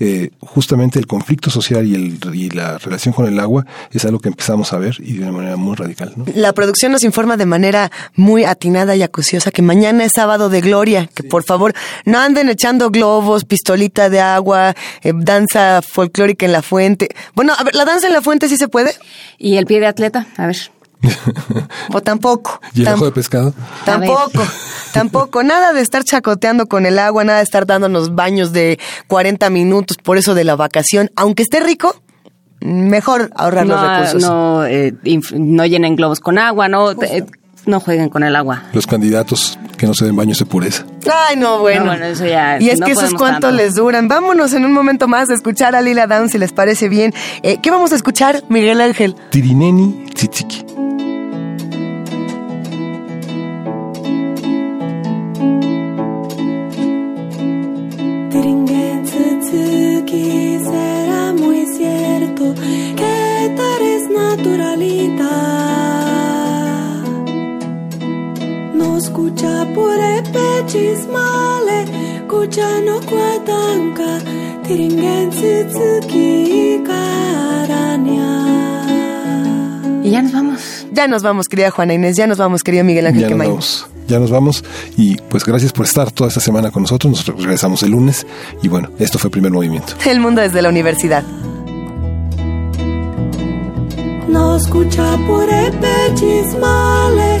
[0.00, 4.18] eh, justamente el conflicto social y, el, y la relación con el agua es algo
[4.18, 6.14] que empezamos a ver y de una manera muy radical.
[6.34, 10.62] La producción nos informa de manera muy atinada y acuciosa que mañana es sábado de
[10.62, 11.74] gloria, que por favor
[12.06, 17.10] no anden echando globos, pistolita de agua, eh, danza folclórica en la fuente.
[17.34, 18.94] Bueno, a ver, ¿la danza en la fuente sí se puede?
[19.36, 20.26] ¿Y el pie de atleta?
[20.38, 20.56] A ver.
[21.92, 22.60] o tampoco.
[22.74, 23.54] ¿Y el ojo de pescado?
[23.84, 24.42] Tampoco,
[24.92, 25.42] tampoco.
[25.42, 28.78] Nada de estar chacoteando con el agua, nada de estar dándonos baños de
[29.08, 31.10] 40 minutos por eso de la vacación.
[31.16, 31.94] Aunque esté rico,
[32.60, 34.22] mejor ahorrar los recursos.
[34.22, 34.94] No, eh,
[35.32, 37.24] no llenen globos con agua, no, eh,
[37.66, 38.64] no jueguen con el agua.
[38.72, 40.84] Los candidatos que no se den baños de pureza.
[41.28, 41.92] Ay, no, bueno.
[41.92, 44.08] eso ya, y es que esos cuánto les duran.
[44.08, 47.14] Vámonos en un momento más a escuchar a Lila Down, si les parece bien.
[47.42, 49.14] Eh, ¿Qué vamos a escuchar, Miguel Ángel?
[49.30, 50.87] Tirineni Tzitziki.
[69.28, 71.84] No escucha pure pechismale,
[72.16, 74.20] escucha no cuatanca,
[74.66, 78.30] tiringen tsutsuki karania.
[80.02, 80.86] Y ya nos vamos.
[80.92, 83.36] Ya nos vamos, querida Juana Inés, ya nos vamos, querido Miguel Ángel Ya
[84.06, 84.64] ya nos vamos
[84.96, 87.12] y pues gracias por estar toda esta semana con nosotros.
[87.12, 88.26] Nos regresamos el lunes
[88.62, 89.92] y bueno, esto fue el primer movimiento.
[90.06, 91.22] El mundo desde la universidad.
[94.26, 95.48] No escucha por
[96.14, 97.40] chismale,